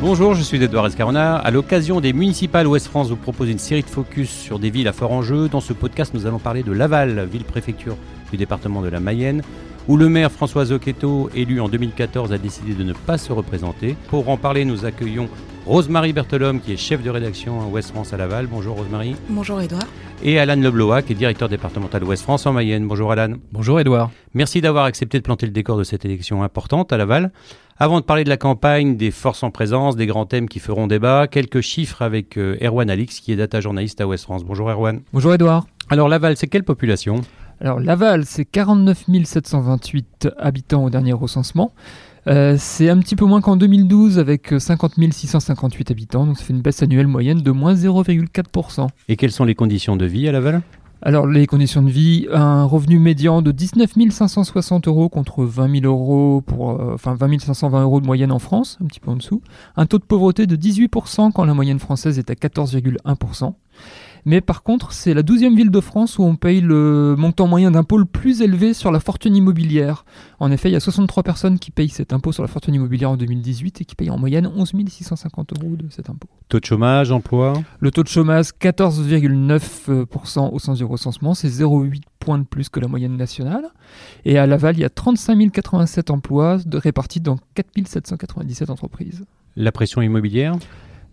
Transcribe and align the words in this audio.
Bonjour, 0.00 0.34
je 0.34 0.42
suis 0.44 0.62
Edouard 0.62 0.86
Escarona. 0.86 1.34
À 1.34 1.50
l'occasion 1.50 2.00
des 2.00 2.12
municipales 2.12 2.68
Ouest 2.68 2.86
France, 2.86 3.08
vous 3.08 3.16
propose 3.16 3.50
une 3.50 3.58
série 3.58 3.82
de 3.82 3.88
focus 3.88 4.30
sur 4.30 4.60
des 4.60 4.70
villes 4.70 4.86
à 4.86 4.92
fort 4.92 5.10
enjeu. 5.10 5.48
Dans 5.48 5.60
ce 5.60 5.72
podcast, 5.72 6.14
nous 6.14 6.24
allons 6.24 6.38
parler 6.38 6.62
de 6.62 6.70
Laval, 6.70 7.26
ville-préfecture 7.26 7.96
du 8.30 8.36
département 8.36 8.80
de 8.80 8.88
la 8.88 9.00
Mayenne, 9.00 9.42
où 9.88 9.96
le 9.96 10.08
maire 10.08 10.30
François 10.30 10.66
Zocchetto, 10.66 11.30
élu 11.34 11.60
en 11.60 11.68
2014, 11.68 12.32
a 12.32 12.38
décidé 12.38 12.74
de 12.74 12.84
ne 12.84 12.92
pas 12.92 13.18
se 13.18 13.32
représenter. 13.32 13.96
Pour 14.06 14.28
en 14.28 14.36
parler, 14.36 14.64
nous 14.64 14.84
accueillons 14.84 15.28
Rosemary 15.66 16.12
Berthelhomme, 16.12 16.60
qui 16.60 16.72
est 16.72 16.76
chef 16.76 17.02
de 17.02 17.10
rédaction 17.10 17.60
à 17.60 17.64
Ouest 17.64 17.90
France 17.90 18.12
à 18.12 18.16
Laval. 18.16 18.46
Bonjour 18.46 18.76
Rosemary. 18.76 19.16
Bonjour 19.28 19.60
Edouard. 19.60 19.82
Et 20.22 20.38
Alan 20.38 20.56
Leblois, 20.56 21.02
qui 21.02 21.12
est 21.12 21.16
directeur 21.16 21.48
départemental 21.48 22.04
Ouest 22.04 22.22
France 22.22 22.46
en 22.46 22.52
Mayenne. 22.52 22.86
Bonjour 22.86 23.10
Alan. 23.10 23.34
Bonjour 23.52 23.80
Edouard. 23.80 24.10
Merci 24.32 24.60
d'avoir 24.60 24.84
accepté 24.84 25.18
de 25.18 25.24
planter 25.24 25.46
le 25.46 25.52
décor 25.52 25.76
de 25.76 25.84
cette 25.84 26.04
élection 26.04 26.42
importante 26.44 26.92
à 26.92 26.96
Laval. 26.96 27.32
Avant 27.80 28.00
de 28.00 28.04
parler 28.04 28.24
de 28.24 28.28
la 28.28 28.36
campagne, 28.36 28.96
des 28.96 29.12
forces 29.12 29.44
en 29.44 29.52
présence, 29.52 29.94
des 29.94 30.06
grands 30.06 30.26
thèmes 30.26 30.48
qui 30.48 30.58
feront 30.58 30.88
débat, 30.88 31.28
quelques 31.28 31.60
chiffres 31.60 32.02
avec 32.02 32.36
euh, 32.36 32.56
Erwan 32.60 32.90
Alix, 32.90 33.20
qui 33.20 33.30
est 33.30 33.36
data 33.36 33.60
journaliste 33.60 34.00
à 34.00 34.08
Ouest 34.08 34.24
France. 34.24 34.44
Bonjour 34.44 34.68
Erwan. 34.68 35.00
Bonjour 35.12 35.32
Edouard. 35.32 35.64
Alors 35.88 36.08
Laval, 36.08 36.36
c'est 36.36 36.48
quelle 36.48 36.64
population? 36.64 37.20
Alors 37.60 37.78
Laval, 37.78 38.24
c'est 38.24 38.44
49 38.44 39.04
728 39.22 40.28
habitants 40.38 40.86
au 40.86 40.90
dernier 40.90 41.12
recensement. 41.12 41.72
Euh, 42.26 42.56
c'est 42.58 42.90
un 42.90 42.98
petit 42.98 43.14
peu 43.14 43.26
moins 43.26 43.40
qu'en 43.40 43.54
2012 43.54 44.18
avec 44.18 44.52
50 44.58 44.94
658 45.12 45.92
habitants, 45.92 46.26
donc 46.26 46.36
ça 46.36 46.42
fait 46.42 46.52
une 46.52 46.62
baisse 46.62 46.82
annuelle 46.82 47.06
moyenne 47.06 47.42
de 47.42 47.50
moins 47.52 47.74
0,4%. 47.74 48.88
Et 49.08 49.14
quelles 49.14 49.30
sont 49.30 49.44
les 49.44 49.54
conditions 49.54 49.94
de 49.96 50.04
vie 50.04 50.28
à 50.28 50.32
Laval? 50.32 50.62
Alors 51.00 51.26
les 51.26 51.46
conditions 51.46 51.82
de 51.82 51.90
vie, 51.90 52.26
un 52.32 52.64
revenu 52.64 52.98
médian 52.98 53.40
de 53.40 53.52
19 53.52 53.92
560 54.10 54.88
euros 54.88 55.08
contre 55.08 55.44
20 55.44 55.80
000 55.80 55.86
euros 55.86 56.40
pour, 56.40 56.70
euh, 56.72 56.94
enfin 56.94 57.14
20 57.14 57.40
520 57.40 57.82
euros 57.82 58.00
de 58.00 58.06
moyenne 58.06 58.32
en 58.32 58.38
France, 58.38 58.78
un 58.82 58.86
petit 58.86 59.00
peu 59.00 59.10
en 59.10 59.16
dessous. 59.16 59.40
Un 59.76 59.86
taux 59.86 59.98
de 59.98 60.04
pauvreté 60.04 60.46
de 60.46 60.56
18% 60.56 61.32
quand 61.32 61.44
la 61.44 61.54
moyenne 61.54 61.78
française 61.78 62.18
est 62.18 62.30
à 62.30 62.34
14,1%. 62.34 63.54
Mais 64.24 64.40
par 64.40 64.62
contre, 64.62 64.92
c'est 64.92 65.14
la 65.14 65.22
12e 65.22 65.56
ville 65.56 65.70
de 65.70 65.80
France 65.80 66.18
où 66.18 66.22
on 66.22 66.36
paye 66.36 66.60
le 66.60 67.14
montant 67.16 67.46
moyen 67.46 67.70
d'impôt 67.70 67.98
le 67.98 68.04
plus 68.04 68.42
élevé 68.42 68.74
sur 68.74 68.90
la 68.90 69.00
fortune 69.00 69.36
immobilière. 69.36 70.04
En 70.40 70.50
effet, 70.50 70.68
il 70.68 70.72
y 70.72 70.76
a 70.76 70.80
63 70.80 71.22
personnes 71.22 71.58
qui 71.58 71.70
payent 71.70 71.88
cet 71.88 72.12
impôt 72.12 72.32
sur 72.32 72.42
la 72.42 72.48
fortune 72.48 72.74
immobilière 72.74 73.10
en 73.10 73.16
2018 73.16 73.80
et 73.80 73.84
qui 73.84 73.94
payent 73.94 74.10
en 74.10 74.18
moyenne 74.18 74.46
11 74.46 74.72
650 74.88 75.52
euros 75.54 75.76
de 75.76 75.86
cet 75.90 76.10
impôt. 76.10 76.28
Taux 76.48 76.60
de 76.60 76.64
chômage, 76.64 77.10
emploi? 77.10 77.54
Le 77.80 77.90
taux 77.90 78.02
de 78.02 78.08
chômage, 78.08 78.50
14,9% 78.60 80.50
au 80.52 80.58
sens 80.58 80.78
du 80.78 80.84
recensement, 80.84 81.34
c'est 81.34 81.48
0,8 81.48 82.02
points 82.18 82.38
de 82.38 82.44
plus 82.44 82.68
que 82.68 82.80
la 82.80 82.88
moyenne 82.88 83.16
nationale. 83.16 83.64
Et 84.24 84.38
à 84.38 84.46
Laval, 84.46 84.76
il 84.76 84.80
y 84.80 84.84
a 84.84 84.90
35 84.90 85.50
087 85.50 86.10
emplois 86.10 86.58
de 86.64 86.78
répartis 86.78 87.20
dans 87.20 87.38
4 87.54 87.68
797 87.86 88.70
entreprises. 88.70 89.24
La 89.56 89.72
pression 89.72 90.02
immobilière? 90.02 90.54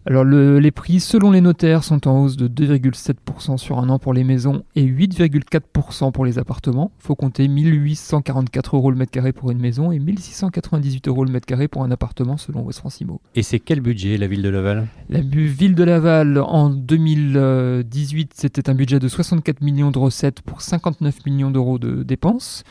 Alors 0.05 0.23
les 0.23 0.71
prix 0.71 0.99
selon 0.99 1.31
les 1.31 1.41
notaires 1.41 1.83
sont 1.83 2.07
en 2.07 2.19
hausse 2.21 2.37
de 2.37 2.47
2,7% 2.47 3.57
sur 3.57 3.79
un 3.79 3.89
an 3.89 3.97
pour 3.97 4.13
les 4.13 4.23
maisons 4.23 4.63
et 4.75 4.85
8,4% 4.85 6.11
pour 6.11 6.25
les 6.25 6.37
appartements. 6.37 6.91
Il 6.99 7.05
faut 7.05 7.15
compter 7.15 7.47
1844 7.47 8.75
euros 8.75 8.91
le 8.91 8.97
mètre 8.97 9.11
carré 9.11 9.33
pour 9.33 9.49
une 9.49 9.59
maison 9.59 9.91
et 9.91 9.99
1698 9.99 11.07
euros 11.07 11.25
le 11.25 11.31
mètre 11.31 11.47
carré 11.47 11.67
pour 11.67 11.83
un 11.83 11.89
appartement 11.89 12.37
selon 12.37 12.61
West 12.61 12.79
France 12.79 13.01
Imo. 13.01 13.19
Et 13.33 13.41
c'est 13.41 13.59
quel 13.59 13.81
budget 13.81 14.17
la 14.17 14.27
ville 14.27 14.43
de 14.43 14.49
Laval? 14.49 14.87
La 15.09 15.21
ville 15.21 15.73
de 15.73 15.83
Laval 15.83 16.37
en 16.37 16.69
2018 16.69 18.33
c'était 18.35 18.69
un 18.69 18.75
budget 18.75 18.99
de 18.99 19.07
64 19.07 19.61
millions 19.61 19.91
de 19.91 19.97
recettes 19.97 20.41
pour 20.41 20.61
59 20.61 21.25
millions 21.25 21.49
d'euros 21.49 21.79
de 21.79 22.03
dépenses 22.03 22.63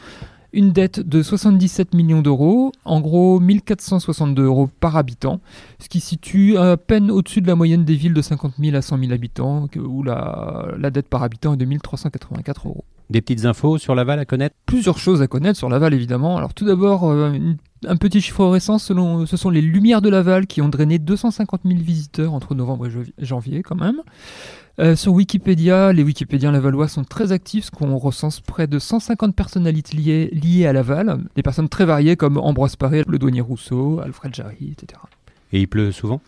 une 0.54 0.72
dette 0.72 1.00
de 1.00 1.22
77 1.22 1.94
millions 1.94 2.22
d'euros, 2.22 2.72
en 2.84 3.00
gros 3.00 3.40
1462 3.40 4.44
euros 4.44 4.70
par 4.80 4.96
habitant, 4.96 5.40
ce 5.78 5.88
qui 5.88 6.00
situe 6.00 6.56
à 6.56 6.76
peine 6.76 7.10
au-dessus 7.10 7.40
de 7.40 7.46
la 7.46 7.56
moyenne 7.56 7.84
des 7.84 7.96
villes 7.96 8.14
de 8.14 8.22
50 8.22 8.54
000 8.58 8.76
à 8.76 8.82
100 8.82 8.98
000 8.98 9.12
habitants, 9.12 9.66
où 9.76 10.02
la, 10.02 10.68
la 10.78 10.90
dette 10.90 11.08
par 11.08 11.22
habitant 11.22 11.54
est 11.54 11.58
de 11.58 11.64
1384 11.64 12.68
euros. 12.68 12.84
Des 13.10 13.20
petites 13.20 13.44
infos 13.44 13.76
sur 13.76 13.94
Laval 13.94 14.18
à 14.18 14.24
connaître? 14.24 14.56
Plusieurs 14.64 14.98
choses 14.98 15.20
à 15.20 15.26
connaître 15.26 15.58
sur 15.58 15.68
Laval 15.68 15.92
évidemment. 15.92 16.38
Alors 16.38 16.54
tout 16.54 16.64
d'abord, 16.64 17.10
euh, 17.10 17.32
un 17.86 17.96
petit 17.96 18.20
chiffre 18.20 18.46
récent, 18.46 18.78
selon, 18.78 19.26
ce 19.26 19.36
sont 19.36 19.50
les 19.50 19.60
Lumières 19.60 20.00
de 20.00 20.08
Laval 20.08 20.46
qui 20.46 20.62
ont 20.62 20.68
drainé 20.68 20.98
250 20.98 21.62
000 21.64 21.80
visiteurs 21.80 22.32
entre 22.32 22.54
novembre 22.54 22.86
et 22.86 23.24
janvier 23.24 23.62
quand 23.62 23.76
même. 23.76 24.00
Euh, 24.80 24.96
sur 24.96 25.12
Wikipédia, 25.12 25.92
les 25.92 26.02
Wikipédiens 26.02 26.50
lavallois 26.50 26.88
sont 26.88 27.04
très 27.04 27.30
actifs, 27.30 27.70
qu'on 27.70 27.96
recense 27.96 28.40
près 28.40 28.66
de 28.66 28.80
150 28.80 29.36
personnalités 29.36 29.96
liées, 29.96 30.30
liées 30.32 30.66
à 30.66 30.72
Laval, 30.72 31.18
des 31.36 31.42
personnes 31.42 31.68
très 31.68 31.84
variées 31.84 32.16
comme 32.16 32.38
Ambroise 32.38 32.74
Paré, 32.74 33.04
le 33.06 33.18
douanier 33.18 33.40
Rousseau, 33.40 34.00
Alfred 34.00 34.34
Jarry, 34.34 34.72
etc. 34.72 35.00
Et 35.52 35.60
il 35.60 35.68
pleut 35.68 35.92
souvent? 35.92 36.20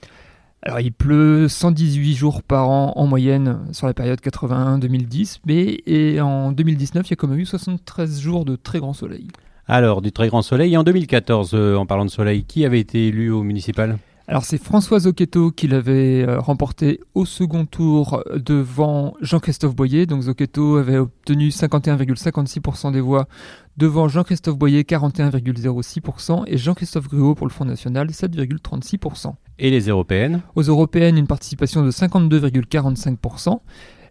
Alors 0.62 0.80
il 0.80 0.92
pleut 0.92 1.48
118 1.48 2.14
jours 2.14 2.42
par 2.42 2.70
an 2.70 2.92
en 2.96 3.06
moyenne 3.06 3.58
sur 3.72 3.86
la 3.86 3.94
période 3.94 4.20
81-2010, 4.20 5.40
mais 5.44 5.80
et 5.86 6.20
en 6.20 6.52
2019 6.52 7.06
il 7.06 7.10
y 7.10 7.12
a 7.12 7.16
quand 7.16 7.28
même 7.28 7.38
eu 7.38 7.46
73 7.46 8.20
jours 8.20 8.44
de 8.44 8.56
très 8.56 8.78
grand 8.78 8.92
soleil. 8.92 9.28
Alors 9.66 10.02
du 10.02 10.12
très 10.12 10.28
grand 10.28 10.42
soleil, 10.42 10.74
et 10.74 10.76
en 10.76 10.84
2014, 10.84 11.50
euh, 11.54 11.76
en 11.76 11.86
parlant 11.86 12.04
de 12.04 12.10
soleil, 12.10 12.44
qui 12.44 12.64
avait 12.64 12.80
été 12.80 13.08
élu 13.08 13.30
au 13.30 13.42
municipal? 13.42 13.98
Alors 14.28 14.44
c'est 14.44 14.58
François 14.58 14.98
Zocchetto 15.00 15.52
qui 15.52 15.68
l'avait 15.68 16.26
euh, 16.26 16.40
remporté 16.40 17.00
au 17.14 17.24
second 17.24 17.64
tour 17.64 18.24
devant 18.34 19.14
Jean-Christophe 19.20 19.76
Boyer. 19.76 20.06
Donc 20.06 20.22
Zocchetto 20.22 20.76
avait 20.76 20.98
obtenu 20.98 21.50
51,56% 21.50 22.92
des 22.92 23.00
voix 23.00 23.28
devant 23.76 24.08
Jean-Christophe 24.08 24.56
Boyer 24.56 24.82
41,06% 24.82 26.42
et 26.46 26.58
Jean-Christophe 26.58 27.08
Gruau 27.08 27.36
pour 27.36 27.46
le 27.46 27.52
Front 27.52 27.66
National 27.66 28.08
7,36%. 28.08 29.34
Et 29.58 29.70
les 29.70 29.88
européennes? 29.88 30.42
Aux 30.56 30.62
européennes, 30.62 31.18
une 31.18 31.28
participation 31.28 31.82
de 31.82 31.90
52,45%. 31.90 33.60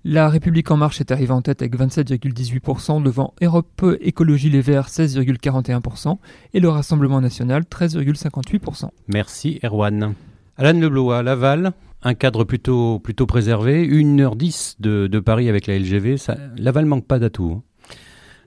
La 0.08 0.30
République 0.30 0.70
en 0.70 0.78
marche 0.78 1.02
est 1.02 1.10
arrivée 1.10 1.32
en 1.32 1.42
tête 1.42 1.64
avec 1.64 1.76
27,18% 1.76 3.02
devant 3.02 3.34
Europe 3.42 3.84
Écologie 4.02 4.52
Les 4.52 4.62
Verts 4.62 4.88
16,41% 4.88 6.20
et 6.54 6.60
le 6.60 6.70
Rassemblement 6.70 7.20
National 7.22 7.64
13,58%. 7.64 8.90
Merci 9.08 9.60
Erwan. 9.64 10.14
Alain 10.58 10.74
Leblois, 10.74 11.24
Laval, 11.24 11.72
un 12.04 12.14
cadre 12.14 12.44
plutôt, 12.44 13.00
plutôt 13.00 13.26
préservé, 13.26 13.88
1h10 13.88 14.76
de, 14.80 15.08
de 15.08 15.20
Paris 15.20 15.50
avec 15.50 15.66
la 15.66 15.80
LGV, 15.80 16.18
Laval 16.56 16.86
manque 16.86 17.08
pas 17.08 17.18
d'atouts. 17.18 17.64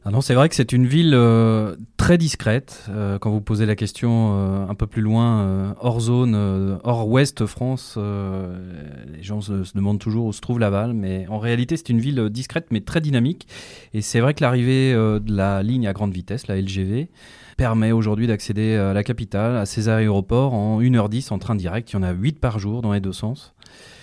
Ah 0.09 0.11
non, 0.11 0.23
c'est 0.23 0.33
vrai 0.33 0.49
que 0.49 0.55
c'est 0.55 0.73
une 0.73 0.87
ville 0.87 1.13
euh, 1.13 1.77
très 1.99 2.17
discrète. 2.17 2.87
Euh, 2.89 3.19
quand 3.19 3.31
vous 3.31 3.43
posez 3.43 3.67
la 3.67 3.77
question 3.77 4.39
euh, 4.39 4.67
un 4.67 4.75
peu 4.75 4.87
plus 4.87 5.03
loin, 5.03 5.75
hors 5.83 6.01
zone, 6.01 6.79
hors 6.83 7.07
ouest 7.11 7.45
France, 7.45 7.99
les 7.99 9.23
gens 9.23 9.43
se, 9.43 9.77
demandent 9.77 9.99
toujours 9.99 10.25
où 10.25 10.33
se 10.33 10.41
trouve 10.41 10.61
Laval. 10.61 10.95
Mais 10.95 11.27
en 11.29 11.39
réalité, 11.39 11.77
c'est 11.77 11.91
une 11.91 12.01
ville 12.01 12.31
discrète 12.31 12.69
mais 12.71 12.81
très 12.81 13.03
dynamique. 13.03 13.49
Et 13.93 14.01
c'est 14.01 14.21
vrai 14.21 14.33
que 14.33 14.43
l'arrivée 14.43 14.95
de 14.95 15.21
la 15.31 15.63
ligne 15.63 15.87
à 15.87 15.93
grande 15.93 16.15
vitesse, 16.15 16.47
la 16.47 16.59
LGV, 16.59 17.11
permet 17.59 17.93
aujourd'hui 17.93 18.27
d'accéder 18.27 18.77
à 18.77 18.95
la 18.95 19.05
capitale, 19.05 19.59
à 19.59 19.67
César 19.67 19.99
Aéroport, 19.99 20.55
en 20.55 20.81
1h10 20.81 21.35
en 21.35 21.39
train 21.39 21.55
direct. 21.55 21.91
Il 21.91 21.97
y 21.97 21.99
en 21.99 22.03
a 22.03 22.13
8 22.13 22.41
par 22.41 22.59
jour 22.59 22.81
dans 22.81 22.95
les 22.95 23.01
deux 23.01 23.13
sens. 23.13 23.53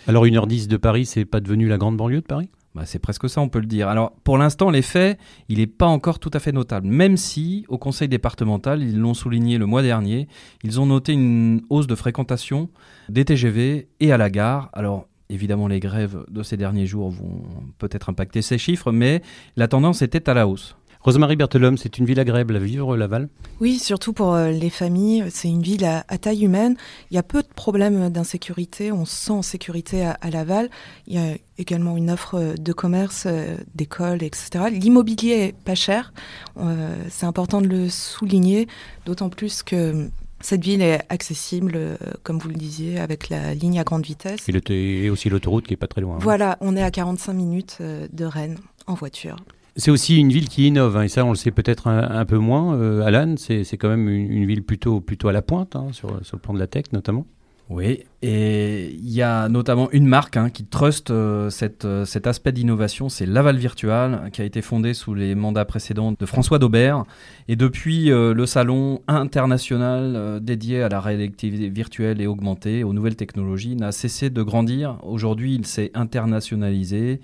Alors 0.07 0.27
1h10 0.27 0.67
de 0.67 0.77
Paris, 0.77 1.07
c'est 1.07 1.25
pas 1.25 1.39
devenu 1.39 1.67
la 1.67 1.79
grande 1.79 1.97
banlieue 1.97 2.21
de 2.21 2.27
Paris? 2.27 2.51
Bah, 2.75 2.85
c'est 2.85 2.99
presque 2.99 3.29
ça, 3.29 3.39
on 3.39 3.47
peut 3.47 3.59
le 3.59 3.65
dire. 3.65 3.87
Alors, 3.87 4.11
pour 4.25 4.37
l'instant, 4.37 4.69
l'effet, 4.69 5.17
il 5.47 5.59
n'est 5.59 5.65
pas 5.67 5.85
encore 5.85 6.19
tout 6.19 6.31
à 6.33 6.39
fait 6.39 6.51
notable. 6.51 6.87
Même 6.87 7.15
si, 7.15 7.65
au 7.69 7.77
conseil 7.77 8.09
départemental, 8.09 8.83
ils 8.83 8.99
l'ont 8.99 9.13
souligné 9.13 9.57
le 9.57 9.65
mois 9.65 9.81
dernier, 9.81 10.27
ils 10.61 10.81
ont 10.81 10.85
noté 10.85 11.13
une 11.13 11.61
hausse 11.69 11.87
de 11.87 11.95
fréquentation 11.95 12.69
des 13.07 13.23
TGV 13.23 13.87
et 14.01 14.11
à 14.11 14.17
la 14.17 14.29
gare. 14.29 14.69
Alors, 14.73 15.07
évidemment, 15.29 15.69
les 15.69 15.79
grèves 15.79 16.25
de 16.29 16.43
ces 16.43 16.57
derniers 16.57 16.85
jours 16.85 17.09
vont 17.11 17.43
peut-être 17.77 18.09
impacter 18.09 18.41
ces 18.41 18.57
chiffres, 18.57 18.91
mais 18.91 19.21
la 19.55 19.69
tendance 19.69 20.01
était 20.01 20.29
à 20.29 20.33
la 20.33 20.45
hausse. 20.45 20.75
Rosemary 21.05 21.35
Berthelhomme, 21.35 21.77
c'est 21.77 21.99
une 21.99 22.05
ville 22.07 22.19
agréable 22.19 22.55
à 22.55 22.59
vivre, 22.59 22.97
Laval 22.97 23.29
Oui, 23.61 23.77
surtout 23.77 24.11
pour 24.11 24.33
euh, 24.33 24.49
les 24.49 24.71
familles. 24.71 25.25
C'est 25.29 25.47
une 25.47 25.61
ville 25.61 25.85
à, 25.85 26.01
taille 26.17 26.45
humaine. 26.45 26.75
Il 27.11 27.13
y 27.13 27.19
a 27.19 27.21
peu 27.21 27.43
de 27.43 27.47
problèmes 27.47 28.09
d'insécurité. 28.09 28.91
On 28.91 29.05
se 29.05 29.13
sent 29.13 29.31
en 29.31 29.43
sécurité 29.43 30.03
à, 30.03 30.29
Laval. 30.31 30.67
Il 31.05 31.13
y 31.13 31.19
a 31.19 31.37
également 31.59 31.95
une 31.95 32.09
offre 32.09 32.55
de 32.59 32.73
commerce, 32.73 33.25
euh, 33.27 33.55
d'école, 33.75 34.23
etc. 34.23 34.65
L'immobilier 34.71 35.29
est 35.29 35.55
pas 35.55 35.75
cher. 35.75 36.11
Euh, 36.57 36.95
c'est 37.09 37.27
important 37.27 37.61
de 37.61 37.67
le 37.67 37.87
souligner, 37.87 38.67
d'autant 39.05 39.29
plus 39.29 39.61
que 39.61 40.09
cette 40.39 40.63
ville 40.63 40.81
est 40.81 41.01
accessible, 41.09 41.99
comme 42.23 42.39
vous 42.39 42.49
le 42.49 42.55
disiez, 42.55 42.99
avec 42.99 43.29
la 43.29 43.53
ligne 43.53 43.79
à 43.79 43.83
grande 43.83 44.03
vitesse. 44.03 44.49
Et, 44.49 45.09
aussi 45.11 45.29
l'autoroute 45.29 45.67
qui 45.67 45.75
est 45.75 45.77
pas 45.77 45.85
très 45.85 46.01
loin. 46.01 46.15
Hein. 46.15 46.19
Voilà, 46.23 46.57
on 46.61 46.75
est 46.75 46.83
à 46.83 46.89
45 46.89 47.33
minutes 47.33 47.77
de 47.79 48.25
Rennes 48.25 48.57
en 48.87 48.95
voiture. 48.95 49.37
C'est 49.77 49.91
aussi 49.91 50.17
une 50.17 50.29
ville 50.29 50.47
qui 50.47 50.67
innove, 50.67 50.95
hein, 50.95 51.03
et 51.03 51.07
ça 51.09 51.25
on 51.25 51.29
le 51.29 51.35
sait 51.35 51.51
peut-être 51.51 51.87
un, 51.87 52.25
peu 52.25 52.37
moins. 52.37 52.75
Euh, 52.75 53.01
Alan, 53.01 53.35
c'est 53.37 53.65
quand 53.77 53.89
même 53.89 54.07
une, 54.07 54.45
ville 54.45 54.63
plutôt, 54.63 55.01
plutôt 55.01 55.27
à 55.27 55.33
la 55.33 55.41
pointe, 55.41 55.75
hein, 55.75 55.87
sur, 55.91 56.25
sur, 56.25 56.37
le 56.37 56.41
plan 56.41 56.53
de 56.53 56.59
la 56.59 56.67
tech 56.67 56.85
notamment. 56.93 57.25
Oui, 57.67 58.03
et 58.21 58.91
il 58.91 59.09
y 59.11 59.23
a 59.23 59.49
notamment 59.49 59.89
une 59.91 60.05
marque 60.05 60.37
hein, 60.37 60.51
qui 60.51 60.65
trust 60.65 61.09
euh, 61.09 61.49
euh, 61.83 62.05
cet 62.05 62.27
aspect 62.27 62.51
d'innovation, 62.51 63.09
c'est 63.09 63.25
Laval 63.25 63.57
Virtual, 63.57 64.29
qui 64.31 64.43
a 64.43 64.45
été 64.45 64.61
fondé 64.61 64.93
sous 64.93 65.15
les 65.15 65.33
mandats 65.33 65.65
précédents 65.65 66.11
de 66.11 66.25
François 66.27 66.59
Daubert. 66.59 67.05
Et 67.47 67.55
depuis, 67.55 68.11
euh, 68.11 68.35
le 68.35 68.45
salon 68.45 69.01
international 69.07 70.39
dédié 70.43 70.83
à 70.83 70.89
la 70.89 70.99
réalité 70.99 71.49
virtuelle 71.49 72.21
et 72.21 72.27
augmentée, 72.27 72.83
aux 72.83 72.93
nouvelles 72.93 73.15
technologies, 73.15 73.75
n'a 73.75 73.91
cessé 73.91 74.29
de 74.29 74.43
grandir. 74.43 74.99
Aujourd'hui, 75.01 75.55
il 75.55 75.65
s'est 75.65 75.89
internationalisé. 75.95 77.19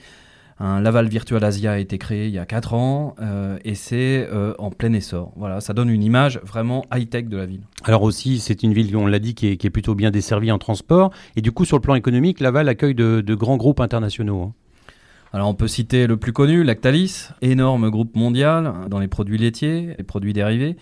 Un 0.64 0.80
Laval 0.80 1.08
Virtual 1.08 1.44
Asia 1.44 1.72
a 1.72 1.78
été 1.80 1.98
créé 1.98 2.28
il 2.28 2.34
y 2.34 2.38
a 2.38 2.46
4 2.46 2.76
ans 2.76 3.16
euh, 3.20 3.58
et 3.66 3.74
c'est 3.74 4.28
euh, 4.32 4.54
en 4.60 4.70
plein 4.70 4.94
essor. 4.94 5.32
Voilà, 5.36 5.60
ça 5.60 5.74
donne 5.74 5.90
une 5.90 6.04
image 6.04 6.40
vraiment 6.44 6.86
high-tech 6.94 7.26
de 7.26 7.38
la 7.38 7.48
ville. 7.48 7.62
Alors 7.84 8.04
aussi, 8.04 8.38
c'est 8.38 8.62
une 8.62 8.72
ville, 8.72 8.96
on 8.96 9.08
l'a 9.08 9.18
dit, 9.18 9.34
qui 9.34 9.48
est, 9.48 9.70
plutôt 9.72 9.96
bien 9.96 10.12
desservie 10.12 10.52
en 10.52 10.60
transport. 10.60 11.10
Et 11.36 11.42
du 11.42 11.52
coup, 11.52 11.66
sur 11.66 11.78
le 11.78 11.82
plan 11.82 11.96
économique, 11.96 12.40
Laval 12.40 12.70
accueille 12.70 12.94
de, 12.94 13.34
grands 13.34 13.58
groupes 13.58 13.80
internationaux. 13.80 14.44
Hein. 14.44 14.54
Alors 15.34 15.48
on 15.48 15.56
peut 15.56 15.68
citer 15.68 16.06
le 16.06 16.18
plus 16.18 16.32
connu, 16.32 16.64
Lactalis, 16.64 17.30
énorme 17.42 17.90
groupe 17.90 18.16
mondial 18.16 18.72
dans 18.88 19.00
les 19.00 19.08
produits 19.08 19.40
laitiers, 19.40 19.96
les 19.98 20.04
produits 20.04 20.34
dérivés. 20.34 20.76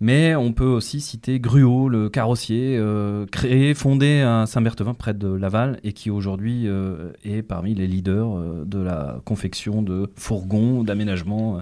Mais 0.00 0.34
on 0.34 0.54
peut 0.54 0.64
aussi 0.64 1.02
citer 1.02 1.38
Gruau, 1.40 1.90
le 1.90 2.08
carrossier, 2.08 2.76
euh, 2.78 3.26
créé, 3.26 3.74
fondé 3.74 4.22
à 4.22 4.46
Saint-Berthevin, 4.46 4.94
près 4.94 5.12
de 5.12 5.28
Laval, 5.28 5.78
et 5.84 5.92
qui 5.92 6.10
aujourd'hui 6.10 6.66
euh, 6.66 7.12
est 7.22 7.42
parmi 7.42 7.74
les 7.74 7.86
leaders 7.86 8.34
euh, 8.34 8.64
de 8.64 8.78
la 8.78 9.20
confection 9.26 9.82
de 9.82 10.10
fourgons, 10.16 10.84
d'aménagement 10.84 11.60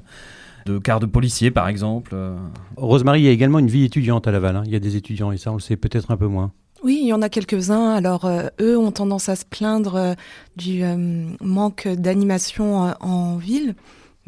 de 0.67 0.79
cars 0.79 1.01
de 1.01 1.07
policiers 1.07 1.51
par 1.51 1.67
exemple. 1.67 2.15
Rosemary, 2.77 3.23
il 3.23 3.25
y 3.25 3.29
a 3.29 3.33
également 3.33 3.59
une 3.59 3.69
vie 3.69 3.85
étudiante 3.85 4.29
à 4.29 4.31
Laval. 4.31 4.55
Hein. 4.57 4.63
Il 4.67 4.73
y 4.73 4.77
a 4.77 4.81
des 4.81 4.95
étudiants 4.95 5.33
et 5.33 5.37
ça 5.37 5.51
on 5.51 5.55
le 5.55 5.61
sait 5.61 5.77
peut-être 5.77 6.13
un 6.13 6.17
peu 6.17 6.27
moins. 6.27 6.53
Oui, 6.85 7.01
il 7.03 7.09
y 7.09 7.13
en 7.13 7.23
a 7.23 7.29
quelques-uns. 7.29 7.91
Alors 7.91 8.31
eux 8.61 8.79
ont 8.79 8.93
tendance 8.93 9.29
à 9.29 9.35
se 9.35 9.45
plaindre 9.45 10.15
du 10.57 10.85
manque 11.41 11.89
d'animation 11.89 12.95
en 13.01 13.37
ville. 13.37 13.75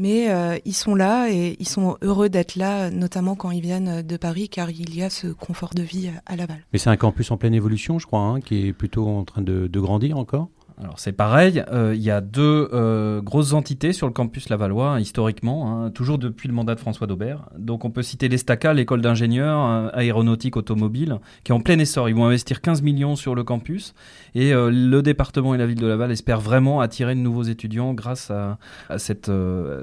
Mais 0.01 0.31
euh, 0.31 0.57
ils 0.65 0.75
sont 0.75 0.95
là 0.95 1.29
et 1.31 1.57
ils 1.61 1.69
sont 1.69 1.99
heureux 2.01 2.31
d'être 2.31 2.57
là, 2.57 2.91
notamment 2.91 3.35
quand 3.35 3.51
ils 3.51 3.61
viennent 3.61 4.01
de 4.01 4.17
Paris, 4.17 4.49
car 4.49 4.71
il 4.71 4.95
y 4.95 5.03
a 5.03 5.11
ce 5.11 5.27
confort 5.27 5.75
de 5.75 5.83
vie 5.83 6.11
à 6.25 6.37
Laval. 6.37 6.65
Mais 6.73 6.79
c'est 6.79 6.89
un 6.89 6.97
campus 6.97 7.31
en 7.31 7.37
pleine 7.37 7.53
évolution, 7.53 7.99
je 7.99 8.07
crois, 8.07 8.21
hein, 8.21 8.41
qui 8.41 8.69
est 8.69 8.73
plutôt 8.73 9.07
en 9.07 9.25
train 9.25 9.43
de 9.43 9.69
grandir 9.79 10.17
encore 10.17 10.49
alors 10.83 10.99
c'est 10.99 11.13
pareil, 11.13 11.63
euh, 11.71 11.93
il 11.95 12.01
y 12.01 12.11
a 12.11 12.23
deux 12.23 12.71
euh, 12.73 13.21
grosses 13.21 13.53
entités 13.53 13.93
sur 13.93 14.07
le 14.07 14.15
campus 14.15 14.49
Lavallois, 14.49 14.99
historiquement, 14.99 15.85
hein, 15.85 15.91
toujours 15.91 16.17
depuis 16.17 16.49
le 16.49 16.55
mandat 16.55 16.75
de 16.75 16.81
François 16.81 17.07
Daubert. 17.07 17.51
Donc 17.59 17.85
on 17.85 17.91
peut 17.91 18.03
citer 18.03 18.29
l'ESTACA, 18.29 18.73
l'école 18.73 19.03
d'ingénieurs 19.03 19.61
euh, 19.61 19.89
aéronautique 19.93 20.57
automobile, 20.57 21.19
qui 21.45 21.53
est 21.53 21.55
en 21.55 21.61
plein 21.61 21.79
essor. 21.79 22.09
Ils 22.09 22.15
vont 22.15 22.25
investir 22.25 22.63
15 22.63 22.81
millions 22.81 23.15
sur 23.15 23.35
le 23.35 23.45
campus 23.45 23.95
et 24.35 24.53
le 24.53 25.01
département 25.03 25.55
et 25.55 25.59
la 25.59 25.67
ville 25.67 25.81
de 25.81 25.87
Laval 25.87 26.13
espèrent 26.13 26.41
vraiment 26.41 26.81
attirer 26.81 27.15
de 27.15 27.21
nouveaux 27.21 27.43
étudiants 27.43 27.95
grâce 27.95 28.31
à, 28.31 28.59
cette, 28.97 29.31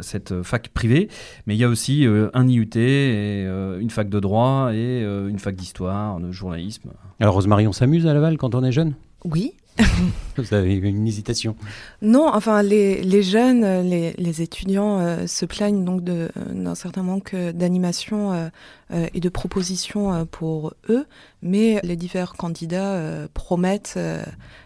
cette 0.01 0.41
fac 0.41 0.69
privée. 0.69 1.09
Mais 1.45 1.55
il 1.55 1.57
y 1.57 1.63
a 1.63 1.69
aussi 1.69 2.05
un 2.33 2.47
IUT, 2.47 2.69
et, 2.75 3.43
une 3.43 3.89
fac 3.89 4.07
de 4.09 4.19
droit 4.19 4.71
et 4.73 5.01
une 5.01 5.39
fac 5.39 5.55
d'histoire, 5.55 6.19
de 6.19 6.31
journalisme. 6.31 6.91
Alors 7.19 7.33
Rosemary, 7.33 7.67
on 7.67 7.73
s'amuse 7.73 8.07
à 8.07 8.13
Laval 8.13 8.37
quand 8.37 8.55
on 8.55 8.63
est 8.63 8.71
jeune? 8.71 8.93
Oui, 9.25 9.53
Vous 10.49 10.53
avez 10.53 10.75
une 10.75 11.07
hésitation 11.07 11.55
Non, 12.01 12.29
enfin, 12.31 12.61
les, 12.61 13.01
les 13.01 13.23
jeunes, 13.23 13.81
les, 13.81 14.13
les 14.17 14.41
étudiants 14.41 14.99
euh, 14.99 15.27
se 15.27 15.45
plaignent 15.45 15.83
donc 15.83 16.03
d'un 16.03 16.75
certain 16.75 17.03
manque 17.03 17.35
d'animation 17.35 18.33
euh, 18.33 18.49
euh, 18.91 19.07
et 19.13 19.19
de 19.19 19.29
propositions 19.29 20.25
pour 20.25 20.73
eux, 20.89 21.05
mais 21.41 21.79
les 21.83 21.95
divers 21.95 22.33
candidats 22.33 23.27
promettent 23.33 23.99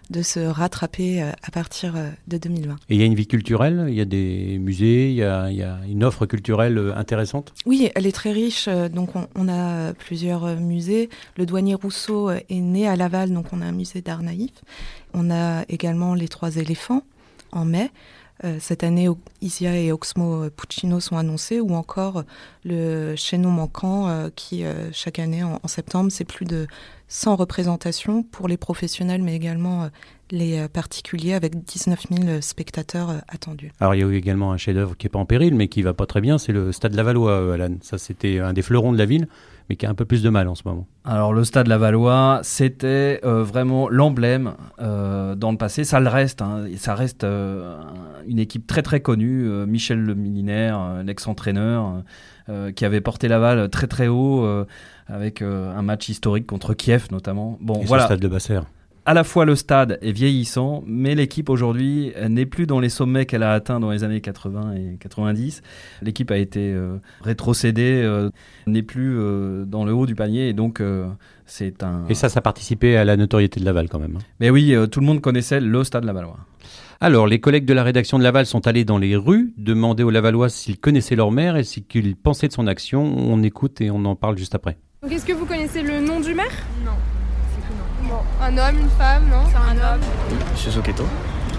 de 0.10 0.22
se 0.22 0.40
rattraper 0.40 1.22
à 1.22 1.52
partir 1.52 1.96
de 2.28 2.38
2020. 2.38 2.76
Et 2.90 2.96
il 2.96 3.00
y 3.00 3.04
a 3.04 3.06
une 3.06 3.16
vie 3.16 3.28
culturelle, 3.28 3.86
il 3.88 3.96
y 3.96 4.02
a 4.02 4.06
des 4.06 4.58
musées, 4.60 5.10
il 5.10 5.16
y 5.16 5.24
a, 5.24 5.50
il 5.50 5.58
y 5.58 5.64
a 5.64 5.80
une 5.90 6.04
offre 6.04 6.26
culturelle 6.26 6.94
intéressante? 6.96 7.54
Oui, 7.66 7.90
elle 7.96 8.06
est 8.06 8.12
très 8.12 8.32
riche. 8.32 8.70
Donc, 8.94 9.16
on, 9.16 9.28
on, 9.36 9.50
a 9.50 9.94
plusieurs 9.94 10.56
musées. 10.58 11.10
Le 11.38 11.46
douanier 11.46 11.76
Rousseau 11.76 12.30
est 12.30 12.46
né 12.52 12.88
à 12.88 12.96
Laval, 12.96 13.32
donc 13.32 13.48
on 13.52 13.62
a 13.62 13.66
un 13.66 13.72
musée 13.72 14.02
d'art 14.02 14.22
naïf. 14.22 14.52
On 15.14 15.32
a 15.32 15.64
également 15.70 16.14
les 16.14 16.28
trois 16.28 16.56
éléphants 16.58 17.04
en 17.52 17.66
mai. 17.66 17.92
Euh, 18.44 18.58
cette 18.60 18.84
année, 18.84 19.08
Isia 19.42 19.78
et 19.78 19.92
Oxmo 19.92 20.50
Puccino 20.50 21.00
sont 21.00 21.18
annoncés, 21.18 21.60
ou 21.60 21.74
encore 21.76 22.24
le 22.66 23.16
chaînon 23.16 23.52
manquant 23.52 24.08
euh, 24.08 24.30
qui, 24.36 24.64
euh, 24.64 24.90
chaque 24.92 25.20
année 25.20 25.44
en, 25.44 25.60
septembre, 25.68 26.12
c'est 26.12 26.26
plus 26.26 26.46
de 26.46 26.66
100 27.08 27.36
représentations 27.36 28.24
pour 28.24 28.48
les 28.48 28.58
professionnels, 28.58 29.22
mais 29.22 29.36
également 29.36 29.90
les 30.32 30.68
particuliers, 30.70 31.34
avec 31.34 31.64
19 31.66 32.06
000 32.10 32.42
spectateurs 32.42 33.22
attendus. 33.28 33.72
Alors, 33.80 33.96
il 33.96 34.02
y 34.02 34.04
a 34.04 34.08
eu 34.08 34.16
également 34.16 34.54
un 34.54 34.58
chef-d'œuvre 34.58 34.96
qui 34.96 35.06
n'est 35.06 35.10
pas 35.10 35.20
en 35.20 35.26
péril, 35.26 35.54
mais 35.54 35.68
qui 35.68 35.82
va 35.82 35.94
pas 35.94 36.06
très 36.06 36.22
bien, 36.22 36.38
c'est 36.38 36.54
le 36.54 36.72
Stade 36.72 36.96
Lavallois, 36.96 37.54
Alan. 37.54 37.76
Ça, 37.82 37.98
c'était 37.98 38.40
un 38.40 38.54
des 38.54 38.62
fleurons 38.62 38.94
de 38.94 38.98
la 38.98 39.06
ville 39.06 39.28
mais 39.72 39.78
qui 39.78 39.86
a 39.86 39.90
un 39.90 39.96
peu 39.96 40.04
plus 40.04 40.22
de 40.22 40.30
mal 40.30 40.50
en 40.50 40.56
ce 40.56 40.64
moment. 40.66 40.86
Alors 41.06 41.32
le 41.32 41.46
Stade 41.46 41.68
Lavallois, 41.68 42.42
c'était 42.44 43.22
euh, 43.24 43.42
vraiment 43.42 43.88
l'emblème 43.88 44.56
euh, 44.82 45.34
dans 45.34 45.50
le 45.52 45.58
passé. 45.58 45.86
Ça 45.86 46.02
le 46.02 46.10
reste, 46.10 46.42
hein. 46.42 46.66
ça 46.76 46.94
reste 46.94 47.24
euh, 47.24 47.80
une 48.28 48.40
équipe 48.40 48.68
très 48.68 48.82
très 48.82 49.00
connue. 49.00 49.50
Michel 49.66 50.02
Le 50.02 50.14
Milinaire, 50.14 51.04
l'ex-entraîneur, 51.06 52.04
qui 52.76 52.84
avait 52.84 53.00
porté 53.00 53.30
Laval 53.30 53.70
très 53.70 53.88
très 53.88 54.10
haut 54.10 54.46
avec 55.08 55.42
un 55.42 55.82
match 55.82 56.10
historique 56.10 56.46
contre 56.46 56.74
Kiev 56.74 57.08
notamment. 57.12 57.58
Bon, 57.62 57.82
voilà. 57.86 58.04
Le 58.04 58.08
stade 58.08 58.20
de 58.20 58.28
Basser 58.28 58.60
à 59.06 59.14
la 59.14 59.24
fois 59.24 59.46
le 59.46 59.56
stade 59.56 59.98
est 60.02 60.12
vieillissant, 60.12 60.84
mais 60.86 61.16
l'équipe 61.16 61.50
aujourd'hui 61.50 62.14
n'est 62.30 62.46
plus 62.46 62.68
dans 62.68 62.80
les 62.80 62.90
sommets 62.90 63.26
qu'elle 63.26 63.44
a 63.44 63.54
atteints 63.54 63.80
dans 63.80 63.92
les 63.92 64.04
années 64.04 64.22
80 64.22 64.74
et 64.76 64.98
90. 65.00 65.62
L'équipe 66.02 66.30
a 66.32 66.38
été 66.38 66.72
euh, 66.72 66.98
rétrocédée, 67.22 68.02
euh, 68.04 68.30
n'est 68.68 68.84
plus 68.84 69.18
euh, 69.18 69.66
dans 69.66 69.86
le 69.86 69.94
haut 69.94 70.06
du 70.06 70.16
panier, 70.16 70.50
et 70.50 70.54
donc 70.54 70.82
c'est 71.46 71.84
un. 71.84 72.06
Et 72.10 72.14
ça, 72.14 72.30
ça 72.30 72.42
participait 72.42 72.96
à 72.96 73.06
la 73.06 73.18
notoriété 73.18 73.60
de 73.60 73.66
Laval 73.66 73.90
quand 73.90 74.00
même. 74.00 74.18
Hein. 74.18 74.26
Mais 74.40 74.50
oui, 74.50 74.76
tout 74.92 75.00
le 75.00 75.06
monde 75.06 75.22
connaissait 75.22 75.60
le 75.60 75.84
stade 75.84 76.04
Lavallois. 76.04 76.38
Alors, 77.00 77.26
les 77.26 77.40
collègues 77.40 77.66
de 77.66 77.74
la 77.74 77.84
rédaction 77.84 78.20
de 78.20 78.24
Laval 78.24 78.46
sont 78.46 78.68
allés 78.68 78.86
dans 78.86 79.00
les 79.00 79.16
rues 79.16 79.54
demander 79.58 80.04
aux 80.04 80.12
Lavallois 80.12 80.50
s'ils 80.50 80.78
connaissaient 80.78 81.16
leur 81.16 81.32
maire 81.32 81.56
et 81.58 81.64
ce 81.64 81.80
qu'ils 81.80 82.16
pensaient 82.16 82.48
de 82.48 82.54
son 82.54 82.68
action. 82.68 83.02
On 83.04 83.42
écoute 83.42 83.82
et 83.82 83.90
on 83.90 84.06
en 84.06 84.16
parle 84.16 84.38
juste 84.38 84.54
après. 84.54 84.78
Est-ce 85.10 85.26
que 85.26 85.34
vous 85.34 85.48
connaissez 85.48 85.82
le 85.82 86.00
nom 86.00 86.20
du 86.20 86.36
maire? 86.36 86.52
Non. 86.86 86.92
Un 88.42 88.58
homme, 88.58 88.80
une 88.80 88.90
femme, 88.90 89.24
non 89.30 89.44
C'est 89.50 89.58
un, 89.58 89.94
homme. 89.94 90.02
Oui, 90.30 90.38
Monsieur 90.52 90.72
Zocchetto. 90.72 91.06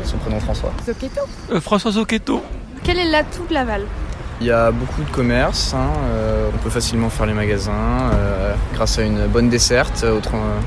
Son 0.04 0.16
prénom 0.18 0.40
François. 0.40 0.72
Zocchetto 0.84 1.20
euh, 1.50 1.60
François 1.60 1.92
Zocchetto. 1.92 2.42
Quel 2.82 2.98
est 2.98 3.10
l'atout 3.10 3.44
de 3.48 3.54
Laval? 3.54 3.86
Il 4.40 4.46
y 4.46 4.50
a 4.50 4.70
beaucoup 4.70 5.02
de 5.02 5.10
commerces, 5.10 5.74
hein, 5.74 5.90
euh, 6.10 6.50
on 6.52 6.58
peut 6.58 6.70
facilement 6.70 7.10
faire 7.10 7.26
les 7.26 7.34
magasins 7.34 8.10
euh, 8.14 8.54
grâce 8.74 8.98
à 8.98 9.02
une 9.02 9.26
bonne 9.26 9.48
desserte, 9.48 10.04
au 10.04 10.20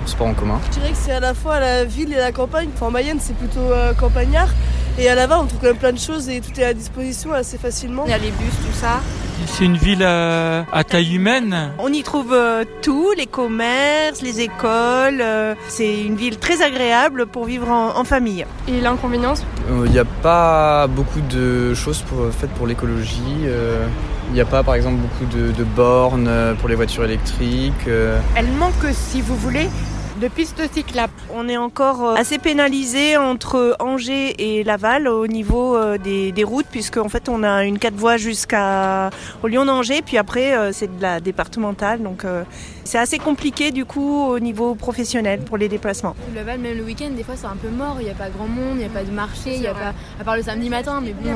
sport 0.08 0.28
en 0.28 0.34
commun. 0.34 0.60
Je 0.68 0.80
dirais 0.80 0.92
que 0.92 0.98
c'est 0.98 1.12
à 1.12 1.20
la 1.20 1.34
fois 1.34 1.60
la 1.60 1.84
ville 1.84 2.14
et 2.14 2.18
la 2.18 2.32
campagne. 2.32 2.70
Enfin, 2.74 2.88
en 2.88 2.92
Mayenne, 2.92 3.20
c'est 3.20 3.36
plutôt 3.36 3.72
campagnard. 4.00 4.50
Et 4.98 5.10
à 5.10 5.16
Laval, 5.16 5.40
on 5.42 5.46
trouve 5.46 5.60
quand 5.60 5.68
même 5.68 5.76
plein 5.76 5.92
de 5.92 6.00
choses 6.00 6.30
et 6.30 6.40
tout 6.40 6.58
est 6.58 6.64
à 6.64 6.74
disposition 6.74 7.34
assez 7.34 7.58
facilement. 7.58 8.04
Il 8.06 8.12
y 8.12 8.14
a 8.14 8.18
les 8.18 8.32
bus, 8.32 8.54
tout 8.66 8.74
ça. 8.74 9.02
C'est 9.48 9.66
une 9.66 9.76
ville 9.76 10.02
euh, 10.02 10.64
à 10.72 10.84
taille 10.86 11.16
humaine. 11.16 11.72
On 11.80 11.92
y 11.92 12.02
trouve 12.02 12.34
euh, 12.34 12.64
tout, 12.82 13.12
les 13.18 13.26
commerces, 13.26 14.22
les 14.22 14.40
écoles. 14.40 15.20
Euh, 15.22 15.54
c'est 15.68 16.02
une 16.02 16.16
ville 16.16 16.38
très 16.38 16.62
agréable 16.62 17.26
pour 17.26 17.46
vivre 17.46 17.70
en, 17.70 18.04
famille. 18.06 18.46
Et 18.68 18.80
l'inconvénient 18.80 19.34
Il 19.70 19.92
n'y 19.92 20.00
a 20.00 20.06
pas 20.06 20.88
beaucoup 20.88 21.22
de 21.22 21.74
choses 21.74 22.02
pour, 22.04 22.32
faites 22.32 22.52
pour 22.52 22.66
l'écologie. 22.66 23.48
Il 24.30 24.34
n'y 24.34 24.42
a 24.42 24.46
pas 24.46 24.64
par 24.64 24.76
exemple 24.76 24.98
beaucoup 24.98 25.26
de, 25.26 25.64
bornes 25.64 26.30
pour 26.60 26.68
les 26.68 26.76
voitures 26.76 27.04
électriques. 27.04 27.88
Elle 28.36 28.48
manque, 28.54 28.74
si 28.92 29.22
vous 29.22 29.36
voulez, 29.36 29.70
de 30.22 30.28
pistes 30.28 30.62
cyclables. 30.72 31.14
On 31.34 31.50
est 31.50 31.58
encore 31.58 32.04
euh, 32.04 32.16
assez 32.16 32.38
pénalisé 32.38 33.18
entre 33.18 33.76
Angers 33.80 34.36
et 34.40 34.64
Laval 34.64 35.08
au 35.08 35.28
niveau 35.28 35.76
euh, 35.76 35.98
des, 35.98 36.44
routes, 36.44 36.68
puisque 36.70 36.98
en 36.98 37.10
fait 37.10 37.28
on 37.30 37.44
a 37.44 37.66
une 37.66 37.80
quatre 37.80 37.96
voies 37.96 38.18
jusqu'à 38.18 39.10
au 39.44 39.48
Lyon 39.48 39.66
d'Angers, 39.66 40.02
puis 40.06 40.18
après 40.18 40.56
euh, 40.56 40.72
c'est 40.72 40.96
de 40.96 41.02
la 41.02 41.20
départementale, 41.20 42.02
donc 42.02 42.24
c'est 42.84 42.98
assez 42.98 43.18
compliqué 43.18 43.72
du 43.72 43.86
coup 43.86 44.26
au 44.26 44.40
niveau 44.40 44.76
professionnel 44.76 45.40
pour 45.42 45.58
les 45.58 45.68
déplacements. 45.68 46.16
Laval, 46.34 46.60
même 46.60 46.78
le 46.78 46.84
week-end, 46.84 47.10
des 47.16 47.24
fois 47.24 47.36
c'est 47.36 47.48
un 47.48 47.56
peu 47.56 47.70
mort, 47.70 47.98
il 48.00 48.06
n'y 48.06 48.12
a 48.12 48.16
pas 48.16 48.30
grand 48.30 48.48
monde, 48.48 48.76
il 48.76 48.80
n'y 48.80 48.86
a 48.86 48.90
pas 48.90 49.04
de 49.04 49.12
marché, 49.12 49.56
il 49.56 49.62
y 49.62 49.68
a 49.68 49.74
pas, 49.74 49.94
à 50.20 50.24
part 50.24 50.38
le 50.38 50.44
samedi 50.44 50.70
matin, 50.70 51.02
mais 51.04 51.14
bon, 51.14 51.34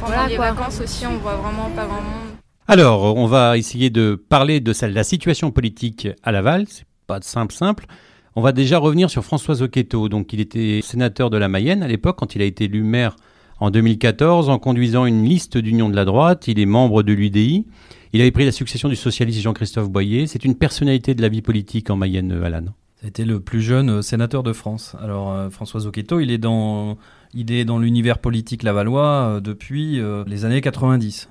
pendant 0.00 0.26
les 0.26 0.36
vacances 0.36 0.80
aussi, 0.80 1.06
on 1.06 1.16
voit 1.18 1.34
vraiment 1.34 1.70
pas 1.74 1.86
grand 1.86 2.02
monde. 2.02 2.36
Alors, 2.68 3.16
on 3.16 3.26
va 3.26 3.56
essayer 3.56 3.90
de 3.90 4.20
parler 4.28 4.58
de 4.58 4.72
la 4.86 5.04
situation 5.04 5.52
politique 5.52 6.08
à 6.24 6.32
Laval 6.32 6.66
pas 7.06 7.18
de 7.18 7.24
simple 7.24 7.54
simple. 7.54 7.86
On 8.34 8.42
va 8.42 8.52
déjà 8.52 8.78
revenir 8.78 9.08
sur 9.08 9.24
François 9.24 9.54
Zocchetto. 9.54 10.08
Donc, 10.08 10.32
il 10.32 10.40
était 10.40 10.80
sénateur 10.82 11.30
de 11.30 11.38
la 11.38 11.48
Mayenne 11.48 11.82
à 11.82 11.88
l'époque, 11.88 12.16
quand 12.18 12.34
il 12.34 12.42
a 12.42 12.44
été 12.44 12.64
élu 12.64 12.82
maire 12.82 13.16
en 13.60 13.70
2014, 13.70 14.50
en 14.50 14.58
conduisant 14.58 15.06
une 15.06 15.24
liste 15.24 15.56
d'union 15.56 15.88
de 15.88 15.96
la 15.96 16.04
droite. 16.04 16.46
Il 16.46 16.58
est 16.58 16.66
membre 16.66 17.02
de 17.02 17.12
l'UDI. 17.12 17.66
Il 18.12 18.20
avait 18.20 18.30
pris 18.30 18.44
la 18.44 18.52
succession 18.52 18.88
du 18.88 18.96
socialiste 18.96 19.40
Jean-Christophe 19.40 19.88
Boyer. 19.88 20.26
C'est 20.26 20.44
une 20.44 20.54
personnalité 20.54 21.14
de 21.14 21.22
la 21.22 21.28
vie 21.28 21.42
politique 21.42 21.88
en 21.88 21.96
Mayenne, 21.96 22.32
Alan. 22.44 22.64
C'était 23.02 23.24
le 23.24 23.40
plus 23.40 23.62
jeune 23.62 24.02
sénateur 24.02 24.42
de 24.42 24.52
France. 24.52 24.96
Alors 25.00 25.50
François 25.50 25.80
Zocchetto, 25.80 26.20
il 26.20 26.30
est 26.30 26.38
dans, 26.38 26.96
il 27.34 27.64
dans 27.64 27.78
l'univers 27.78 28.18
politique 28.18 28.62
lavallois 28.62 29.40
depuis 29.42 30.00
les 30.26 30.44
années 30.44 30.62
90. 30.62 31.28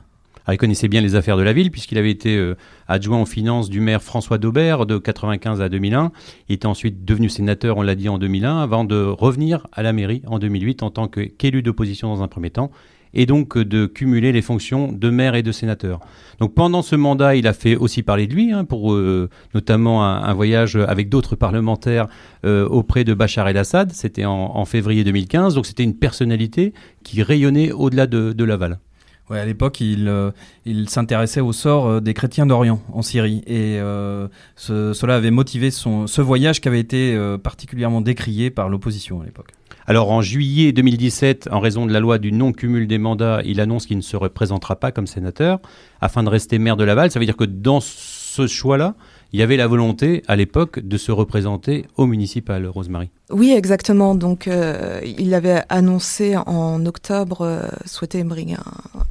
Il 0.53 0.57
connaissait 0.57 0.87
bien 0.87 1.01
les 1.01 1.15
affaires 1.15 1.37
de 1.37 1.41
la 1.41 1.53
ville 1.53 1.71
puisqu'il 1.71 1.97
avait 1.97 2.11
été 2.11 2.37
euh, 2.37 2.55
adjoint 2.87 3.21
aux 3.21 3.25
finances 3.25 3.69
du 3.69 3.79
maire 3.79 4.03
François 4.03 4.37
Daubert 4.37 4.85
de 4.85 4.97
95 4.97 5.61
à 5.61 5.69
2001. 5.69 6.11
Il 6.49 6.55
était 6.55 6.67
ensuite 6.67 7.03
devenu 7.03 7.29
sénateur, 7.29 7.77
on 7.77 7.81
l'a 7.81 7.95
dit, 7.95 8.09
en 8.09 8.19
2001, 8.19 8.59
avant 8.59 8.83
de 8.83 8.95
revenir 8.95 9.67
à 9.71 9.81
la 9.81 9.91
mairie 9.91 10.21
en 10.27 10.37
2008 10.37 10.83
en 10.83 10.91
tant 10.91 11.07
qu'élu 11.07 11.63
d'opposition 11.63 12.09
dans 12.13 12.21
un 12.21 12.27
premier 12.27 12.51
temps 12.51 12.71
et 13.17 13.25
donc 13.25 13.57
euh, 13.57 13.65
de 13.65 13.87
cumuler 13.87 14.31
les 14.31 14.43
fonctions 14.43 14.91
de 14.91 15.09
maire 15.09 15.33
et 15.33 15.41
de 15.41 15.51
sénateur. 15.51 15.99
Donc 16.39 16.53
pendant 16.53 16.83
ce 16.83 16.95
mandat, 16.95 17.35
il 17.35 17.47
a 17.47 17.53
fait 17.53 17.75
aussi 17.75 18.03
parler 18.03 18.27
de 18.27 18.33
lui, 18.35 18.51
hein, 18.51 18.65
pour 18.65 18.93
euh, 18.93 19.29
notamment 19.55 20.05
un, 20.05 20.33
voyage 20.33 20.75
avec 20.75 21.09
d'autres 21.09 21.35
parlementaires 21.35 22.07
auprès 22.43 23.03
de 23.03 23.13
Bachar 23.13 23.47
el-Assad. 23.47 23.93
C'était 23.93 24.25
en, 24.25 24.65
février 24.65 25.03
2015, 25.03 25.55
donc 25.55 25.65
c'était 25.65 25.83
une 25.83 25.95
personnalité 25.95 26.73
qui 27.03 27.23
rayonnait 27.23 27.71
au-delà 27.71 28.05
de 28.05 28.43
Laval. 28.43 28.79
Ouais, 29.29 29.39
à 29.39 29.45
l'époque, 29.45 29.81
il, 29.81 30.07
euh, 30.07 30.29
il 30.65 30.87
s'intéressait 30.87 31.41
au 31.41 31.51
sort 31.51 31.87
euh, 31.87 31.99
des 31.99 32.13
chrétiens 32.13 32.45
d'Orient 32.45 32.79
en 32.93 33.01
Syrie. 33.01 33.41
Et 33.47 33.79
euh, 33.79 34.27
cela 34.55 35.15
avait 35.15 35.31
motivé 35.31 35.71
son, 35.71 36.05
ce 36.05 36.21
voyage 36.21 36.61
qui 36.61 36.67
avait 36.67 36.79
été 36.79 37.17
particulièrement 37.43 38.01
décrié 38.01 38.51
par 38.51 38.69
l'opposition 38.69 39.21
à 39.21 39.25
l'époque. 39.25 39.51
Alors 39.87 40.11
en 40.11 40.21
juillet 40.21 40.71
2017, 40.71 41.49
en 41.51 41.59
raison 41.59 41.85
de 41.85 41.93
la 41.93 41.99
loi 41.99 42.17
du 42.17 42.31
non-cumul 42.31 42.87
des 42.87 42.97
mandats, 42.97 43.41
il 43.45 43.61
annonce 43.61 43.85
qu'il 43.85 43.97
ne 43.97 44.01
se 44.01 44.17
représentera 44.17 44.75
pas 44.75 44.91
comme 44.91 45.05
sénateur 45.05 45.59
afin 46.01 46.23
de 46.23 46.29
rester 46.29 46.57
maire 46.57 46.75
de 46.75 46.83
Laval. 46.83 47.11
Ça 47.11 47.19
veut 47.19 47.25
dire 47.25 47.37
que 47.37 47.45
dans 47.45 47.81
ce 47.81 48.47
choix-là, 48.47 48.95
il 49.35 49.39
y 49.39 49.41
avait 49.41 49.57
la 49.57 49.67
volonté 49.67 50.23
à 50.29 50.37
l'époque 50.37 50.79
de 50.79 50.95
se 50.95 51.11
représenter 51.11 51.87
au 51.97 52.05
municipal, 52.05 52.65
Rosemary. 52.67 53.09
Oui, 53.29 53.51
exactement. 53.51 54.15
Donc, 54.15 54.47
euh, 54.47 55.01
il 55.03 55.33
avait 55.33 55.61
annoncé 55.67 56.37
en 56.37 56.85
octobre 56.85 57.41
euh, 57.41 57.67
souhaiter 57.83 58.23
briguer 58.23 58.55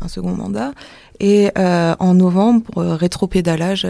un, 0.00 0.08
second 0.08 0.32
mandat 0.34 0.72
et 1.20 1.50
euh, 1.58 1.94
en 1.98 2.14
novembre 2.14 2.84
rétropédalage 2.84 3.86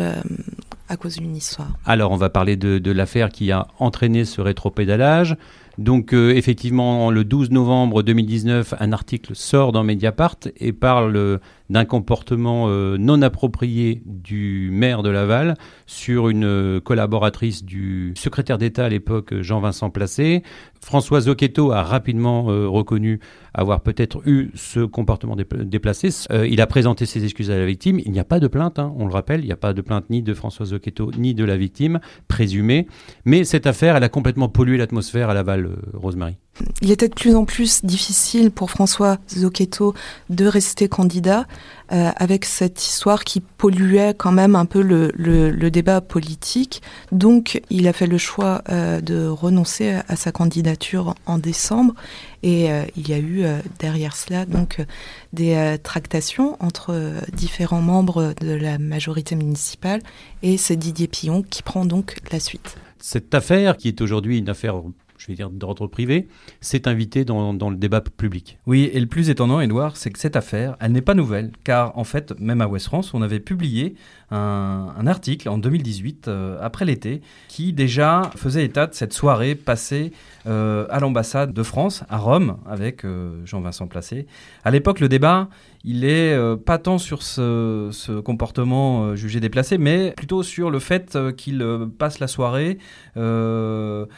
à 0.88 0.96
cause 0.96 1.18
d'une 1.18 1.36
histoire. 1.36 1.68
Alors, 1.86 2.10
on 2.10 2.16
va 2.16 2.30
parler 2.30 2.56
de, 2.56 2.78
de 2.78 2.90
l'affaire 2.90 3.28
qui 3.28 3.52
a 3.52 3.68
entraîné 3.78 4.24
ce 4.24 4.40
rétropédalage. 4.40 5.36
Donc 5.78 6.12
effectivement, 6.12 7.10
le 7.10 7.24
12 7.24 7.50
novembre 7.50 8.04
2019, 8.04 8.74
un 8.78 8.92
article 8.92 9.34
sort 9.34 9.72
dans 9.72 9.82
Mediapart 9.82 10.36
et 10.56 10.72
parle 10.72 11.40
d'un 11.70 11.84
comportement 11.84 12.66
euh, 12.68 12.96
non 12.98 13.22
approprié 13.22 14.02
du 14.04 14.68
maire 14.70 15.02
de 15.02 15.08
Laval 15.08 15.56
sur 15.86 16.28
une 16.28 16.44
euh, 16.44 16.80
collaboratrice 16.80 17.64
du 17.64 18.12
secrétaire 18.16 18.58
d'État 18.58 18.84
à 18.84 18.88
l'époque, 18.88 19.40
Jean-Vincent 19.40 19.90
Placé. 19.90 20.42
François 20.80 21.22
Zocchetto 21.22 21.72
a 21.72 21.82
rapidement 21.82 22.50
euh, 22.50 22.68
reconnu 22.68 23.20
avoir 23.54 23.80
peut-être 23.80 24.26
eu 24.26 24.50
ce 24.54 24.80
comportement 24.80 25.36
déplacé. 25.36 26.08
il 26.46 26.60
a 26.60 26.66
présenté 26.66 27.06
ses 27.06 27.24
excuses 27.24 27.50
à 27.50 27.56
la 27.56 27.64
victime. 27.64 28.00
Il 28.04 28.12
n'y 28.12 28.18
a 28.18 28.24
pas 28.24 28.40
de 28.40 28.48
plainte, 28.48 28.78
hein, 28.78 28.92
on 28.98 29.06
le 29.06 29.12
rappelle, 29.12 29.40
il 29.40 29.46
n'y 29.46 29.52
a 29.52 29.56
pas 29.56 29.72
de 29.72 29.80
plainte 29.80 30.10
ni 30.10 30.22
de 30.22 30.34
François 30.34 30.66
Zocchetto 30.66 31.12
ni 31.16 31.34
de 31.34 31.44
la 31.44 31.56
victime 31.56 32.00
présumée. 32.28 32.86
Mais 33.24 33.44
cette 33.44 33.66
affaire, 33.66 33.96
elle 33.96 34.04
a 34.04 34.08
complètement 34.08 34.48
pollué 34.48 34.76
l'atmosphère 34.76 35.30
à 35.30 35.34
Laval, 35.34 35.70
Rosemary. 35.94 36.36
Il 36.82 36.90
était 36.90 37.08
de 37.08 37.14
plus 37.14 37.34
en 37.34 37.44
plus 37.44 37.84
difficile 37.84 38.50
pour 38.50 38.70
François 38.70 39.18
Zocchetto 39.28 39.94
de 40.30 40.46
rester 40.46 40.88
candidat 40.88 41.46
euh, 41.92 42.10
avec 42.16 42.44
cette 42.44 42.80
histoire 42.80 43.24
qui 43.24 43.40
polluait 43.40 44.14
quand 44.16 44.30
même 44.30 44.54
un 44.54 44.64
peu 44.64 44.80
le, 44.80 45.70
débat 45.70 46.00
politique. 46.00 46.82
Donc 47.10 47.60
il 47.70 47.88
a 47.88 47.92
fait 47.92 48.06
le 48.06 48.18
choix 48.18 48.62
euh, 48.68 49.00
de 49.00 49.26
renoncer 49.26 49.98
à 50.06 50.14
sa 50.14 50.30
candidature 50.30 51.14
en 51.26 51.38
décembre 51.38 51.94
et 52.42 52.70
euh, 52.70 52.84
il 52.96 53.08
y 53.08 53.14
a 53.14 53.18
eu 53.18 53.44
derrière 53.80 54.14
cela 54.14 54.44
donc 54.44 54.84
des 55.32 55.76
tractations 55.82 56.56
entre 56.60 57.14
différents 57.32 57.82
membres 57.82 58.34
de 58.40 58.52
la 58.52 58.78
majorité 58.78 59.34
municipale 59.34 60.00
et 60.42 60.56
c'est 60.56 60.76
Didier 60.76 61.08
Pillon 61.08 61.42
qui 61.42 61.62
prend 61.62 61.84
donc 61.84 62.16
la 62.30 62.38
suite. 62.38 62.76
Cette 62.98 63.34
affaire, 63.34 63.76
qui 63.76 63.88
est 63.88 64.00
aujourd'hui 64.00 64.38
une 64.38 64.48
affaire 64.48 64.76
je 65.18 65.28
vais 65.28 65.34
dire 65.34 65.50
d'ordre 65.50 65.86
privé, 65.86 66.28
s'est 66.60 66.88
invité 66.88 67.24
dans, 67.24 67.52
le 67.52 67.76
débat 67.76 68.00
public. 68.00 68.58
Oui, 68.66 68.90
et 68.92 69.00
le 69.00 69.06
plus 69.06 69.30
étonnant, 69.30 69.60
Edouard, 69.60 69.96
c'est 69.96 70.10
que 70.10 70.18
cette 70.18 70.36
affaire, 70.36 70.76
elle 70.80 70.92
n'est 70.92 71.02
pas 71.02 71.14
nouvelle, 71.14 71.52
car 71.64 71.96
en 71.98 72.04
fait, 72.04 72.38
même 72.40 72.60
à 72.60 72.66
West 72.66 72.86
France, 72.86 73.14
on 73.14 73.22
avait 73.22 73.40
publié 73.40 73.94
un, 74.34 75.06
article 75.06 75.48
en 75.48 75.58
2018, 75.58 76.28
euh, 76.28 76.58
après 76.60 76.84
l'été, 76.84 77.20
qui 77.48 77.72
déjà 77.72 78.30
faisait 78.36 78.64
état 78.64 78.86
de 78.86 78.94
cette 78.94 79.12
soirée 79.12 79.54
passée 79.54 80.12
euh, 80.46 80.86
à 80.90 81.00
l'ambassade 81.00 81.52
de 81.52 81.62
France, 81.62 82.04
à 82.08 82.18
Rome, 82.18 82.56
avec 82.66 83.04
euh, 83.04 83.40
Jean-Vincent 83.44 83.86
Placé. 83.86 84.26
À 84.64 84.70
l'époque, 84.70 85.00
le 85.00 85.08
débat, 85.08 85.48
il 85.84 86.04
est 86.04 86.34
pas 86.64 86.78
tant 86.78 86.96
sur 86.96 87.22
ce, 87.22 88.20
comportement 88.20 89.14
jugé 89.14 89.38
déplacé, 89.38 89.76
mais 89.76 90.12
plutôt 90.16 90.42
sur 90.42 90.70
le 90.70 90.78
fait 90.78 91.18
qu'il 91.36 91.62
passe 91.98 92.20
la 92.20 92.26
soirée, 92.26 92.78
une 93.16 94.08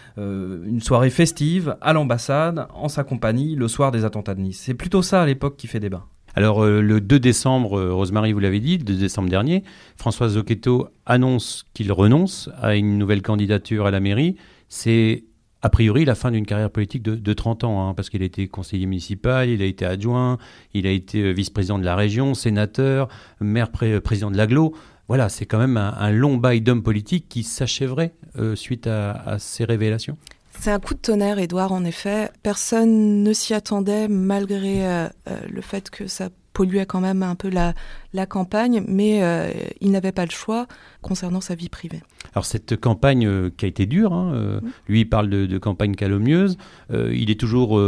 soirée 0.80 1.10
festive, 1.10 1.76
à 1.80 1.92
l'ambassade, 1.92 2.68
en 2.72 2.88
sa 2.88 3.02
compagnie, 3.02 3.56
le 3.56 3.66
soir 3.66 3.90
des 3.90 4.04
attentats 4.04 4.36
de 4.36 4.42
Nice. 4.42 4.62
C'est 4.64 4.74
plutôt 4.74 5.02
ça 5.02 5.22
à 5.22 5.26
l'époque 5.26 5.56
qui 5.56 5.66
fait 5.66 5.80
débat. 5.80 6.06
Alors 6.36 6.62
euh, 6.62 6.82
le 6.82 7.00
2 7.00 7.18
décembre, 7.18 7.78
euh, 7.78 7.94
Rosemary, 7.94 8.34
vous 8.34 8.40
l'avez 8.40 8.60
dit, 8.60 8.76
le 8.76 8.84
2 8.84 8.94
décembre 8.94 9.30
dernier, 9.30 9.64
François 9.96 10.28
Zocchetto 10.28 10.88
annonce 11.06 11.64
qu'il 11.72 11.90
renonce 11.90 12.50
à 12.60 12.76
une 12.76 12.98
nouvelle 12.98 13.22
candidature 13.22 13.86
à 13.86 13.90
la 13.90 14.00
mairie. 14.00 14.36
C'est 14.68 15.24
a 15.62 15.70
priori 15.70 16.04
la 16.04 16.14
fin 16.14 16.30
d'une 16.30 16.44
carrière 16.44 16.70
politique 16.70 17.02
de, 17.02 17.32
30 17.32 17.64
ans, 17.64 17.88
hein, 17.88 17.94
parce 17.94 18.10
qu'il 18.10 18.20
a 18.20 18.26
été 18.26 18.48
conseiller 18.48 18.84
municipal, 18.84 19.48
il 19.48 19.62
a 19.62 19.64
été 19.64 19.86
adjoint, 19.86 20.36
il 20.74 20.86
a 20.86 20.90
été 20.90 21.22
euh, 21.22 21.30
vice-président 21.30 21.78
de 21.78 21.84
la 21.84 21.96
région, 21.96 22.34
sénateur, 22.34 23.08
maire 23.40 23.70
président 23.70 24.30
de 24.30 24.36
l'aglo. 24.36 24.74
Voilà, 25.08 25.30
c'est 25.30 25.46
quand 25.46 25.58
même 25.58 25.78
un, 25.78 26.10
long 26.10 26.36
bail 26.36 26.60
d'homme 26.60 26.82
politique 26.82 27.28
qui 27.28 27.44
s'achèverait 27.44 28.12
suite 28.56 28.88
à 28.88 29.36
ces 29.38 29.64
révélations. 29.64 30.18
C'est 30.60 30.70
un 30.70 30.80
coup 30.80 30.94
de 30.94 30.98
tonnerre, 30.98 31.38
Edouard, 31.38 31.72
en 31.72 31.84
effet. 31.84 32.30
Personne 32.42 33.22
ne 33.22 33.32
s'y 33.32 33.54
attendait, 33.54 34.08
malgré 34.08 34.86
euh, 34.86 35.08
euh, 35.28 35.38
le 35.48 35.60
fait 35.60 35.90
que 35.90 36.06
ça 36.06 36.30
polluait 36.52 36.86
quand 36.86 37.00
même 37.00 37.22
un 37.22 37.34
peu 37.34 37.50
la, 37.50 37.74
la 38.14 38.26
campagne, 38.26 38.82
mais 38.88 39.22
euh, 39.22 39.50
il 39.80 39.90
n'avait 39.90 40.12
pas 40.12 40.24
le 40.24 40.30
choix 40.30 40.66
concernant 41.02 41.42
sa 41.42 41.54
vie 41.54 41.68
privée. 41.68 42.02
Alors 42.32 42.46
cette 42.46 42.76
campagne 42.80 43.50
qui 43.50 43.66
a 43.66 43.68
été 43.68 43.84
dure, 43.84 44.14
hein, 44.14 44.60
lui 44.88 45.00
il 45.00 45.04
parle 45.04 45.28
de, 45.28 45.58
campagne 45.58 45.94
calomnieuse, 45.94 46.56
il 46.90 47.30
est 47.30 47.38
toujours 47.38 47.80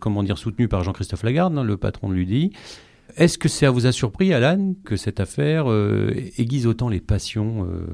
comment 0.00 0.24
dire 0.24 0.36
soutenu 0.36 0.66
par 0.66 0.82
Jean-Christophe 0.82 1.22
Lagarde, 1.22 1.56
hein, 1.56 1.62
le 1.62 1.76
patron 1.76 2.08
de 2.08 2.14
l'UDI. 2.14 2.52
Est-ce 3.16 3.38
que 3.38 3.48
ça 3.48 3.70
vous 3.70 3.86
a 3.86 3.92
surpris, 3.92 4.32
Alan, 4.32 4.74
que 4.84 4.96
cette 4.96 5.20
affaire 5.20 5.70
euh, 5.70 6.12
aiguise 6.36 6.66
autant 6.66 6.88
les 6.88 7.00
passions 7.00 7.64
euh, 7.64 7.86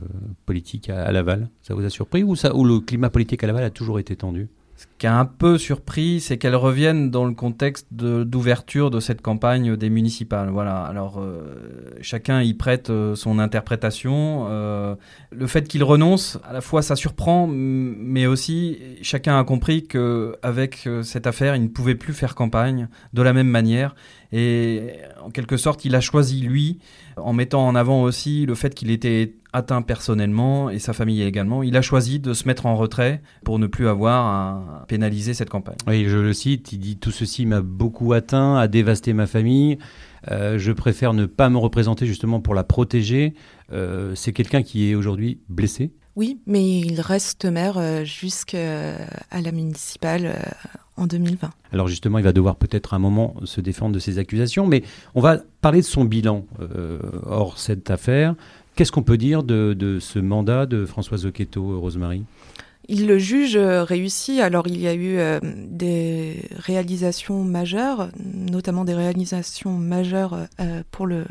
politiques 0.45 0.91
à, 0.91 1.11
Laval? 1.13 1.49
Ça 1.63 1.75
vous 1.75 1.85
a 1.85 1.91
surpris 1.91 2.23
ou, 2.23 2.37
ça, 2.37 2.55
ou 2.55 2.65
le 2.65 2.81
climat 2.81 3.11
politique 3.11 3.45
à 3.45 3.47
Laval 3.47 3.65
a 3.65 3.71
toujours 3.71 3.99
été 3.99 4.17
tendu? 4.17 4.49
Ce 4.77 4.87
qui 4.99 5.07
a 5.07 5.17
un 5.17 5.25
peu 5.25 5.57
surpris, 5.59 6.21
c'est 6.21 6.37
qu'elle 6.37 6.57
revienne 6.57 7.11
dans 7.11 7.25
le 7.25 7.35
contexte 7.35 7.87
d'ouverture 7.93 8.91
de, 8.91 9.01
cette 9.01 9.23
campagne 9.23 9.77
des 9.77 9.89
municipales. 9.89 10.49
Voilà. 10.51 10.83
Alors 10.83 11.19
euh, 11.19 11.97
chacun 12.01 12.43
y 12.43 12.55
prête 12.55 12.91
son 13.15 13.39
interprétation. 13.39 14.49
le 14.49 15.47
fait 15.47 15.69
qu'il 15.69 15.85
renonce, 15.85 16.39
à 16.45 16.53
la 16.53 16.61
fois 16.61 16.83
ça 16.83 16.97
surprend, 16.97 17.47
mais 17.47 18.27
aussi 18.27 18.79
chacun 19.03 19.39
a 19.39 19.45
compris 19.45 19.87
que 19.87 20.37
avec 20.43 20.89
cette 21.03 21.27
affaire, 21.27 21.55
il 21.57 21.63
ne 21.63 21.69
pouvait 21.69 21.95
plus 21.95 22.13
faire 22.13 22.35
campagne 22.35 22.89
de 23.13 23.23
la 23.23 23.33
même 23.33 23.49
manière 23.49 23.95
et 24.37 24.91
en 25.23 25.31
quelque 25.31 25.57
sorte, 25.57 25.85
il 25.85 25.95
a 25.95 26.01
choisi 26.01 26.41
lui, 26.41 26.81
en 27.17 27.33
mettant 27.33 27.65
en 27.67 27.77
avant 27.77 28.03
aussi 28.03 28.47
le 28.47 28.57
fait 28.57 28.75
qu'il 28.75 28.91
était 28.91 29.33
atteint 29.55 29.81
personnellement 29.83 30.69
et 30.69 30.79
sa 30.79 30.93
famille 30.93 31.23
également. 31.23 31.63
Il 31.63 31.77
a 31.77 31.83
choisi 31.83 32.19
de 32.19 32.35
se 32.35 32.47
mettre 32.47 32.67
en 32.67 32.77
retrait 32.77 33.23
pour 33.45 33.59
ne 33.59 33.67
plus 33.67 33.89
avoir 33.89 34.27
à 34.27 34.85
pénaliser 34.89 35.33
cette 35.33 35.49
campagne. 35.49 35.77
Oui, 35.87 36.05
je 36.07 36.19
le 36.19 36.33
cite, 36.33 36.73
il 36.73 36.79
dit 36.79 36.97
Tout 36.99 37.13
ceci 37.13 37.47
m'a 37.47 37.63
beaucoup 37.63 38.13
atteint, 38.13 38.57
a 38.57 38.69
dévasté 38.69 39.13
ma 39.13 39.27
famille. 39.27 39.79
Euh, 40.31 40.59
je 40.59 40.73
préfère 40.73 41.15
ne 41.15 41.27
pas 41.27 41.49
me 41.49 41.59
représenter 41.59 42.07
justement 42.07 42.41
pour 42.41 42.55
la 42.55 42.65
protéger. 42.65 43.35
Euh, 43.73 44.15
c'est 44.15 44.33
quelqu'un 44.33 44.63
qui 44.63 44.91
est 44.91 44.95
aujourd'hui 44.95 45.39
blessé. 45.49 45.93
Oui, 46.17 46.41
mais 46.47 46.81
il 46.81 47.01
reste 47.01 47.45
maire 47.45 47.79
euh, 47.79 48.05
jusqu'à 48.05 48.99
la 49.33 49.53
municipale 49.53 50.35
en 50.97 51.07
2020. 51.07 51.51
Alors 51.73 51.89
justement, 51.89 52.19
il 52.19 52.25
va 52.25 52.33
devoir 52.33 52.57
peut-être 52.57 52.95
un 52.95 52.99
moment 52.99 53.35
se 53.45 53.61
défendre 53.61 53.95
de 53.95 53.99
ces 53.99 54.19
accusations, 54.19 54.67
mais 54.67 54.83
on 55.15 55.21
va 55.21 55.39
parler 55.61 55.81
de 55.81 55.87
son 55.87 56.05
bilan 56.05 56.47
euh, 56.61 56.99
hors 57.27 57.59
cette 57.59 57.91
affaire. 57.91 58.35
Qu'est-ce 58.75 58.93
qu'on 58.93 59.03
peut 59.03 59.19
dire 59.19 59.43
de, 59.43 59.99
ce 60.01 60.19
mandat 60.19 60.67
de 60.67 60.87
François 60.87 61.19
Zocchetto, 61.19 61.81
Rosemary? 61.81 62.25
Il 62.89 63.07
le 63.07 63.19
juge 63.19 63.57
euh, 63.57 63.83
réussi. 63.83 64.41
Alors 64.41 64.67
il 64.67 64.79
y 64.79 64.87
a 64.87 64.95
eu 64.95 65.17
euh, 65.17 65.41
des 65.43 66.43
réalisations 66.57 67.43
majeures, 67.43 68.11
notamment 68.23 68.85
des 68.85 68.95
réalisations 68.95 69.73
majeures 69.73 70.49
pour 70.91 71.07
le 71.07 71.25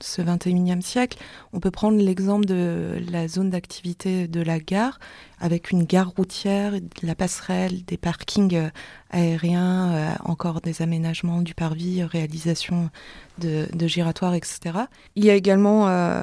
ce 0.00 0.22
21e 0.22 0.80
siècle. 0.82 1.18
On 1.52 1.60
peut 1.60 1.70
prendre 1.70 1.98
l'exemple 1.98 2.46
de 2.46 3.00
la 3.10 3.28
zone 3.28 3.50
d'activité 3.50 4.28
de 4.28 4.40
la 4.40 4.58
gare, 4.58 4.98
avec 5.40 5.70
une 5.70 5.84
gare 5.84 6.12
routière, 6.16 6.72
la 7.02 7.14
passerelle, 7.14 7.84
des 7.84 7.96
parkings 7.96 8.56
euh, 8.56 8.70
aériens, 9.10 9.92
euh, 9.92 10.10
encore 10.24 10.60
des 10.60 10.82
aménagements 10.82 11.42
du 11.42 11.54
parvis, 11.54 12.02
réalisation 12.02 12.90
de, 13.38 13.68
giratoires, 13.86 14.34
etc. 14.34 14.58
Il 15.14 15.24
y 15.24 15.30
a 15.30 15.34
également 15.34 15.88
euh, 15.88 16.22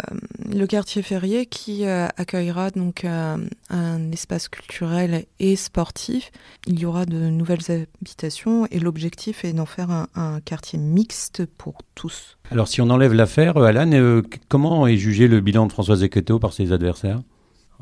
le 0.54 0.66
quartier 0.68 1.02
Ferrier 1.02 1.46
qui 1.46 1.86
accueillera 1.86 2.72
donc 2.72 3.06
un 3.06 4.12
espace 4.12 4.50
culturel 4.50 5.26
et 5.40 5.56
sportif. 5.56 6.32
Il 6.68 6.78
y 6.78 6.86
aura 6.86 7.06
de 7.06 7.30
nouvelles 7.30 7.88
habitations 8.02 8.68
et 8.70 8.80
l'objectif 8.80 9.46
est 9.46 9.54
d'en 9.54 9.66
faire 9.66 9.92
un, 9.92 10.08
un 10.16 10.42
quartier 10.42 10.78
mixte 10.78 11.46
pour 11.46 11.78
tous. 11.96 12.38
Alors 12.52 12.68
si 12.68 12.82
on 12.82 12.90
enlève 12.90 13.14
l'affaire, 13.14 13.58
Alan, 13.66 14.22
comment 14.48 14.88
est 14.88 14.98
jugé 14.98 15.28
le 15.28 15.42
bilan 15.42 15.68
de 15.68 15.72
François 15.72 15.96
Zeketo 15.96 16.40
par 16.40 16.54
ses 16.54 16.72
adversaires? 16.72 17.20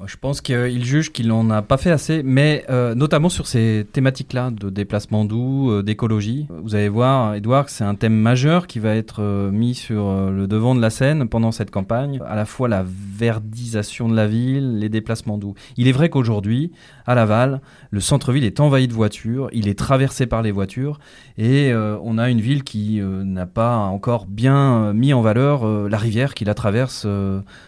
Je 0.05 0.17
pense 0.17 0.41
qu'il 0.41 0.83
juge 0.83 1.11
qu'il 1.11 1.27
n'en 1.27 1.49
a 1.49 1.61
pas 1.61 1.77
fait 1.77 1.91
assez, 1.91 2.23
mais 2.23 2.65
euh, 2.69 2.95
notamment 2.95 3.29
sur 3.29 3.47
ces 3.47 3.85
thématiques-là 3.93 4.51
de 4.51 4.69
déplacement 4.69 5.23
doux, 5.23 5.71
euh, 5.71 5.83
d'écologie. 5.83 6.47
Vous 6.49 6.75
allez 6.75 6.89
voir, 6.89 7.35
Edouard, 7.35 7.69
c'est 7.69 7.83
un 7.83 7.95
thème 7.95 8.15
majeur 8.15 8.67
qui 8.67 8.79
va 8.79 8.95
être 8.95 9.21
euh, 9.21 9.51
mis 9.51 9.75
sur 9.75 10.11
le 10.31 10.47
devant 10.47 10.73
de 10.73 10.81
la 10.81 10.89
scène 10.89 11.29
pendant 11.29 11.51
cette 11.51 11.71
campagne. 11.71 12.19
À 12.25 12.35
la 12.35 12.45
fois 12.45 12.67
la 12.67 12.83
verdisation 12.83 14.09
de 14.09 14.15
la 14.15 14.27
ville, 14.27 14.79
les 14.79 14.89
déplacements 14.89 15.37
doux. 15.37 15.53
Il 15.77 15.87
est 15.87 15.93
vrai 15.93 16.09
qu'aujourd'hui, 16.09 16.71
à 17.05 17.15
Laval, 17.15 17.61
le 17.91 17.99
centre-ville 17.99 18.43
est 18.43 18.59
envahi 18.59 18.87
de 18.87 18.93
voitures, 18.93 19.49
il 19.51 19.67
est 19.67 19.77
traversé 19.77 20.25
par 20.25 20.41
les 20.41 20.51
voitures, 20.51 20.99
et 21.37 21.73
on 21.73 22.17
a 22.17 22.29
une 22.29 22.41
ville 22.41 22.63
qui 22.63 23.01
n'a 23.01 23.45
pas 23.45 23.77
encore 23.77 24.25
bien 24.25 24.93
mis 24.93 25.13
en 25.13 25.21
valeur 25.21 25.65
la 25.89 25.97
rivière 25.97 26.33
qui 26.33 26.45
la 26.45 26.53
traverse 26.53 27.05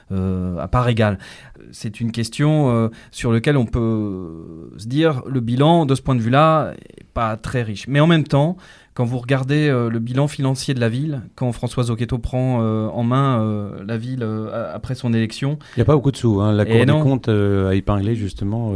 à 0.10 0.68
part 0.68 0.88
égale. 0.88 1.18
C'est 1.72 2.00
une 2.00 2.12
question 2.12 2.70
euh, 2.70 2.89
sur 3.12 3.32
laquelle 3.32 3.58
on 3.58 3.65
peut 3.65 4.72
se 4.77 4.88
dire 4.88 5.24
le 5.27 5.39
bilan 5.39 5.86
de 5.86 5.96
ce 5.96 6.01
point 6.01 6.15
de 6.15 6.22
vue-là 6.22 6.74
n'est 6.74 7.06
pas 7.13 7.38
très 7.38 7.63
riche. 7.63 7.88
Mais 7.88 8.00
en 8.00 8.08
même 8.08 8.25
temps, 8.25 8.58
quand 8.94 9.06
vous 9.06 9.18
regardez 9.18 9.68
euh, 9.68 9.89
le 9.89 10.00
bilan 10.00 10.27
financier 10.27 10.74
de 10.74 10.80
la 10.80 10.89
ville, 10.89 11.22
quand 11.36 11.51
François 11.51 11.84
Zocchetto 11.84 12.18
prend 12.18 12.62
euh, 12.62 12.88
en 12.88 13.04
main 13.04 13.75
la 13.86 13.98
ville 13.98 14.27
après 14.74 14.96
son 14.96 15.13
élection. 15.13 15.58
Il 15.75 15.80
n'y 15.80 15.82
a 15.82 15.86
pas 15.86 15.96
beaucoup 15.96 16.12
de 16.12 16.18
sous. 16.18 16.42
Hein. 16.42 16.54
La 16.54 16.65
Cour 16.65 16.86
des 16.86 16.92
comptes 16.92 17.30
a 17.30 17.74
épinglé 17.74 18.15
justement 18.15 18.74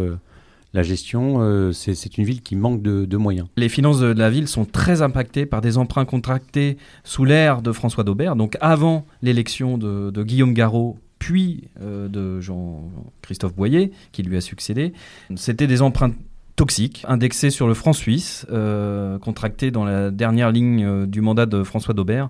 la 0.74 0.84
gestion, 0.84 1.72
c'est 1.74 2.18
une 2.18 2.24
ville 2.24 2.42
qui 2.42 2.56
manque 2.56 2.82
de, 2.82 3.18
moyens. 3.18 3.48
Les 3.58 3.70
finances 3.70 4.00
de 4.00 4.08
la 4.08 4.30
ville 4.30 4.48
sont 4.48 4.66
très 4.66 5.02
impactées 5.02 5.46
par 5.46 5.62
des 5.62 5.78
emprunts 5.78 6.06
contractés 6.06 6.78
sous 7.04 7.26
l'ère 7.26 7.62
de 7.62 7.72
François 7.72 8.04
Daubert, 8.04 8.36
donc 8.36 8.56
avant 8.62 9.06
l'élection 9.22 9.78
de, 9.78 10.12
de, 10.12 10.24
Guillaume 10.24 10.54
Garot 10.54 10.98
puis 11.20 11.66
euh, 11.82 12.08
de 12.08 12.40
Jean-Christophe 12.40 13.54
Boyer, 13.54 13.92
qui 14.12 14.24
lui 14.24 14.38
a 14.38 14.42
succédé. 14.42 14.94
C'était 15.36 15.68
des 15.68 15.82
emprunts 15.82 16.12
toxiques, 16.56 17.06
indexés 17.08 17.52
sur 17.52 17.68
le 17.68 17.74
franc 17.74 17.94
suisse, 17.94 18.46
euh, 18.52 19.20
contractés 19.20 19.70
dans 19.70 19.86
la 19.86 20.10
dernière 20.12 20.52
ligne 20.52 20.84
euh, 20.84 21.06
du 21.06 21.22
mandat 21.22 21.46
de 21.46 21.64
François 21.64 21.94
Daubert, 21.94 22.30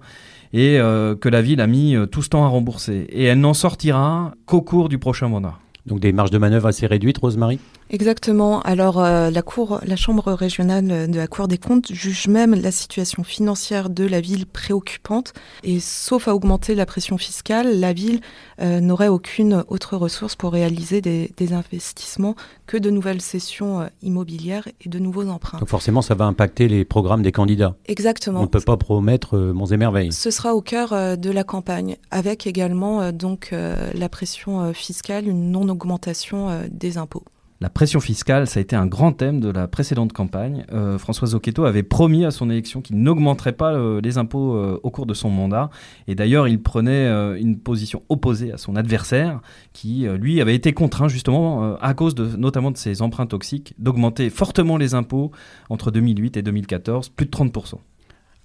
et 0.52 0.80
que 0.80 1.30
la 1.30 1.44
ville 1.44 1.62
a 1.62 1.68
mis 1.68 1.96
tout 2.12 2.24
ce 2.24 2.30
temps 2.30 2.44
à 2.44 2.48
rembourser. 2.48 3.06
Et 3.10 3.26
elle 3.26 3.40
n'en 3.40 3.54
sortira 3.54 4.34
qu'au 4.48 4.64
cours 4.64 4.90
du 4.90 4.98
prochain 4.98 5.28
mandat. 5.28 5.60
Donc 5.86 6.00
des 6.00 6.12
marges 6.12 6.32
de 6.32 6.40
manœuvre 6.40 6.66
assez 6.66 6.88
réduites, 6.88 7.20
Rosemary 7.20 7.60
Exactement. 7.90 8.62
Alors 8.62 9.00
euh, 9.00 9.32
la 9.32 9.42
cour, 9.42 9.80
la 9.84 9.96
chambre 9.96 10.32
régionale 10.32 11.10
de 11.10 11.18
la 11.18 11.28
Cour 11.28 11.48
des 11.48 11.58
comptes 11.58 11.92
juge 11.92 12.28
même 12.28 12.54
la 12.54 12.72
situation 12.72 13.24
financière 13.24 13.90
de 13.90 14.06
la 14.06 14.22
ville 14.22 14.46
préoccupante 14.46 15.34
et 15.64 15.80
sauf 15.80 16.28
à 16.28 16.36
augmenter 16.36 16.76
la 16.76 16.86
pression 16.86 17.18
fiscale, 17.18 17.80
la 17.80 17.94
ville 17.94 18.22
euh, 18.62 18.80
n'aurait 18.80 19.08
aucune 19.08 19.64
autre 19.70 19.98
ressource 19.98 20.36
pour 20.36 20.54
réaliser 20.54 21.02
des, 21.02 21.30
investissements 21.52 22.36
que 22.68 22.78
de 22.78 22.92
nouvelles 22.92 23.22
cessions 23.22 23.82
euh, 23.82 23.88
immobilières 24.04 24.68
et 24.82 24.90
de 24.90 25.00
nouveaux 25.00 25.28
emprunts. 25.28 25.58
Donc 25.58 25.70
forcément, 25.70 26.04
ça 26.04 26.14
va 26.14 26.26
impacter 26.26 26.68
les 26.68 26.86
programmes 26.86 27.24
des 27.24 27.32
candidats. 27.32 27.76
Exactement. 27.88 28.40
On 28.40 28.44
ne 28.44 28.48
peut 28.48 28.60
pas 28.60 28.78
promettre 28.78 29.38
monts 29.38 29.66
et 29.66 29.78
merveilles. 29.78 30.12
Ce 30.12 30.30
sera 30.30 30.54
au 30.54 30.62
cœur 30.62 31.18
de 31.18 31.30
la 31.32 31.44
campagne, 31.44 31.98
avec 32.12 32.46
également 32.46 33.12
donc 33.12 33.52
la 33.52 34.10
pression 34.10 34.74
fiscale, 34.74 35.28
une 35.28 35.52
non-augmentation 35.52 36.68
des 36.70 37.00
impôts. 37.00 37.24
La 37.62 37.70
pression 37.70 38.00
fiscale, 38.00 38.48
ça 38.48 38.60
a 38.60 38.62
été 38.62 38.78
un 38.78 38.86
grand 38.86 39.12
thème 39.12 39.42
de 39.42 39.50
la 39.50 39.68
précédente 39.68 40.14
campagne. 40.14 40.66
Euh, 40.72 40.98
François 40.98 41.28
Zocchetto 41.28 41.66
avait 41.66 41.84
promis 41.84 42.24
à 42.24 42.32
son 42.32 42.50
élection 42.50 42.80
qu'il 42.82 43.02
n'augmenterait 43.02 43.52
pas 43.52 43.74
euh, 43.74 44.00
les 44.02 44.18
impôts 44.18 44.56
euh, 44.56 44.80
au 44.82 44.92
cours 44.92 45.06
de 45.06 45.14
son 45.14 45.30
mandat. 45.30 45.70
Et 46.08 46.16
d'ailleurs, 46.16 46.48
il 46.48 46.62
prenait 46.62 47.10
une 47.38 47.60
position 47.60 48.02
opposée 48.08 48.54
à 48.54 48.58
son 48.58 48.78
adversaire, 48.78 49.42
qui, 49.74 50.08
lui, 50.08 50.40
avait 50.40 50.56
été 50.56 50.72
contraint, 50.72 51.10
justement, 51.10 51.76
à 51.76 51.94
cause 51.94 52.16
de, 52.16 52.38
notamment 52.38 52.72
de 52.72 52.78
ses 52.78 53.02
emprunts 53.02 53.26
toxiques, 53.26 53.74
d'augmenter 53.78 54.30
fortement 54.30 54.78
les 54.78 54.94
impôts 54.94 55.32
entre 55.70 55.92
2008 55.92 56.38
et 56.38 56.42
2014, 56.42 57.10
plus 57.10 57.26
de 57.26 57.32
30%. 57.32 57.76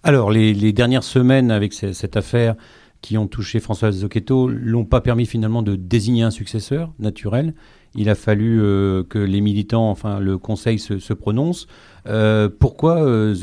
Alors, 0.02 0.32
les, 0.32 0.72
dernières 0.72 1.04
semaines 1.04 1.50
avec 1.50 1.72
cette 1.72 2.16
affaire 2.16 2.56
qui 3.00 3.18
ont 3.18 3.26
touché 3.26 3.60
François 3.60 3.92
Zocchetto 3.92 4.48
l'ont 4.48 4.86
pas 4.86 5.02
permis 5.02 5.26
finalement 5.26 5.62
de 5.62 5.76
désigner 5.76 6.22
un 6.22 6.30
successeur 6.30 6.92
naturel 6.98 7.54
il 7.94 8.08
a 8.08 8.14
fallu 8.14 8.60
euh, 8.60 9.02
que 9.04 9.18
les 9.18 9.40
militants, 9.40 9.90
enfin 9.90 10.18
le 10.18 10.38
Conseil 10.38 10.78
se, 10.78 11.12
prononce. 11.12 11.66
Euh, 12.06 12.48
pourquoi 12.48 13.02
euh, 13.02 13.34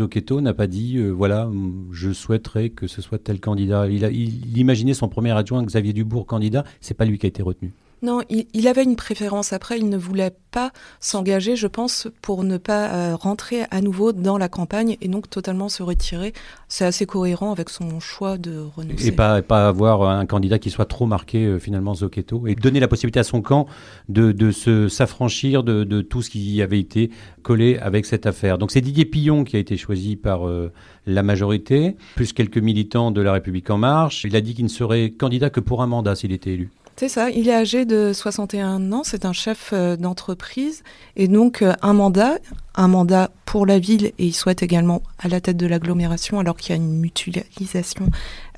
n'a 0.42 0.54
pas 0.54 0.68
dit, 0.68 1.02
voilà, 1.10 1.50
je 1.92 2.12
souhaiterais 2.12 2.70
que 2.70 2.88
ce 2.88 3.02
soit 3.02 3.18
tel 3.18 3.40
candidat? 3.40 3.88
Il, 3.88 4.06
a, 4.06 4.12
il 4.12 4.58
imaginait 4.58 4.94
son 4.94 5.10
premier 5.10 5.32
adjoint, 5.32 5.64
Xavier 5.64 5.94
Dubourg, 5.94 6.26
candidat, 6.26 6.64
c'est 6.80 6.94
pas 6.94 7.06
lui 7.06 7.18
qui 7.18 7.26
a 7.26 7.30
été 7.30 7.42
retenu. 7.42 7.74
Non, 8.04 8.22
il, 8.30 8.68
avait 8.68 8.84
une 8.84 8.96
préférence. 8.96 9.54
Après, 9.54 9.78
il 9.78 9.88
ne 9.88 9.98
voulait 9.98 10.34
pas 10.50 10.72
s'engager, 11.00 11.56
je 11.56 11.68
pense, 11.68 12.08
pour 12.24 12.44
ne 12.44 12.58
pas 12.58 12.90
euh, 12.90 13.16
rentrer 13.16 13.66
à 13.70 13.80
nouveau 13.80 14.12
dans 14.12 14.40
la 14.40 14.50
campagne 14.50 14.98
et 15.02 15.08
donc 15.08 15.30
totalement 15.30 15.70
se 15.70 15.84
retirer. 15.84 16.34
C'est 16.68 16.84
assez 16.84 17.06
cohérent 17.06 17.52
avec 17.52 17.70
son 17.70 18.00
choix 18.00 18.40
de 18.40 18.58
renoncer. 18.76 19.08
Et 19.08 19.12
pas, 19.12 19.44
avoir 19.68 20.02
un 20.10 20.26
candidat 20.26 20.58
qui 20.58 20.72
soit 20.72 20.86
trop 20.86 21.06
marqué, 21.06 21.46
euh, 21.46 21.60
finalement, 21.60 21.94
Zocchetto, 21.94 22.48
et 22.48 22.56
donner 22.56 22.80
la 22.80 22.88
possibilité 22.88 23.20
à 23.20 23.24
son 23.24 23.44
camp 23.44 23.68
de, 24.10 24.52
se, 24.52 24.88
s'affranchir 24.88 25.64
de, 25.64 25.84
de, 25.84 26.02
tout 26.02 26.24
ce 26.24 26.32
qui 26.32 26.60
avait 26.64 26.80
été 26.80 27.12
collé 27.44 27.78
avec 27.78 28.08
cette 28.08 28.26
affaire. 28.26 28.58
Donc 28.58 28.72
c'est 28.72 28.82
Didier 28.82 29.06
Pillon 29.06 29.44
qui 29.44 29.58
a 29.58 29.60
été 29.60 29.78
choisi 29.78 30.16
par 30.16 30.48
euh, 30.48 30.72
la 31.06 31.22
majorité, 31.22 31.96
plus 32.16 32.34
quelques 32.34 32.58
militants 32.58 33.12
de 33.12 33.22
La 33.22 33.34
République 33.34 33.70
En 33.70 33.78
Marche. 33.78 34.24
Il 34.24 34.36
a 34.36 34.42
dit 34.42 34.56
qu'il 34.56 34.66
ne 34.66 34.70
serait 34.70 35.12
candidat 35.12 35.52
que 35.52 35.60
pour 35.60 35.84
un 35.84 35.88
mandat 35.88 36.16
s'il 36.16 36.32
était 36.32 36.54
élu. 36.54 36.72
C'est 36.96 37.10
ça, 37.10 37.30
il 37.32 37.50
est 37.50 37.54
âgé 37.54 37.86
de 37.86 38.12
61 38.14 38.92
ans, 38.92 39.04
c'est 39.04 39.26
un 39.26 39.34
chef 39.34 39.72
euh, 39.74 39.96
d'entreprise. 39.96 40.84
Et 41.16 41.28
donc 41.28 41.62
euh, 41.62 41.74
un 41.82 41.94
mandat, 41.94 42.38
un 42.76 42.88
mandat 42.88 43.32
pour 43.46 43.66
la 43.66 43.80
ville 43.80 44.06
et 44.06 44.26
il 44.26 44.34
souhaite 44.34 44.64
également 44.64 45.02
à 45.20 45.28
la 45.28 45.42
tête 45.42 45.58
de 45.58 45.68
l'agglomération 45.68 46.40
alors 46.40 46.56
qu'il 46.56 46.70
y 46.70 46.74
a 46.74 46.82
une 46.82 47.00
mutualisation 47.00 48.10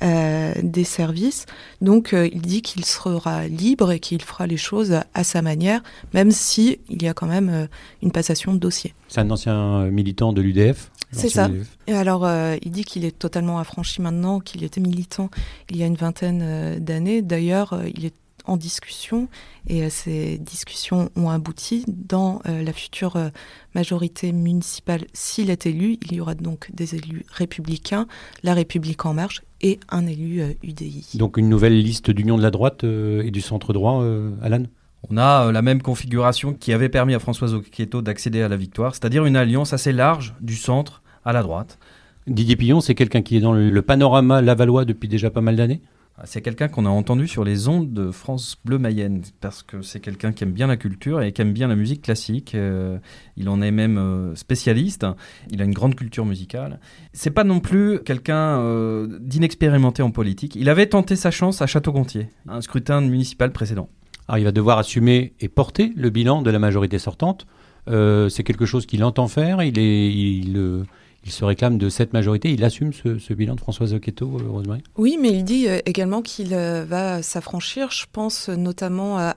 euh, 0.03 0.53
des 0.61 0.83
services. 0.83 1.45
Donc 1.81 2.13
il 2.13 2.41
dit 2.41 2.61
qu'il 2.61 2.85
sera 2.85 3.47
libre 3.47 3.91
et 3.91 3.99
qu'il 3.99 4.21
fera 4.21 4.45
les 4.45 4.57
choses 4.57 4.99
à 5.13 5.23
sa 5.23 5.41
manière, 5.41 5.81
même 6.13 6.31
si 6.31 6.79
il 6.89 7.01
y 7.01 7.07
a 7.07 7.13
quand 7.13 7.27
même 7.27 7.67
une 8.01 8.11
passation 8.11 8.53
de 8.53 8.59
dossier. 8.59 8.93
C'est 9.07 9.21
un 9.21 9.31
ancien 9.31 9.85
militant 9.85 10.33
de 10.33 10.41
l'UDF 10.41 10.91
c'est 11.15 11.29
ça. 11.29 11.47
Et 11.85 11.93
alors, 11.93 12.27
il 12.63 12.71
dit 12.71 12.83
qu'il 12.83 13.05
est 13.05 13.17
totalement 13.17 13.59
affranchi 13.59 14.01
maintenant, 14.01 14.39
qu'il 14.39 14.63
était 14.63 14.81
militant 14.81 15.29
il 15.69 15.77
y 15.77 15.83
a 15.83 15.85
une 15.85 15.95
vingtaine 15.95 16.79
d'années. 16.79 17.21
D'ailleurs, 17.21 17.79
il 17.95 18.05
est 18.05 18.13
en 18.45 18.57
discussion 18.57 19.27
et 19.67 19.83
euh, 19.83 19.89
ces 19.89 20.37
discussions 20.37 21.09
ont 21.15 21.29
abouti 21.29 21.85
dans 21.87 22.41
euh, 22.47 22.63
la 22.63 22.73
future 22.73 23.15
euh, 23.15 23.29
majorité 23.75 24.31
municipale. 24.31 25.05
S'il 25.13 25.49
est 25.49 25.65
élu, 25.65 25.97
il 26.05 26.13
y 26.13 26.21
aura 26.21 26.35
donc 26.35 26.69
des 26.73 26.95
élus 26.95 27.25
républicains, 27.31 28.07
la 28.43 28.53
République 28.53 29.05
en 29.05 29.13
marche 29.13 29.41
et 29.61 29.79
un 29.89 30.05
élu 30.07 30.41
UDI. 30.61 31.11
Donc 31.15 31.37
une 31.37 31.47
nouvelle 31.47 31.81
liste 31.81 32.11
d'union 32.11 32.37
de 32.37 32.43
la 32.43 32.51
droite 32.51 32.83
et 32.83 33.31
du 33.31 33.39
centre 33.39 33.71
droit, 33.71 34.03
Alan? 34.41 34.63
On 35.09 35.17
a 35.17 35.51
la 35.51 35.61
même 35.61 35.81
configuration 35.81 36.53
qui 36.53 36.73
avait 36.73 36.89
permis 36.89 37.13
à 37.13 37.19
François 37.19 37.47
Zocchetto 37.47 38.01
d'accéder 38.01 38.41
à 38.41 38.49
la 38.49 38.57
victoire, 38.57 38.93
c'est-à-dire 38.93 39.25
une 39.25 39.37
alliance 39.37 39.71
assez 39.71 39.93
large 39.93 40.35
du 40.41 40.55
centre 40.55 41.01
à 41.23 41.31
la 41.31 41.43
droite. 41.43 41.79
Didier 42.27 42.57
Pillon, 42.57 42.81
c'est 42.81 42.95
quelqu'un 42.95 43.21
qui 43.21 43.37
est 43.37 43.41
dans 43.41 43.53
le 43.53 43.81
panorama 43.81 44.41
lavallois 44.41 44.83
depuis 44.83 45.07
déjà 45.07 45.29
pas 45.29 45.41
mal 45.41 45.55
d'années? 45.55 45.81
C'est 46.25 46.41
quelqu'un 46.41 46.67
qu'on 46.67 46.85
a 46.85 46.89
entendu 46.89 47.27
sur 47.27 47.43
les 47.43 47.67
ondes 47.67 47.91
de 47.91 48.11
France 48.11 48.57
Bleu 48.63 48.77
Mayenne, 48.77 49.23
parce 49.41 49.63
que 49.63 49.81
c'est 49.81 49.99
quelqu'un 49.99 50.31
qui 50.31 50.43
aime 50.43 50.51
bien 50.51 50.67
la 50.67 50.77
culture 50.77 51.21
et 51.21 51.31
qui 51.31 51.41
aime 51.41 51.53
bien 51.53 51.67
la 51.67 51.75
musique 51.75 52.03
classique. 52.03 52.53
Euh, 52.53 52.99
il 53.35 53.49
en 53.49 53.61
est 53.61 53.71
même 53.71 53.97
euh, 53.97 54.35
spécialiste. 54.35 55.07
Il 55.49 55.61
a 55.61 55.65
une 55.65 55.73
grande 55.73 55.95
culture 55.95 56.25
musicale. 56.25 56.79
C'est 57.13 57.31
pas 57.31 57.43
non 57.43 57.59
plus 57.59 57.99
quelqu'un 58.03 58.59
euh, 58.59 59.17
d'inexpérimenté 59.21 60.03
en 60.03 60.11
politique. 60.11 60.55
Il 60.55 60.69
avait 60.69 60.85
tenté 60.85 61.15
sa 61.15 61.31
chance 61.31 61.63
à 61.63 61.65
Château-Gontier, 61.65 62.29
un 62.47 62.61
scrutin 62.61 63.01
municipal 63.01 63.51
précédent. 63.51 63.89
Alors 64.27 64.37
il 64.37 64.43
va 64.43 64.51
devoir 64.51 64.77
assumer 64.77 65.33
et 65.39 65.49
porter 65.49 65.93
le 65.95 66.09
bilan 66.11 66.43
de 66.43 66.51
la 66.51 66.59
majorité 66.59 66.99
sortante. 66.99 67.47
c'est 67.87 68.43
quelque 68.43 68.65
chose 68.65 68.85
qu'il 68.85 69.03
entend 69.03 69.27
faire. 69.27 69.61
Il 69.63 69.79
est, 69.79 70.85
il 71.25 71.31
se 71.31 71.45
réclame 71.45 71.77
de 71.77 71.89
cette 71.89 72.13
majorité. 72.13 72.51
Il 72.51 72.63
assume 72.63 72.91
ce, 72.91 73.33
bilan 73.33 73.55
de 73.55 73.59
François 73.59 73.87
Zocchetto, 73.87 74.39
euh, 74.39 74.49
Rosemary? 74.49 74.83
Oui, 74.97 75.17
mais 75.19 75.29
il 75.29 75.43
dit 75.43 75.67
euh, 75.67 75.79
également 75.85 76.21
qu'il 76.21 76.53
euh, 76.53 76.85
va 76.85 77.21
s'affranchir. 77.21 77.91
Je 77.91 78.05
pense 78.11 78.49
notamment 78.49 79.17
à, 79.17 79.33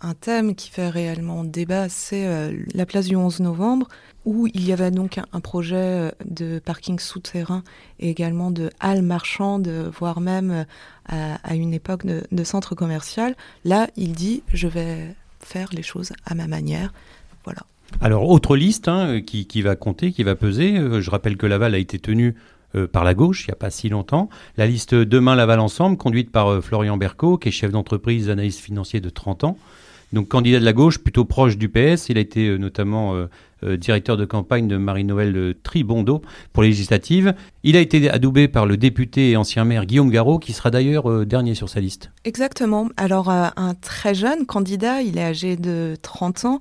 un 0.00 0.14
thème 0.14 0.54
qui 0.54 0.70
fait 0.70 0.88
réellement 0.88 1.44
débat, 1.44 1.88
c'est 1.88 2.26
la 2.74 2.86
place 2.86 3.06
du 3.06 3.16
11 3.16 3.40
novembre, 3.40 3.88
où 4.24 4.46
il 4.46 4.66
y 4.66 4.72
avait 4.72 4.90
donc 4.90 5.18
un, 5.32 5.40
projet 5.40 6.12
de 6.24 6.58
parking 6.58 6.98
souterrain 6.98 7.62
et 7.98 8.10
également 8.10 8.50
de 8.50 8.70
halles 8.80 9.02
marchandes, 9.02 9.68
voire 9.98 10.20
même 10.20 10.66
à, 11.08 11.54
une 11.54 11.74
époque 11.74 12.06
de, 12.06 12.24
de 12.30 12.44
centre 12.44 12.74
commercial. 12.74 13.36
Là, 13.64 13.88
il 13.96 14.12
dit 14.12 14.42
je 14.52 14.68
vais 14.68 15.14
faire 15.40 15.68
les 15.72 15.82
choses 15.82 16.12
à 16.24 16.34
ma 16.34 16.46
manière. 16.46 16.92
Voilà. 17.44 17.62
Alors, 18.00 18.28
autre 18.28 18.56
liste 18.56 18.88
hein, 18.88 19.20
qui, 19.20 19.62
va 19.62 19.76
compter, 19.76 20.12
qui 20.12 20.22
va 20.22 20.34
peser. 20.34 20.76
Euh, 20.76 21.00
je 21.00 21.10
rappelle 21.10 21.36
que 21.36 21.46
Laval 21.46 21.74
a 21.74 21.78
été 21.78 21.98
tenu 21.98 22.34
euh, 22.74 22.86
par 22.86 23.04
la 23.04 23.14
gauche 23.14 23.44
il 23.44 23.50
n'y 23.50 23.52
a 23.52 23.56
pas 23.56 23.70
si 23.70 23.88
longtemps. 23.88 24.28
La 24.56 24.66
liste 24.66 24.94
Demain 24.94 25.34
Laval 25.34 25.60
Ensemble, 25.60 25.96
conduite 25.96 26.30
par 26.30 26.48
euh, 26.48 26.60
Florian 26.60 26.96
Berco, 26.96 27.38
qui 27.38 27.48
est 27.48 27.52
chef 27.52 27.70
d'entreprise, 27.70 28.28
analyste 28.28 28.60
financier 28.60 29.00
de 29.00 29.08
30 29.08 29.44
ans. 29.44 29.58
Donc 30.12 30.28
candidat 30.28 30.60
de 30.60 30.64
la 30.64 30.72
gauche, 30.72 30.98
plutôt 30.98 31.24
proche 31.24 31.56
du 31.56 31.68
PS. 31.68 32.08
Il 32.08 32.18
a 32.18 32.20
été 32.20 32.58
notamment 32.58 33.26
euh, 33.64 33.78
directeur 33.78 34.18
de 34.18 34.26
campagne 34.26 34.68
de 34.68 34.76
Marie-Noël 34.76 35.34
euh, 35.34 35.54
Tribondo 35.62 36.20
pour 36.52 36.62
les 36.62 36.68
législatives. 36.68 37.34
Il 37.62 37.74
a 37.74 37.80
été 37.80 38.10
adoubé 38.10 38.48
par 38.48 38.66
le 38.66 38.76
député 38.76 39.30
et 39.30 39.36
ancien 39.38 39.64
maire 39.64 39.86
Guillaume 39.86 40.10
Garot, 40.10 40.38
qui 40.38 40.52
sera 40.52 40.70
d'ailleurs 40.70 41.10
euh, 41.10 41.24
dernier 41.24 41.54
sur 41.54 41.70
sa 41.70 41.80
liste. 41.80 42.10
Exactement. 42.24 42.90
Alors, 42.98 43.30
un 43.30 43.74
très 43.80 44.14
jeune 44.14 44.44
candidat, 44.44 45.00
il 45.00 45.16
est 45.16 45.24
âgé 45.24 45.56
de 45.56 45.96
30 46.02 46.44
ans, 46.44 46.58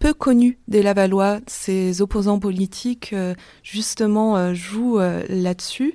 peu 0.00 0.12
connu 0.12 0.58
des 0.66 0.82
Lavallois. 0.82 1.38
Ses 1.46 2.02
opposants 2.02 2.40
politiques, 2.40 3.14
justement, 3.62 4.54
jouent 4.54 5.00
là-dessus. 5.28 5.94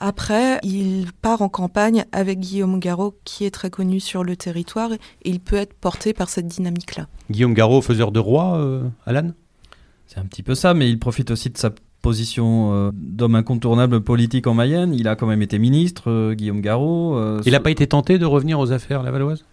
Après, 0.00 0.58
il 0.62 1.06
part 1.20 1.42
en 1.42 1.48
campagne 1.48 2.04
avec 2.12 2.38
Guillaume 2.38 2.78
Garot, 2.78 3.14
qui 3.24 3.44
est 3.44 3.50
très 3.50 3.70
connu 3.70 3.98
sur 3.98 4.24
le 4.24 4.36
territoire, 4.36 4.92
et 4.92 4.98
il 5.24 5.40
peut 5.40 5.56
être 5.56 5.74
porté 5.74 6.12
par 6.12 6.28
cette 6.28 6.46
dynamique-là. 6.46 7.08
Guillaume 7.30 7.54
Garot, 7.54 7.80
faiseur 7.80 8.12
de 8.12 8.20
roi, 8.20 8.82
Alan? 9.06 9.32
C'est 10.08 10.18
un 10.18 10.24
petit 10.24 10.42
peu 10.42 10.54
ça, 10.54 10.72
mais 10.72 10.88
il 10.88 10.98
profite 10.98 11.30
aussi 11.30 11.50
de 11.50 11.58
sa 11.58 11.70
position 12.00 12.72
euh, 12.72 12.90
d'homme 12.94 13.34
incontournable 13.34 14.00
politique 14.00 14.46
en 14.46 14.54
Mayenne. 14.54 14.94
Il 14.94 15.06
a 15.06 15.16
quand 15.16 15.26
même 15.26 15.42
été 15.42 15.58
ministre, 15.58 16.10
euh, 16.10 16.34
Guillaume 16.34 16.62
Garot. 16.62 17.16
Euh, 17.16 17.42
il 17.44 17.52
n'a 17.52 17.60
pas 17.60 17.70
été 17.70 17.86
tenté 17.86 18.18
de 18.18 18.24
revenir 18.24 18.58
aux 18.58 18.72
affaires 18.72 19.02
lavalloises? 19.02 19.44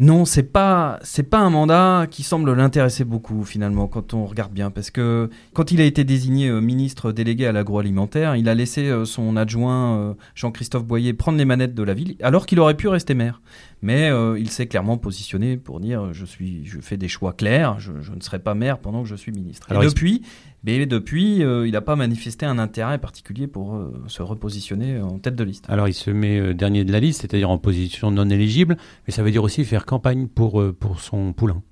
Non, 0.00 0.24
c'est 0.24 0.42
pas 0.42 0.98
c'est 1.02 1.22
pas 1.22 1.38
un 1.38 1.50
mandat 1.50 2.06
qui 2.10 2.22
semble 2.22 2.52
l'intéresser 2.52 3.04
beaucoup 3.04 3.44
finalement 3.44 3.86
quand 3.86 4.14
on 4.14 4.24
regarde 4.24 4.52
bien 4.52 4.70
parce 4.70 4.90
que 4.90 5.30
quand 5.52 5.70
il 5.70 5.80
a 5.80 5.84
été 5.84 6.04
désigné 6.04 6.50
ministre 6.50 7.12
délégué 7.12 7.46
à 7.46 7.52
l'agroalimentaire, 7.52 8.34
il 8.34 8.48
a 8.48 8.54
laissé 8.54 8.90
son 9.04 9.36
adjoint 9.36 10.16
Jean-Christophe 10.34 10.84
Boyer 10.84 11.12
prendre 11.12 11.38
les 11.38 11.44
manettes 11.44 11.74
de 11.74 11.82
la 11.82 11.94
ville 11.94 12.16
alors 12.22 12.46
qu'il 12.46 12.58
aurait 12.60 12.76
pu 12.76 12.88
rester 12.88 13.14
maire. 13.14 13.40
Mais 13.82 14.10
euh, 14.10 14.38
il 14.38 14.50
s'est 14.50 14.66
clairement 14.66 14.98
positionné 14.98 15.56
pour 15.56 15.80
dire 15.80 16.12
je 16.12 16.26
suis, 16.26 16.66
je 16.66 16.80
fais 16.80 16.96
des 16.96 17.08
choix 17.08 17.32
clairs, 17.32 17.80
je, 17.80 17.92
ne 17.92 18.20
serai 18.20 18.38
pas 18.38 18.54
maire 18.54 18.78
pendant 18.78 19.02
que 19.02 19.08
je 19.08 19.14
suis 19.14 19.32
ministre. 19.32 19.72
Et 19.72 19.84
depuis, 19.84 20.22
mais 20.64 20.86
depuis, 20.86 21.42
euh, 21.42 21.66
il 21.66 21.72
n'a 21.72 21.80
pas 21.80 21.96
manifesté 21.96 22.46
un 22.46 22.58
intérêt 22.58 22.98
particulier 22.98 23.46
pour 23.46 23.76
euh, 23.76 23.92
se 24.08 24.22
repositionner 24.22 25.00
en 25.00 25.18
tête 25.18 25.36
de 25.36 25.44
liste. 25.44 25.64
Alors 25.68 25.88
il 25.88 25.94
se 25.94 26.10
met 26.10 26.54
dernier 26.54 26.84
de 26.84 26.92
la 26.92 27.00
liste, 27.00 27.22
c'est-à-dire 27.22 27.50
en 27.50 27.58
position 27.58 28.10
non 28.10 28.28
éligible, 28.28 28.76
mais 29.06 29.12
ça 29.12 29.22
veut 29.22 29.30
dire 29.30 29.42
aussi 29.42 29.64
faire 29.64 29.86
campagne 29.86 30.28
pour, 30.28 30.62
pour 30.78 31.00
son 31.00 31.32
poulain. 31.32 31.62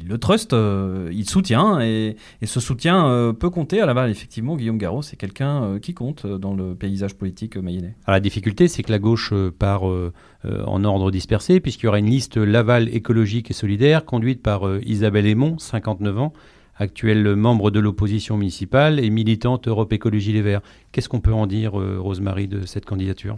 Il 0.00 0.08
le 0.08 0.18
trust, 0.18 0.52
euh, 0.52 1.10
il 1.12 1.28
soutient 1.28 1.80
et, 1.80 2.16
ce 2.44 2.60
soutien 2.60 3.08
euh, 3.08 3.32
peut 3.32 3.50
compter 3.50 3.80
à 3.80 3.86
Laval. 3.86 4.10
Effectivement, 4.10 4.56
Guillaume 4.56 4.78
Garot, 4.78 5.02
c'est 5.02 5.16
quelqu'un 5.16 5.62
euh, 5.62 5.78
qui 5.78 5.94
compte 5.94 6.26
dans 6.26 6.54
le 6.54 6.74
paysage 6.74 7.14
politique 7.14 7.56
mayennais. 7.56 7.94
Alors, 8.04 8.16
la 8.16 8.20
difficulté, 8.20 8.68
c'est 8.68 8.82
que 8.82 8.90
la 8.90 8.98
gauche 8.98 9.32
part 9.58 9.84
en 9.84 10.84
ordre 10.84 11.10
dispersé, 11.10 11.60
puisqu'il 11.60 11.86
y 11.86 11.88
aura 11.88 11.98
une 11.98 12.10
liste 12.10 12.36
Laval 12.36 12.88
écologique 12.94 13.50
et 13.50 13.54
solidaire 13.54 14.04
conduite 14.04 14.42
par 14.42 14.62
Isabelle 14.84 15.26
Aymon, 15.26 15.58
59 15.58 16.18
ans, 16.18 16.32
actuelle 16.78 17.36
membre 17.36 17.70
de 17.70 17.80
l'opposition 17.80 18.36
municipale 18.36 19.00
et 19.00 19.10
militante 19.10 19.68
Europe 19.68 19.92
Écologie 19.92 20.32
Les 20.32 20.42
Verts. 20.42 20.62
Qu'est-ce 20.92 21.08
qu'on 21.08 21.20
peut 21.20 21.32
en 21.32 21.46
dire, 21.46 21.72
Rosemary, 21.72 22.48
de 22.48 22.66
cette 22.66 22.84
candidature? 22.84 23.36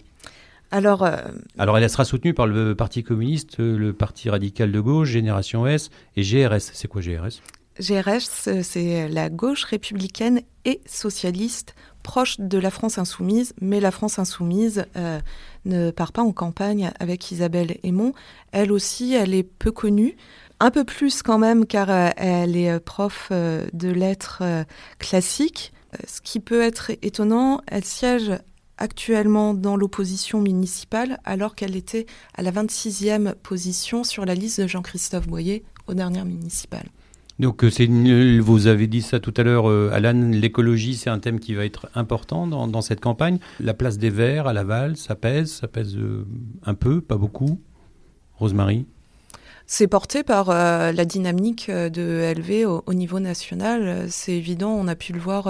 Alors, 0.70 1.02
euh, 1.02 1.16
Alors, 1.58 1.78
elle 1.78 1.88
sera 1.88 2.04
soutenue 2.04 2.34
par 2.34 2.46
le 2.46 2.74
Parti 2.74 3.02
communiste, 3.02 3.58
le 3.58 3.92
Parti 3.92 4.28
radical 4.28 4.70
de 4.70 4.80
gauche, 4.80 5.08
Génération 5.08 5.66
S 5.66 5.90
et 6.16 6.22
GRS. 6.22 6.70
C'est 6.72 6.88
quoi 6.88 7.00
GRS 7.00 7.40
GRS, 7.80 8.62
c'est 8.62 9.08
la 9.08 9.30
gauche 9.30 9.62
républicaine 9.62 10.42
et 10.64 10.80
socialiste 10.84 11.76
proche 12.02 12.40
de 12.40 12.58
la 12.58 12.70
France 12.70 12.98
insoumise, 12.98 13.54
mais 13.60 13.78
la 13.78 13.92
France 13.92 14.18
insoumise 14.18 14.86
euh, 14.96 15.20
ne 15.64 15.90
part 15.90 16.12
pas 16.12 16.22
en 16.22 16.32
campagne 16.32 16.90
avec 16.98 17.30
Isabelle 17.30 17.76
Aymon. 17.84 18.14
Elle 18.50 18.72
aussi, 18.72 19.14
elle 19.14 19.32
est 19.32 19.44
peu 19.44 19.70
connue, 19.70 20.16
un 20.60 20.70
peu 20.70 20.84
plus 20.84 21.22
quand 21.22 21.38
même, 21.38 21.66
car 21.66 21.90
euh, 21.90 22.10
elle 22.16 22.56
est 22.56 22.80
prof 22.80 23.30
de 23.30 23.88
lettres 23.88 24.42
classiques. 24.98 25.72
Ce 26.06 26.20
qui 26.20 26.40
peut 26.40 26.60
être 26.60 26.90
étonnant, 27.02 27.60
elle 27.66 27.84
siège 27.84 28.32
actuellement 28.78 29.54
dans 29.54 29.76
l'opposition 29.76 30.40
municipale 30.40 31.18
alors 31.24 31.54
qu'elle 31.54 31.76
était 31.76 32.06
à 32.34 32.42
la 32.42 32.52
26e 32.52 33.34
position 33.34 34.04
sur 34.04 34.24
la 34.24 34.34
liste 34.34 34.60
de 34.60 34.66
Jean-Christophe 34.66 35.26
Boyer 35.26 35.64
aux 35.88 35.94
dernières 35.94 36.24
municipales. 36.24 36.88
Donc 37.38 37.62
euh, 37.62 38.40
vous 38.40 38.66
avez 38.66 38.88
dit 38.88 39.02
ça 39.02 39.20
tout 39.20 39.34
à 39.36 39.44
l'heure, 39.44 39.70
euh, 39.70 39.90
Alan, 39.92 40.30
l'écologie 40.32 40.96
c'est 40.96 41.10
un 41.10 41.20
thème 41.20 41.38
qui 41.38 41.54
va 41.54 41.64
être 41.64 41.88
important 41.94 42.46
dans, 42.48 42.80
cette 42.80 43.00
campagne. 43.00 43.38
La 43.60 43.74
place 43.74 43.96
des 43.96 44.10
Verts 44.10 44.48
à 44.48 44.52
Laval, 44.52 44.96
ça 44.96 45.14
pèse, 45.14 45.52
ça 45.52 45.68
pèse 45.68 45.96
euh, 45.96 46.26
un 46.64 46.74
peu, 46.74 47.00
pas 47.00 47.16
beaucoup. 47.16 47.60
Rosemary 48.34 48.86
c'est 49.68 49.86
porté 49.86 50.24
par 50.24 50.48
la 50.48 51.04
dynamique 51.04 51.70
de 51.70 52.32
LV 52.34 52.66
au, 52.86 52.94
niveau 52.94 53.20
national. 53.20 54.06
C'est 54.08 54.32
évident, 54.32 54.70
on 54.70 54.88
a 54.88 54.96
pu 54.96 55.12
le 55.12 55.20
voir 55.20 55.48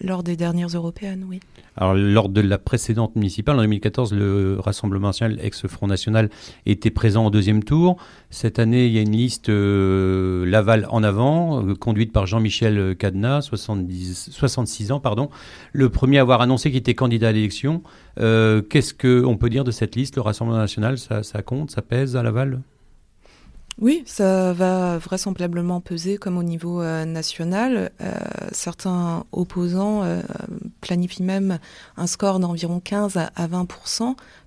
lors 0.00 0.22
des 0.22 0.36
dernières 0.36 0.68
européennes, 0.68 1.24
oui. 1.28 1.40
Alors, 1.76 1.94
lors 1.94 2.28
de 2.28 2.42
la 2.42 2.58
précédente 2.58 3.16
municipale, 3.16 3.56
en 3.56 3.62
2014, 3.62 4.12
le 4.12 4.58
Rassemblement 4.60 5.08
national, 5.08 5.38
ex-Front 5.40 5.86
national, 5.86 6.28
était 6.66 6.90
présent 6.90 7.26
au 7.26 7.30
deuxième 7.30 7.64
tour. 7.64 7.96
Cette 8.28 8.58
année, 8.58 8.86
il 8.86 8.92
y 8.92 8.98
a 8.98 9.00
une 9.00 9.16
liste 9.16 9.48
Laval 9.48 10.86
en 10.90 11.02
avant, 11.02 11.66
euh, 11.66 11.74
conduite 11.74 12.12
par 12.12 12.26
Jean-Michel 12.26 12.94
Cadenas, 12.96 13.48
66 13.50 14.92
ans, 14.92 15.00
pardon. 15.00 15.30
Le 15.72 15.88
premier 15.88 16.18
à 16.18 16.22
avoir 16.22 16.42
annoncé 16.42 16.70
qu'il 16.70 16.78
était 16.78 16.94
candidat 16.94 17.28
à 17.28 17.32
l'élection. 17.32 17.82
Euh, 18.20 18.60
qu'est-ce 18.60 18.92
qu'on 18.92 19.36
peut 19.38 19.48
dire 19.48 19.64
de 19.64 19.70
cette 19.70 19.96
liste 19.96 20.16
Le 20.16 20.22
Rassemblement 20.22 20.58
national, 20.58 20.98
ça 20.98 21.42
compte, 21.42 21.70
ça 21.70 21.80
pèse 21.80 22.16
à 22.16 22.22
Laval? 22.22 22.60
Oui, 23.80 24.02
ça 24.06 24.52
va 24.52 24.98
vraisemblablement 24.98 25.80
peser 25.80 26.18
comme 26.18 26.36
au 26.36 26.42
niveau 26.42 26.82
euh, 26.82 27.04
national. 27.04 27.90
Euh, 28.00 28.12
certains 28.52 29.24
opposants 29.32 30.02
euh, 30.02 30.20
planifient 30.80 31.22
même 31.22 31.58
un 31.96 32.06
score 32.06 32.38
d'environ 32.38 32.80
15 32.80 33.16
à 33.34 33.46
20 33.46 33.66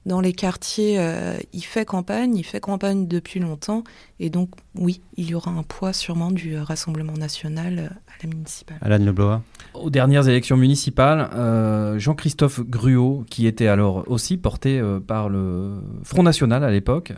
dans 0.06 0.22
les 0.22 0.34
quartiers, 0.34 1.00
euh, 1.00 1.38
il 1.54 1.64
fait 1.64 1.86
campagne, 1.86 2.36
il 2.36 2.44
fait 2.44 2.60
campagne 2.60 3.08
depuis 3.08 3.40
longtemps, 3.40 3.84
et 4.20 4.30
donc 4.30 4.50
oui, 4.76 5.02
il 5.18 5.30
y 5.30 5.34
aura 5.34 5.52
un 5.52 5.64
poids 5.64 5.94
sûrement 5.94 6.32
du 6.32 6.58
Rassemblement 6.58 7.14
national 7.14 7.80
euh, 7.80 7.88
à 7.88 8.24
la 8.24 8.30
municipale. 8.30 8.78
Alain 8.82 9.00
Leblois 9.00 9.42
Aux 9.74 9.90
dernières 9.90 10.28
élections 10.28 10.58
municipales, 10.58 11.30
euh, 11.34 11.98
Jean-Christophe 11.98 12.62
Gruot, 12.62 13.26
qui 13.30 13.48
était 13.48 13.68
alors 13.68 14.04
aussi 14.08 14.38
porté 14.38 14.82
par 15.08 15.30
le 15.30 15.82
Front 16.04 16.24
National 16.24 16.64
à 16.64 16.70
l'époque, 16.70 17.14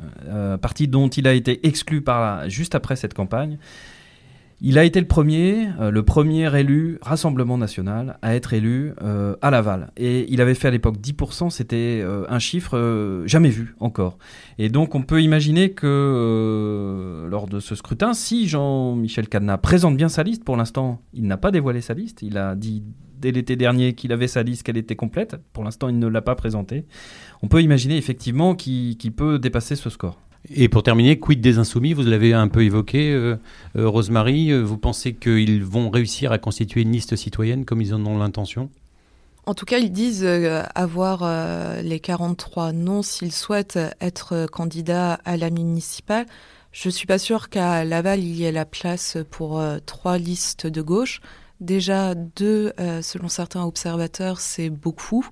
parti 0.61 0.87
dont 0.87 1.09
il 1.09 1.27
a 1.27 1.33
été 1.33 1.67
exclu 1.67 2.01
par 2.01 2.49
juste 2.49 2.75
après 2.75 2.95
cette 2.95 3.13
campagne, 3.13 3.57
il 4.59 4.79
a 4.79 4.83
été 4.83 4.99
le 4.99 5.07
premier, 5.07 5.67
euh, 5.79 5.91
le 5.91 6.03
premier 6.03 6.57
élu 6.59 6.97
Rassemblement 7.01 7.57
national 7.59 8.17
à 8.23 8.33
être 8.35 8.53
élu 8.53 8.93
euh, 9.03 9.35
à 9.41 9.51
Laval. 9.51 9.91
Et 9.97 10.25
il 10.31 10.41
avait 10.41 10.55
fait 10.55 10.67
à 10.67 10.71
l'époque 10.71 10.97
10%, 10.97 11.51
c'était 11.51 12.01
euh, 12.03 12.25
un 12.27 12.39
chiffre 12.39 13.23
jamais 13.25 13.49
vu 13.49 13.75
encore. 13.79 14.17
Et 14.57 14.69
donc 14.69 14.95
on 14.95 15.03
peut 15.03 15.21
imaginer 15.21 15.71
que 15.71 17.27
lors 17.29 17.47
de 17.47 17.59
ce 17.59 17.75
scrutin, 17.75 18.13
si 18.13 18.47
Jean-Michel 18.47 19.29
Cadenas 19.29 19.57
présente 19.57 19.95
bien 19.95 20.09
sa 20.09 20.23
liste, 20.23 20.43
pour 20.43 20.57
l'instant 20.57 21.01
il 21.13 21.27
n'a 21.27 21.37
pas 21.37 21.51
dévoilé 21.51 21.81
sa 21.81 21.93
liste, 21.93 22.23
il 22.23 22.37
a 22.37 22.55
dit 22.55 22.83
dès 23.19 23.31
l'été 23.31 23.55
dernier 23.55 23.93
qu'il 23.93 24.11
avait 24.11 24.27
sa 24.27 24.43
liste, 24.43 24.63
qu'elle 24.63 24.77
était 24.77 24.95
complète, 24.95 25.37
pour 25.53 25.63
l'instant 25.63 25.89
il 25.89 25.99
ne 25.99 26.07
l'a 26.07 26.21
pas 26.21 26.35
présentée, 26.35 26.85
on 27.43 27.47
peut 27.47 27.61
imaginer 27.61 27.97
effectivement 27.97 28.55
qu'il 28.55 29.13
peut 29.15 29.37
dépasser 29.37 29.75
ce 29.75 29.89
score. 29.89 30.19
Et 30.49 30.69
pour 30.69 30.83
terminer, 30.83 31.19
quid 31.19 31.41
des 31.41 31.57
insoumis? 31.57 31.93
Vous 31.93 32.03
l'avez 32.03 32.33
un 32.33 32.47
peu 32.47 32.63
évoqué, 32.63 33.11
euh, 33.11 33.35
euh, 33.75 33.87
Rosemary. 33.87 34.51
Euh, 34.51 34.61
vous 34.61 34.77
pensez 34.77 35.13
qu'ils 35.13 35.63
vont 35.63 35.89
réussir 35.89 36.31
à 36.31 36.37
constituer 36.37 36.81
une 36.81 36.91
liste 36.91 37.15
citoyenne 37.15 37.65
comme 37.65 37.81
ils 37.81 37.93
en 37.93 38.05
ont 38.05 38.17
l'intention? 38.17 38.69
En 39.45 39.53
tout 39.53 39.65
cas, 39.65 39.77
ils 39.77 39.91
disent 39.91 40.25
avoir 40.75 41.25
les 41.81 42.01
43 42.01 42.73
noms 42.73 43.01
s'ils 43.01 43.31
souhaitent 43.31 43.79
être 44.01 44.45
candidats 44.51 45.21
à 45.23 45.37
la 45.37 45.49
municipale. 45.49 46.25
Je 46.73 46.89
ne 46.89 46.91
suis 46.91 47.07
pas 47.07 47.17
sûre 47.17 47.47
qu'à 47.47 47.85
Laval, 47.85 48.19
il 48.19 48.35
y 48.35 48.43
ait 48.43 48.51
la 48.51 48.65
place 48.65 49.17
pour 49.31 49.63
trois 49.85 50.17
listes 50.17 50.67
de 50.67 50.81
gauche. 50.81 51.21
Déjà, 51.61 52.13
deux, 52.13 52.73
selon 53.01 53.29
certains 53.29 53.63
observateurs, 53.63 54.41
c'est 54.41 54.69
beaucoup. 54.69 55.25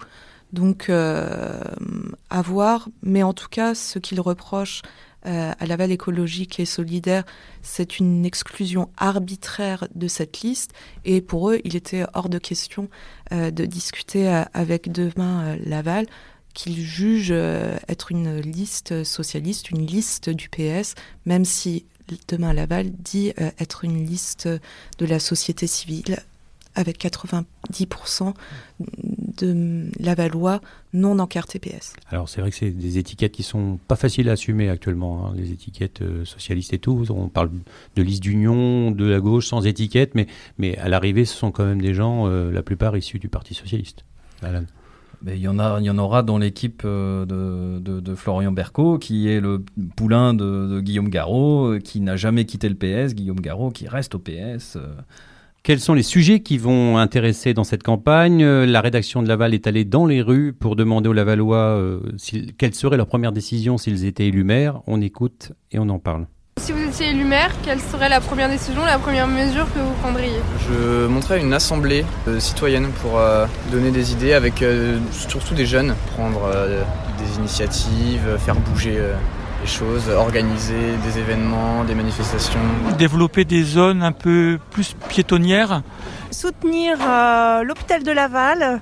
Donc, 0.54 0.90
à 0.90 2.42
voir. 2.42 2.90
Mais 3.04 3.24
en 3.24 3.34
tout 3.34 3.50
cas, 3.50 3.76
ce 3.76 4.00
qu'il 4.00 4.22
reproche 4.22 4.82
euh, 5.26 5.54
à 5.60 5.66
Laval 5.66 5.92
écologique 5.92 6.60
et 6.60 6.66
solidaire, 6.66 7.24
c'est 7.64 7.98
une 7.98 8.26
exclusion 8.26 8.90
arbitraire 8.96 9.88
de 9.96 10.08
cette 10.08 10.42
liste. 10.42 10.72
Et 11.04 11.20
pour 11.22 11.50
eux, 11.50 11.62
il 11.64 11.76
était 11.76 12.06
hors 12.14 12.30
de 12.30 12.38
question 12.38 12.90
euh, 13.32 13.50
de 13.50 13.66
discuter 13.66 14.30
euh, 14.30 14.44
avec 14.54 14.92
demain 14.92 15.56
Laval 15.66 16.06
qu'ils 16.54 16.80
jugent 16.80 17.32
être 17.32 18.12
une 18.14 18.40
liste 18.40 19.04
socialiste, 19.04 19.72
une 19.72 19.86
liste 19.86 20.30
du 20.30 20.48
PS, 20.48 20.96
même 21.26 21.44
si 21.44 21.86
demain 22.30 22.54
Laval 22.54 22.92
dit 22.92 23.34
être 23.60 23.84
une 23.84 24.06
liste 24.06 24.48
de 24.48 25.06
la 25.06 25.20
société 25.20 25.68
civile 25.68 26.24
avec 26.76 27.04
90% 27.04 28.34
de 29.38 29.90
Lavallois 30.00 30.62
non 30.94 31.20
encartés 31.20 31.60
PS. 31.60 31.94
Alors 32.10 32.30
c'est 32.30 32.42
vrai 32.42 32.52
que 32.52 32.56
c'est 32.56 32.72
des 32.72 32.98
étiquettes 32.98 33.34
qui 33.34 33.44
sont 33.44 33.80
pas 33.88 33.96
faciles 33.96 34.30
à 34.30 34.34
assumer 34.34 34.70
actuellement, 34.70 35.28
hein, 35.28 35.34
les 35.36 35.52
étiquettes 35.52 36.02
euh, 36.02 36.26
socialistes 36.26 36.74
et 36.74 36.80
tout. 36.80 37.06
On 37.10 37.28
parle 37.28 37.50
de 37.96 38.02
liste 38.02 38.24
d'union, 38.24 38.92
de 38.92 39.06
la 39.06 39.20
gauche 39.20 39.48
sans 39.48 39.66
étiquette, 39.66 40.16
mais, 40.16 40.28
mais 40.58 40.78
à 40.78 40.88
l'arrivée 40.88 41.26
ce 41.26 41.36
sont 41.36 41.52
quand 41.52 41.66
même 41.66 41.82
des 41.82 41.94
gens, 41.94 42.28
euh, 42.28 42.52
la 42.52 42.64
plupart 42.64 42.96
issus 42.98 43.20
du 43.20 43.30
Parti 43.30 43.54
socialiste. 43.54 44.06
Mais 45.24 45.38
il 45.38 45.42
y 45.42 45.48
en 45.48 45.58
a, 45.60 45.80
il 45.80 45.86
y 45.86 45.90
en 45.90 45.98
aura 45.98 46.22
dans 46.24 46.38
l'équipe 46.38 46.84
euh, 46.86 47.26
de, 47.26 48.00
de, 48.00 48.16
Florian 48.16 48.52
Berco, 48.52 49.00
qui 49.00 49.28
est 49.28 49.40
le 49.40 49.64
poulain 49.96 50.34
de, 50.34 50.82
Guillaume 50.82 51.10
Garot, 51.10 51.80
qui 51.80 52.00
n'a 52.00 52.16
jamais 52.16 52.46
quitté 52.46 52.70
le 52.70 52.76
PS. 52.76 53.16
Guillaume 53.16 53.40
Garot 53.40 53.72
qui 53.72 53.88
reste 53.88 54.16
au 54.16 54.20
PS. 54.20 54.78
Quels 55.66 55.80
sont 55.80 55.96
les 55.96 56.04
sujets 56.04 56.42
qui 56.42 56.60
vont 56.60 57.00
intéresser 57.00 57.56
dans 57.56 57.64
cette 57.64 57.82
campagne? 57.82 58.44
Euh, 58.44 58.68
La 58.68 58.82
rédaction 58.82 59.24
de 59.24 59.28
Laval 59.28 59.56
est 59.56 59.66
allée 59.66 59.84
dans 59.84 60.06
les 60.06 60.22
rues 60.22 60.54
pour 60.54 60.76
demander 60.76 61.10
aux 61.10 61.14
Lavallois 61.14 61.58
euh, 61.58 62.02
quelle 62.60 62.76
serait 62.76 62.98
leur 62.98 63.08
première 63.08 63.32
décision 63.32 63.80
s'ils 63.80 64.06
étaient 64.06 64.28
élus 64.28 64.44
maires? 64.44 64.82
On 64.86 65.02
écoute 65.02 65.54
et 65.72 65.80
on 65.80 65.90
en 65.90 65.98
parle. 65.98 66.28
Si 66.62 66.72
vous 66.72 66.88
étiez 66.88 67.10
élu 67.10 67.24
maire, 67.24 67.50
quelle 67.64 67.80
serait 67.80 68.10
la 68.10 68.22
première 68.22 68.48
décision, 68.48 68.86
la 68.86 69.00
première 69.00 69.28
mesure 69.28 69.66
que 69.74 69.80
vous 69.80 69.94
prendriez? 70.04 70.38
Je 70.70 71.08
monterais 71.08 71.42
une 71.42 71.52
assemblée 71.52 72.06
euh, 72.28 72.40
citoyenne 72.40 72.90
pour 73.02 73.20
donner 73.72 73.90
des 73.90 74.12
idées 74.12 74.34
avec 74.34 74.64
surtout 75.12 75.56
des 75.56 75.66
jeunes, 75.66 75.96
prendre 76.16 76.42
des 77.18 77.40
initiatives, 77.40 78.38
faire 78.38 78.56
bouger 78.56 79.00
choses, 79.66 80.10
organiser 80.10 80.96
des 81.04 81.20
événements, 81.20 81.84
des 81.84 81.96
manifestations. 81.96 82.60
Développer 82.98 83.46
des 83.46 83.64
zones 83.64 84.04
un 84.04 84.12
peu 84.12 84.60
plus 84.72 84.96
piétonnières. 85.10 85.82
Soutenir 86.32 86.98
euh, 87.02 87.64
l'hôpital 87.64 88.04
de 88.04 88.12
Laval, 88.12 88.82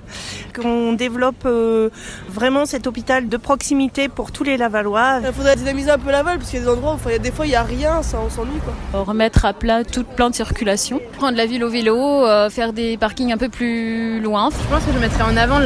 qu'on 0.54 0.92
développe 0.92 1.44
euh, 1.46 1.88
vraiment 2.28 2.66
cet 2.66 2.86
hôpital 2.86 3.28
de 3.28 3.36
proximité 3.36 4.08
pour 4.08 4.32
tous 4.32 4.42
les 4.42 4.56
Lavallois. 4.56 5.20
Il 5.24 5.32
faudrait 5.32 5.54
dynamiser 5.54 5.90
un 5.90 5.98
peu 5.98 6.10
Laval, 6.10 6.38
parce 6.38 6.50
qu'il 6.50 6.58
y 6.58 6.62
a 6.62 6.64
des 6.64 6.70
endroits 6.70 6.96
où 6.96 7.18
des 7.18 7.30
fois 7.30 7.46
il 7.46 7.50
n'y 7.50 7.54
a 7.54 7.62
rien, 7.62 8.02
ça, 8.02 8.18
on 8.24 8.28
s'ennuie. 8.28 8.60
Remettre 8.92 9.44
à 9.44 9.52
plat 9.52 9.84
toute 9.84 10.08
plan 10.08 10.30
de 10.30 10.34
circulation, 10.34 11.00
prendre 11.16 11.36
la 11.36 11.46
ville 11.46 11.62
au 11.62 11.70
vélo, 11.70 11.96
euh, 12.26 12.50
faire 12.50 12.72
des 12.72 12.96
parkings 12.96 13.32
un 13.32 13.38
peu 13.38 13.48
plus 13.48 14.20
loin. 14.20 14.50
Je 14.50 14.74
pense 14.74 14.84
que 14.84 14.92
je 14.92 14.98
mettrais 14.98 15.22
en 15.22 15.36
avant 15.36 15.60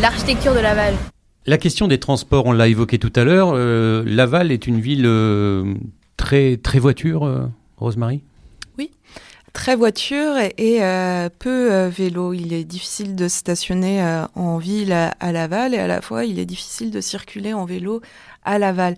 l'architecture 0.00 0.54
de 0.54 0.60
Laval. 0.60 0.94
La 1.46 1.56
question 1.56 1.88
des 1.88 1.98
transports, 1.98 2.46
on 2.46 2.52
l'a 2.52 2.68
évoqué 2.68 2.98
tout 2.98 3.12
à 3.16 3.24
l'heure. 3.24 3.52
Euh, 3.54 4.04
Laval 4.06 4.52
est 4.52 4.66
une 4.66 4.80
ville 4.80 5.06
euh, 5.06 5.74
très, 6.18 6.58
très 6.58 6.78
voiture, 6.78 7.24
euh, 7.24 7.46
Rosemary 7.78 8.20
Oui, 8.76 8.90
très 9.54 9.74
voiture 9.74 10.36
et, 10.36 10.80
peu 11.38 11.86
vélo. 11.86 12.34
Il 12.34 12.52
est 12.52 12.64
difficile 12.64 13.16
de 13.16 13.26
stationner 13.26 14.04
en 14.34 14.58
ville 14.58 14.92
à, 14.92 15.32
Laval 15.32 15.74
et 15.74 15.78
à 15.78 15.86
la 15.86 16.02
fois 16.02 16.26
il 16.26 16.38
est 16.38 16.44
difficile 16.44 16.90
de 16.90 17.00
circuler 17.00 17.54
en 17.54 17.64
vélo 17.64 18.02
à 18.44 18.58
Laval. 18.58 18.96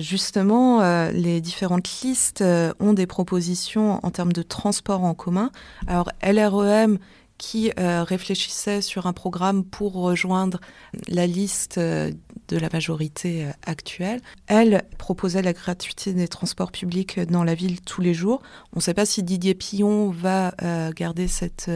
justement, 0.00 1.08
les 1.12 1.40
différentes 1.40 1.88
listes 2.02 2.44
ont 2.78 2.92
des 2.92 3.06
propositions 3.06 4.00
en 4.02 4.10
termes 4.10 4.34
de 4.34 4.42
transport 4.42 5.02
en 5.02 5.14
commun. 5.14 5.50
Alors 5.86 6.10
LREM 6.22 6.98
qui 7.38 7.70
euh, 7.78 8.02
réfléchissait 8.02 8.82
sur 8.82 9.06
un 9.06 9.12
programme 9.12 9.64
pour 9.64 9.94
rejoindre 9.94 10.60
la 11.08 11.26
liste 11.26 11.78
euh, 11.78 12.10
de 12.48 12.56
la 12.58 12.68
majorité 12.72 13.44
euh, 13.44 13.50
actuelle. 13.64 14.20
Elle 14.48 14.82
proposait 14.98 15.40
la 15.40 15.52
gratuité 15.52 16.12
des 16.12 16.26
transports 16.26 16.72
publics 16.72 17.20
dans 17.20 17.44
la 17.44 17.54
ville 17.54 17.80
tous 17.80 18.02
les 18.02 18.12
jours. 18.12 18.42
On 18.72 18.78
ne 18.78 18.82
sait 18.82 18.94
pas 18.94 19.06
si 19.06 19.22
Didier 19.22 19.54
Pillon 19.54 20.10
va 20.10 20.52
garder 20.96 21.28
cette 21.28 21.70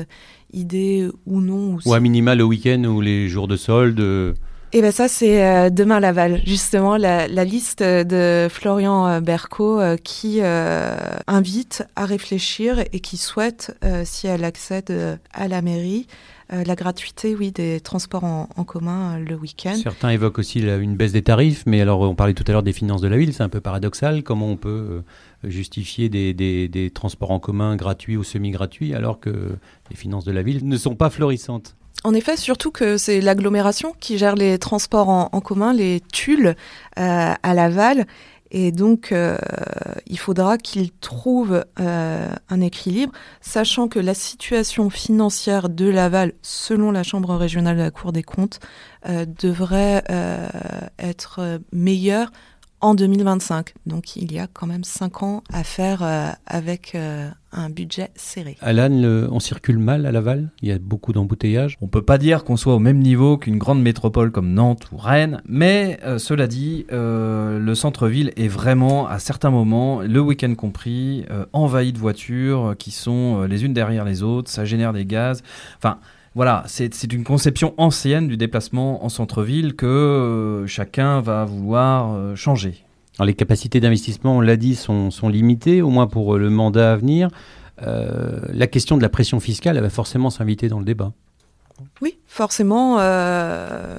idée 0.53 1.09
ou 1.27 1.41
non. 1.41 1.75
Ou, 1.75 1.81
ou 1.87 1.95
à 1.95 2.01
minima 2.01 2.35
le 2.35 2.45
week-end 2.45 2.83
ou 2.85 3.01
les 3.01 3.29
jours 3.29 3.47
de 3.47 3.57
solde. 3.57 4.35
Et 4.75 4.79
eh 4.79 4.81
ben 4.81 4.91
ça 4.91 5.07
c'est 5.07 5.45
euh, 5.45 5.69
demain 5.69 6.01
Laval, 6.01 6.41
justement 6.47 6.97
la, 6.97 7.27
liste 7.45 7.83
de 7.83 8.49
Florian 8.51 9.07
euh, 9.07 9.21
Berco 9.21 9.79
euh, 9.79 9.99
qui 9.99 10.41
invite 10.41 11.85
à 11.95 12.07
réfléchir 12.07 12.83
et 12.91 13.01
qui 13.01 13.19
souhaite, 13.19 13.77
si 14.05 14.29
elle 14.29 14.45
accède 14.45 15.19
à 15.35 15.47
la 15.47 15.61
mairie, 15.61 16.07
la 16.49 16.75
gratuité, 16.75 17.37
oui, 17.37 17.53
des 17.53 17.81
transports 17.81 18.25
en, 18.25 18.65
commun 18.65 19.19
le 19.19 19.35
week-end. 19.35 19.75
Certains 19.75 20.09
évoquent 20.09 20.39
aussi 20.39 20.61
une 20.61 20.97
baisse 20.97 21.13
des 21.13 21.23
tarifs, 21.23 21.65
mais 21.67 21.83
alors 21.83 22.01
on 22.01 22.15
parlait 22.15 22.35
tout 22.35 22.45
à 22.47 22.53
l'heure 22.53 22.63
des 22.63 22.73
finances 22.73 23.03
de 23.03 23.09
la 23.09 23.19
ville, 23.19 23.35
c'est 23.35 23.43
un 23.43 23.51
peu 23.51 23.61
paradoxal. 23.61 24.23
Comment 24.23 24.49
on 24.49 24.57
peut 24.57 25.03
justifier 25.45 26.09
des, 26.09 26.33
des 26.33 26.91
transports 26.91 27.31
en 27.31 27.41
commun 27.41 27.77
gratuits 27.77 28.17
ou 28.17 28.25
semi-gratuits 28.25 28.95
alors 28.95 29.21
que 29.21 29.59
les 29.91 29.97
finances 29.97 30.25
de 30.25 30.33
la 30.33 30.43
ville 30.43 30.67
ne 30.67 30.77
sont 30.79 30.95
pas 30.95 31.11
florissantes? 31.11 31.77
En 32.05 32.15
effet, 32.15 32.37
surtout 32.37 32.71
que 32.71 32.97
c'est 32.97 33.21
l'agglomération 33.21 33.95
qui 33.99 34.19
gère 34.19 34.35
les 34.35 34.59
transports 34.59 35.09
en, 35.09 35.41
commun, 35.41 35.73
les 35.73 36.01
tules 36.13 36.57
euh, 36.99 37.35
à 37.41 37.55
Laval. 37.55 38.07
Et 38.55 38.71
donc, 38.71 39.13
euh, 39.13 39.39
il 40.07 40.19
faudra 40.19 40.59
qu'il 40.59 40.91
trouve 40.93 41.65
euh, 41.81 42.29
un 42.51 42.61
équilibre, 42.61 43.13
sachant 43.41 43.89
que 43.89 43.99
la 43.99 44.15
situation 44.15 44.91
financière 44.91 45.69
de 45.69 45.89
Laval, 45.89 46.33
selon 46.43 46.91
la 46.91 47.03
Chambre 47.03 47.35
régionale 47.35 47.77
de 47.77 47.83
la 47.83 47.91
Cour 47.91 48.13
des 48.13 48.23
comptes, 48.23 48.61
devrait 49.41 50.05
être 50.99 51.61
meilleure 51.73 52.31
en 52.83 52.95
2025. 52.95 53.75
Donc 53.87 54.17
il 54.17 54.33
y 54.33 54.39
a 54.39 54.47
quand 54.47 54.67
même 54.67 54.85
cinq 54.85 55.23
ans 55.23 55.43
à 55.53 55.65
faire 55.65 56.03
euh, 56.03 56.29
avec 56.47 56.95
euh, 56.95 57.31
un 57.53 57.71
budget 57.71 58.11
serré. 58.17 58.57
Alan, 58.61 58.91
on 59.31 59.41
circule 59.41 59.79
mal 59.79 60.05
à 60.05 60.13
Laval? 60.13 60.51
Il 60.61 60.69
y 60.69 60.73
a 60.73 60.79
beaucoup 60.79 61.13
d'embouteillages? 61.13 61.79
On 61.81 61.87
peut 61.87 62.03
pas 62.03 62.19
dire 62.19 62.45
qu'on 62.45 62.57
soit 62.57 62.75
au 62.75 62.79
même 62.81 62.99
niveau 62.99 63.39
qu'une 63.39 63.59
grande 63.59 63.81
métropole 63.81 64.33
comme 64.33 64.53
Nantes 64.53 64.89
ou 64.93 64.97
Rennes, 64.97 65.41
mais 65.47 65.99
euh, 66.05 66.19
cela 66.19 66.47
dit, 66.47 66.87
le 66.91 67.75
centre-ville 67.75 68.33
est 68.37 68.49
vraiment, 68.49 69.07
à 69.07 69.19
certains 69.19 69.51
moments, 69.51 70.01
le 70.03 70.21
week-end 70.21 70.55
compris, 70.55 71.25
envahi 71.53 71.93
de 71.93 71.99
voitures 71.99 72.75
qui 72.79 72.91
sont 72.91 73.43
les 73.43 73.65
unes 73.65 73.73
derrière 73.73 74.05
les 74.05 74.23
autres, 74.23 74.51
ça 74.51 74.65
génère 74.65 74.93
des 74.93 75.07
gaz. 75.07 75.43
Enfin, 75.79 75.99
voilà, 76.35 76.65
c'est 76.67 77.13
une 77.13 77.25
conception 77.25 77.75
ancienne 77.77 78.27
du 78.27 78.39
déplacement 78.39 79.05
en 79.05 79.11
centre-ville 79.11 79.75
que 79.75 79.87
euh, 79.87 80.67
chacun 80.67 81.21
va 81.21 81.45
vouloir 81.45 82.15
euh, 82.15 82.35
changer. 82.35 82.85
Alors 83.19 83.27
les 83.27 83.35
capacités 83.35 83.81
d'investissement, 83.81 84.39
on 84.39 84.41
l'a 84.41 84.57
dit, 84.57 84.75
sont, 84.75 85.11
limitées, 85.29 85.83
au 85.83 85.91
moins 85.91 86.07
pour 86.07 86.35
euh, 86.35 86.39
le 86.39 86.49
mandat 86.49 86.93
à 86.93 86.97
venir. 86.97 87.29
la 87.79 88.67
question 88.67 88.97
de 88.97 89.03
la 89.03 89.11
pression 89.11 89.41
fiscale, 89.41 89.77
elle 89.77 89.83
va 89.83 89.91
forcément 89.91 90.31
s'inviter 90.31 90.69
dans 90.69 90.79
le 90.79 90.87
débat. 90.87 91.13
Oui, 92.01 92.19
forcément. 92.27 92.97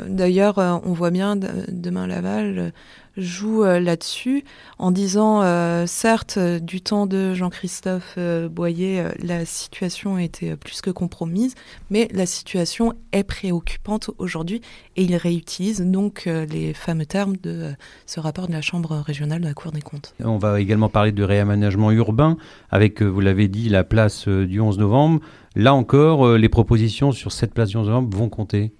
D'ailleurs, 0.07 0.57
on 0.57 0.93
voit 0.93 1.11
bien 1.11 1.35
demain 1.35 2.07
Laval 2.07 2.71
joue 3.17 3.63
euh, 3.63 3.79
là-dessus 3.79 4.43
en 4.79 4.91
disant, 4.91 5.41
euh, 5.43 5.85
certes, 5.85 6.35
euh, 6.37 6.59
du 6.59 6.81
temps 6.81 7.05
de 7.05 7.33
Jean-Christophe 7.33 8.17
Boyer, 8.49 9.05
la 9.21 9.45
situation 9.45 10.17
était 10.17 10.55
plus 10.55 10.81
que 10.81 10.89
compromise, 10.89 11.55
mais 11.89 12.07
la 12.13 12.25
situation 12.25 12.93
est 13.11 13.23
préoccupante 13.23 14.09
aujourd'hui 14.17 14.61
et 14.95 15.03
il 15.03 15.15
réutilise 15.15 15.81
donc 15.81 16.25
les 16.25 16.73
fameux 16.73 17.05
termes 17.05 17.35
de 17.37 17.71
ce 18.05 18.19
rapport 18.19 18.47
de 18.47 18.53
la 18.53 18.61
Chambre 18.61 18.95
régionale 18.97 19.41
de 19.41 19.47
la 19.47 19.53
Cour 19.53 19.71
des 19.71 19.81
comptes. 19.81 20.13
On 20.23 20.37
va 20.37 20.59
également 20.59 20.89
parler 20.89 21.11
de 21.11 21.23
réaménagement 21.23 21.91
urbain 21.91 22.37
avec, 22.69 23.01
vous 23.01 23.19
l'avez 23.19 23.47
dit, 23.47 23.69
la 23.69 23.83
place 23.83 24.27
du 24.27 24.59
11 24.59 24.79
novembre. 24.79 25.19
Là 25.55 25.73
encore, 25.73 26.37
les 26.37 26.49
propositions 26.49 27.11
sur 27.11 27.31
cette 27.31 27.53
place 27.53 27.69
du 27.69 27.77
11 27.77 27.87
novembre 27.87 28.17
vont 28.17 28.29
compter? 28.29 28.71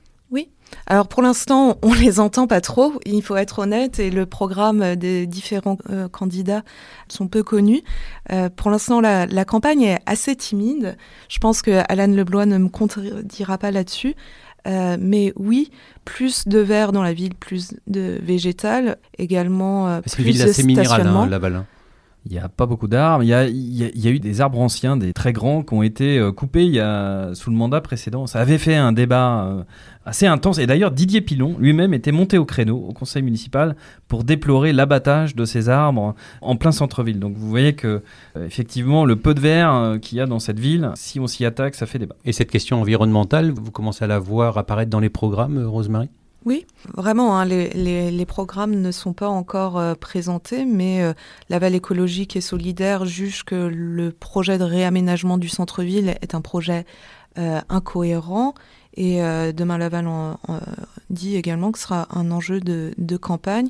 Alors 0.88 1.08
pour 1.08 1.22
l'instant, 1.22 1.78
on 1.82 1.94
les 1.94 2.20
entend 2.20 2.48
pas 2.48 2.62
trop, 2.62 2.94
il 3.06 3.22
faut 3.22 3.36
être 3.36 3.60
honnête, 3.60 4.00
et 4.00 4.10
le 4.10 4.26
programme 4.26 4.96
des 4.96 5.28
différents 5.28 5.78
euh, 5.90 6.08
candidats 6.08 6.64
sont 7.08 7.28
peu 7.28 7.44
connus. 7.44 7.84
Euh, 8.32 8.50
pour 8.50 8.72
l'instant, 8.72 9.02
la, 9.02 9.46
campagne 9.46 9.84
est 9.84 10.00
assez 10.06 10.36
timide. 10.36 10.98
Je 11.30 11.40
pense 11.40 11.62
que 11.62 11.84
Alan 11.90 12.08
Leblois 12.08 12.46
ne 12.46 12.58
me 12.58 12.70
contredira 12.70 13.58
pas 13.58 13.72
là-dessus. 13.72 14.16
Euh, 14.66 14.96
mais 14.98 15.34
oui, 15.36 15.72
plus 16.06 16.48
de 16.48 16.60
verre 16.60 16.94
dans 16.94 17.04
la 17.04 17.12
ville, 17.12 17.36
plus 17.36 17.74
de 17.88 18.18
végétal, 18.22 18.98
également 19.18 20.00
plus 20.02 20.20
une 20.20 20.24
ville 20.24 20.42
assez 20.42 20.64
minérale, 20.64 21.06
hein, 21.06 21.28
Laval. 21.28 21.66
Il 22.26 22.32
n'y 22.32 22.40
a 22.40 22.48
pas 22.48 22.66
beaucoup 22.66 22.88
d'arbres. 22.88 23.24
Il 23.24 23.28
y 23.28 23.34
a, 23.34 24.10
eu 24.10 24.20
des 24.20 24.40
arbres 24.40 24.60
anciens, 24.60 24.96
des 24.96 25.12
très 25.12 25.34
grands, 25.34 25.62
qui 25.62 25.74
ont 25.74 25.84
été 25.84 26.18
euh, 26.18 26.32
coupés 26.32 26.72
sous 27.34 27.50
le 27.50 27.56
mandat 27.56 27.82
précédent. 27.82 28.28
Ça 28.28 28.40
avait 28.40 28.58
fait 28.58 28.76
un 28.76 28.94
débat 28.94 29.44
euh, 29.44 29.64
assez 30.06 30.26
intense. 30.26 30.58
Et 30.58 30.66
d'ailleurs, 30.66 30.92
Didier 30.92 31.20
Pilon 31.20 31.56
lui-même 31.60 31.94
était 31.94 32.14
monté 32.14 32.38
au 32.38 32.46
créneau 32.46 32.78
au 32.78 32.94
conseil 32.94 33.24
municipal 33.24 33.76
pour 34.08 34.24
déplorer 34.24 34.72
l'abattage 34.72 35.36
de 35.36 35.44
ces 35.44 35.68
arbres 35.68 36.16
en 36.42 36.56
plein 36.56 36.72
centre-ville. 36.72 37.20
Donc 37.20 37.36
vous 37.36 37.50
voyez 37.50 37.74
que, 37.74 38.02
euh, 38.38 38.46
effectivement, 38.46 39.04
le 39.04 39.18
peu 39.18 39.34
de 39.34 39.42
verre 39.42 39.98
qu'il 40.02 40.18
y 40.18 40.22
a 40.22 40.26
dans 40.26 40.40
cette 40.40 40.60
ville, 40.60 40.92
si 40.96 41.20
on 41.20 41.28
s'y 41.28 41.44
attaque, 41.44 41.76
ça 41.76 41.86
fait 41.86 42.00
débat. 42.00 42.16
Et 42.24 42.32
cette 42.32 42.50
question 42.52 42.80
environnementale, 42.80 43.52
vous 43.52 43.72
commencez 43.72 44.06
à 44.06 44.08
la 44.08 44.20
voir 44.20 44.58
apparaître 44.58 44.90
dans 44.90 45.02
les 45.02 45.10
programmes, 45.10 45.62
Rosemary 45.66 46.10
Oui, 46.46 46.66
vraiment, 46.94 47.40
hein, 47.40 47.46
les, 47.46 48.26
programmes 48.26 48.76
ne 48.76 48.92
sont 48.92 49.14
pas 49.14 49.30
encore 49.30 49.78
euh, 49.78 49.96
présentés, 49.96 50.66
mais 50.66 51.02
euh, 51.02 51.14
Laval 51.50 51.74
écologique 51.74 52.36
et 52.36 52.42
solidaire 52.42 53.06
juge 53.06 53.44
que 53.44 53.56
le 53.56 54.12
projet 54.12 54.58
de 54.58 54.64
réaménagement 54.64 55.38
du 55.38 55.48
centre-ville 55.48 56.16
est 56.22 56.36
un 56.36 56.42
projet 56.42 56.86
euh, 57.38 57.62
incohérent. 57.70 58.54
Et 58.96 59.22
Demain 59.54 59.80
Laval 59.80 60.06
en, 60.06 60.38
dit 61.10 61.36
également 61.36 61.72
que 61.72 61.80
ce 61.80 61.86
sera 61.86 62.08
un 62.12 62.30
enjeu 62.30 62.60
de, 62.60 63.18
campagne 63.18 63.70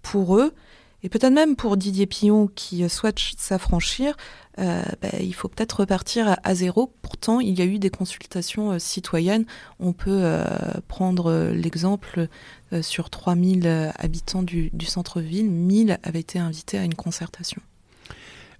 pour 0.00 0.36
eux. 0.36 0.54
Et 1.04 1.08
peut-être 1.08 1.32
même 1.32 1.56
pour 1.56 1.76
Didier 1.76 2.06
Pillon 2.06 2.48
qui 2.54 2.88
souhaite 2.88 3.18
s'affranchir, 3.36 4.16
euh, 4.58 4.82
bah, 5.00 5.08
il 5.20 5.34
faut 5.34 5.48
peut-être 5.48 5.80
repartir 5.80 6.36
à, 6.42 6.54
zéro. 6.54 6.92
Pourtant, 7.02 7.40
il 7.40 7.58
y 7.58 7.62
a 7.62 7.64
eu 7.64 7.78
des 7.78 7.90
consultations 7.90 8.72
euh, 8.72 8.78
citoyennes. 8.78 9.44
On 9.80 9.92
peut 9.92 10.10
euh, 10.10 10.44
prendre 10.88 11.50
l'exemple 11.52 12.28
sur 12.80 13.10
3000 13.10 13.92
habitants 13.98 14.42
du, 14.42 14.70
centre-ville, 14.86 15.50
1000 15.50 15.98
avaient 16.02 16.20
été 16.20 16.38
invités 16.38 16.78
à 16.78 16.84
une 16.84 16.94
concertation. 16.94 17.60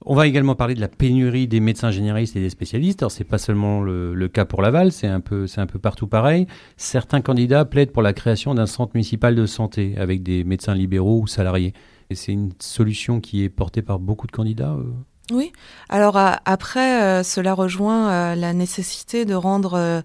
On 0.05 0.14
va 0.14 0.26
également 0.26 0.55
parler 0.55 0.74
de 0.74 0.81
la 0.81 0.88
pénurie 0.88 1.46
des 1.46 1.61
médecins 1.61 1.90
généralistes 1.90 2.37
et 2.37 2.40
des 2.40 2.50
spécialistes. 2.50 3.02
Alors 3.02 3.12
c'est 3.12 3.24
pas 3.24 3.38
seulement 3.38 3.81
le, 3.81 4.14
le, 4.14 4.28
cas 4.28 4.44
pour 4.44 4.61
Laval, 4.61 4.92
c'est 4.92 5.07
un 5.07 5.22
c'est 5.46 5.61
un 5.62 5.66
peu 5.66 5.78
partout 5.78 6.09
pareil. 6.09 6.46
Certains 6.76 7.22
candidats 7.22 7.64
plaident 7.64 7.92
pour 7.92 8.02
la 8.02 8.12
création 8.12 8.55
d'un 8.55 8.66
centre 8.66 8.92
municipal 8.94 9.35
de 9.35 9.46
santé 9.46 9.94
avec 9.96 10.22
des 10.22 10.44
médecins 10.44 10.74
libéraux 10.74 11.20
ou 11.20 11.26
salariés. 11.26 11.72
Et 12.12 12.14
c'est 12.14 12.33
une 12.33 12.53
solution 12.59 13.20
qui 13.20 13.42
est 13.42 13.48
portée 13.48 13.83
par 13.83 13.98
beaucoup 13.98 14.27
de 14.27 14.33
candidats. 14.33 14.72
Euh 14.72 14.92
oui. 15.31 15.53
Alors 15.88 16.16
après, 16.16 17.03
euh, 17.03 17.22
cela 17.22 17.55
rejoint 17.55 18.11
euh, 18.11 18.35
la 18.35 18.53
nécessité 18.53 19.25
de 19.25 19.35
rendre 19.35 19.75
euh, 19.75 20.03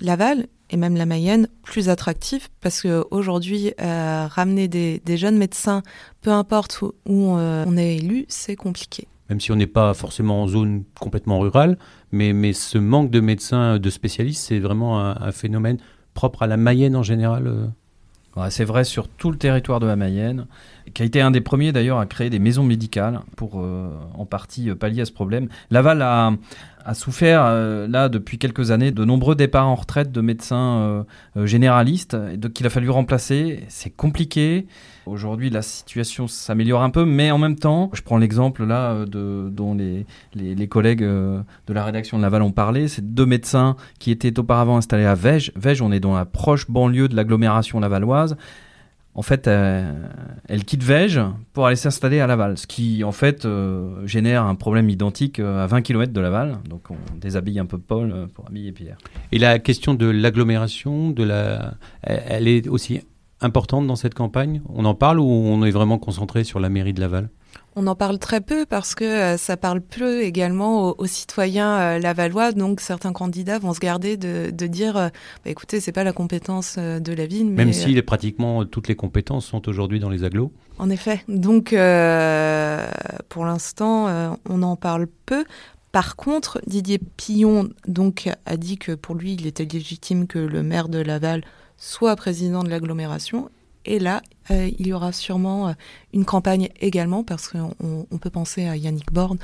Laval 0.00 0.46
et 0.70 0.76
même 0.76 0.96
la 0.96 1.06
Mayenne 1.06 1.48
plus 1.62 1.88
attractif 1.88 2.50
parce 2.60 2.82
qu'aujourd'hui, 2.82 3.72
euh, 3.80 4.26
ramener 4.28 4.68
des, 4.68 5.00
des, 5.04 5.16
jeunes 5.16 5.38
médecins, 5.38 5.82
peu 6.20 6.30
importe 6.30 6.82
où, 6.82 6.92
où 7.06 7.30
on 7.32 7.76
est 7.76 7.96
élu, 7.96 8.26
c'est 8.28 8.56
compliqué. 8.56 9.08
Même 9.28 9.40
si 9.40 9.52
on 9.52 9.56
n'est 9.56 9.66
pas 9.66 9.94
forcément 9.94 10.42
en 10.42 10.48
zone 10.48 10.84
complètement 10.98 11.38
rurale, 11.38 11.78
mais, 12.12 12.32
mais 12.32 12.52
ce 12.52 12.78
manque 12.78 13.10
de 13.10 13.20
médecins, 13.20 13.78
de 13.78 13.90
spécialistes, 13.90 14.44
c'est 14.48 14.58
vraiment 14.58 15.00
un, 15.00 15.20
un, 15.20 15.32
phénomène 15.32 15.78
propre 16.14 16.42
à 16.42 16.46
la 16.46 16.56
Mayenne 16.56 16.96
en 16.96 17.02
général. 17.02 17.72
Ouais, 18.36 18.50
c'est 18.50 18.64
vrai 18.64 18.84
sur 18.84 19.08
tout 19.08 19.30
le 19.30 19.38
territoire 19.38 19.80
de 19.80 19.86
la 19.86 19.96
Mayenne, 19.96 20.46
qui 20.94 21.02
a 21.02 21.04
été 21.04 21.20
un 21.20 21.30
des 21.30 21.40
premiers 21.40 21.72
d'ailleurs 21.72 21.98
à 21.98 22.06
créer 22.06 22.30
des 22.30 22.38
maisons 22.38 22.64
médicales 22.64 23.20
pour 23.36 23.60
euh, 23.60 23.90
en 24.14 24.26
partie 24.26 24.70
pallier 24.74 25.02
à 25.02 25.04
ce 25.04 25.12
problème. 25.12 25.48
Laval 25.70 26.02
a, 26.02 26.32
a 26.84 26.94
souffert 26.94 27.42
euh, 27.44 27.86
là 27.86 28.08
depuis 28.08 28.38
quelques 28.38 28.70
années 28.70 28.90
de 28.90 29.04
nombreux 29.04 29.34
départs 29.34 29.68
en 29.68 29.74
retraite 29.74 30.12
de 30.12 30.20
médecins 30.20 31.06
euh, 31.36 31.46
généralistes 31.46 32.16
qu'il 32.52 32.66
a 32.66 32.70
fallu 32.70 32.90
remplacer. 32.90 33.64
C'est 33.68 33.90
compliqué. 33.90 34.66
Aujourd'hui, 35.06 35.50
la 35.50 35.62
situation 35.62 36.28
s'améliore 36.28 36.82
un 36.82 36.90
peu, 36.90 37.04
mais 37.04 37.30
en 37.30 37.38
même 37.38 37.56
temps, 37.56 37.90
je 37.94 38.02
prends 38.02 38.18
l'exemple 38.18 38.64
là 38.64 39.06
de, 39.06 39.48
dont 39.50 39.74
les 39.74 40.68
collègues 40.68 41.02
de 41.02 41.44
la 41.68 41.84
rédaction 41.84 42.16
de 42.18 42.22
Laval 42.22 42.42
ont 42.42 42.52
parlé. 42.52 42.86
C'est 42.86 43.14
deux 43.14 43.26
médecins 43.26 43.76
qui 43.98 44.12
étaient 44.12 44.38
auparavant 44.38 44.76
installés 44.76 45.06
à 45.06 45.14
Vège. 45.14 45.52
Vège, 45.56 45.82
on 45.82 45.90
est 45.90 46.00
dans 46.00 46.14
la 46.14 46.26
proche 46.26 46.70
banlieue 46.70 47.08
de 47.08 47.16
l'agglomération 47.16 47.80
lavalloise 47.80 48.36
en 49.14 49.22
fait, 49.22 49.48
euh, 49.48 49.92
elle 50.46 50.64
quitte 50.64 50.84
Vège 50.84 51.20
pour 51.52 51.66
aller 51.66 51.76
s'installer 51.76 52.20
à 52.20 52.26
Laval, 52.28 52.56
ce 52.56 52.66
qui 52.66 53.02
en 53.02 53.10
fait 53.10 53.44
euh, 53.44 54.06
génère 54.06 54.44
un 54.44 54.54
problème 54.54 54.88
identique 54.88 55.40
euh, 55.40 55.64
à 55.64 55.66
20 55.66 55.82
km 55.82 56.12
de 56.12 56.20
Laval. 56.20 56.58
Donc 56.68 56.90
on 56.90 57.16
déshabille 57.16 57.58
un 57.58 57.66
peu 57.66 57.78
Paul 57.78 58.28
pour 58.34 58.46
habiller 58.46 58.70
Pierre. 58.70 58.98
Et 59.32 59.38
la 59.38 59.58
question 59.58 59.94
de 59.94 60.06
l'agglomération, 60.06 61.12
la, 61.18 61.74
elle 62.02 62.46
est 62.46 62.68
aussi 62.68 63.00
importante 63.40 63.86
dans 63.86 63.96
cette 63.96 64.14
campagne? 64.14 64.62
On 64.68 64.84
en 64.84 64.94
parle 64.94 65.18
ou 65.18 65.26
on 65.26 65.64
est 65.64 65.70
vraiment 65.70 65.98
concentré 65.98 66.44
sur 66.44 66.60
la 66.60 66.68
mairie 66.68 66.92
de 66.92 67.00
Laval? 67.00 67.30
On 67.76 67.86
en 67.86 67.94
parle 67.94 68.18
très 68.18 68.40
peu 68.40 68.66
parce 68.66 68.94
que 68.94 69.04
euh, 69.04 69.36
ça 69.36 69.56
parle 69.56 69.80
peu 69.80 70.22
également 70.22 70.88
aux, 70.88 70.94
aux 70.98 71.06
citoyens 71.06 71.78
euh, 71.78 71.98
lavallois. 71.98 72.52
Donc 72.52 72.80
certains 72.80 73.12
candidats 73.12 73.58
vont 73.58 73.72
se 73.72 73.80
garder 73.80 74.16
de, 74.16 74.50
de 74.50 74.66
dire 74.66 74.96
euh, 74.96 75.08
bah, 75.44 75.50
écoutez, 75.50 75.80
c'est 75.80 75.92
pas 75.92 76.04
la 76.04 76.12
compétence 76.12 76.76
euh, 76.78 76.98
de 77.00 77.12
la 77.12 77.26
ville. 77.26 77.46
Mais 77.46 77.64
Même 77.64 77.72
si 77.72 77.94
les, 77.94 78.02
pratiquement 78.02 78.64
toutes 78.64 78.88
les 78.88 78.96
compétences 78.96 79.46
sont 79.46 79.68
aujourd'hui 79.68 80.00
dans 80.00 80.10
les 80.10 80.24
agglos 80.24 80.52
En 80.78 80.90
effet. 80.90 81.22
Donc 81.28 81.70
pour 81.70 83.44
l'instant, 83.44 84.36
on 84.48 84.62
en 84.62 84.76
parle 84.76 85.06
peu. 85.26 85.44
Par 85.92 86.16
contre, 86.16 86.60
Didier 86.66 87.00
Pillon 87.16 87.68
donc, 87.86 88.28
a 88.46 88.56
dit 88.56 88.78
que 88.78 88.92
pour 88.92 89.14
lui, 89.16 89.34
il 89.34 89.46
était 89.46 89.64
légitime 89.64 90.26
que 90.26 90.38
le 90.38 90.62
maire 90.62 90.88
de 90.88 90.98
Laval 90.98 91.42
soit 91.76 92.14
président 92.14 92.62
de 92.62 92.68
l'agglomération 92.68 93.50
et 93.84 93.98
là, 93.98 94.22
euh, 94.50 94.70
il 94.78 94.86
y 94.86 94.92
aura 94.92 95.12
sûrement 95.12 95.68
euh, 95.68 95.72
une 96.12 96.24
campagne 96.24 96.68
également, 96.80 97.24
parce 97.24 97.48
qu'on 97.48 97.74
on 98.10 98.18
peut 98.18 98.30
penser 98.30 98.66
à 98.66 98.76
Yannick 98.76 99.12
Borne, 99.12 99.38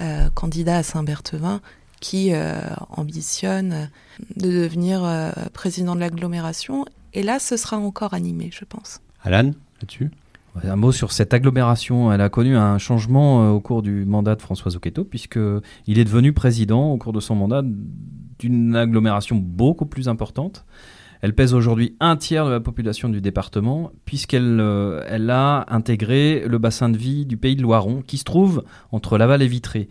euh, 0.00 0.28
candidat 0.34 0.78
à 0.78 0.82
Saint-Berthevin, 0.82 1.60
qui 2.00 2.32
euh, 2.32 2.60
ambitionne 2.90 3.90
de 4.36 4.50
devenir 4.50 5.02
euh, 5.04 5.30
président 5.52 5.94
de 5.94 6.00
l'agglomération. 6.00 6.84
Et 7.14 7.22
là, 7.22 7.38
ce 7.38 7.56
sera 7.56 7.78
encore 7.78 8.12
animé, 8.12 8.50
je 8.52 8.64
pense. 8.64 9.00
Alan, 9.22 9.52
là-dessus 9.80 10.10
un 10.64 10.76
mot 10.76 10.90
sur 10.90 11.12
cette 11.12 11.34
agglomération. 11.34 12.10
Elle 12.10 12.22
a 12.22 12.30
connu 12.30 12.56
un 12.56 12.78
changement 12.78 13.52
au 13.52 13.60
cours 13.60 13.82
du 13.82 14.06
mandat 14.06 14.36
de 14.36 14.40
François 14.40 14.70
Zocchetto, 14.70 15.04
puisqu'il 15.04 15.98
est 15.98 16.04
devenu 16.04 16.32
président 16.32 16.92
au 16.92 16.96
cours 16.96 17.12
de 17.12 17.20
son 17.20 17.34
mandat 17.34 17.62
d'une 18.38 18.74
agglomération 18.74 19.36
beaucoup 19.36 19.84
plus 19.84 20.08
importante. 20.08 20.64
Elle 21.26 21.34
pèse 21.34 21.54
aujourd'hui 21.54 21.96
un 21.98 22.14
tiers 22.16 22.46
de 22.46 22.52
la 22.52 22.60
population 22.60 23.08
du 23.08 23.20
département, 23.20 23.90
puisqu'elle 24.04 24.60
euh, 24.60 25.28
a 25.28 25.74
intégré 25.74 26.44
le 26.46 26.58
bassin 26.58 26.88
de 26.88 26.96
vie 26.96 27.26
du 27.26 27.36
pays 27.36 27.56
de 27.56 27.62
Loiron, 27.62 28.00
qui 28.06 28.16
se 28.16 28.22
trouve 28.22 28.62
entre 28.92 29.18
Laval 29.18 29.42
et 29.42 29.48
Vitré. 29.48 29.88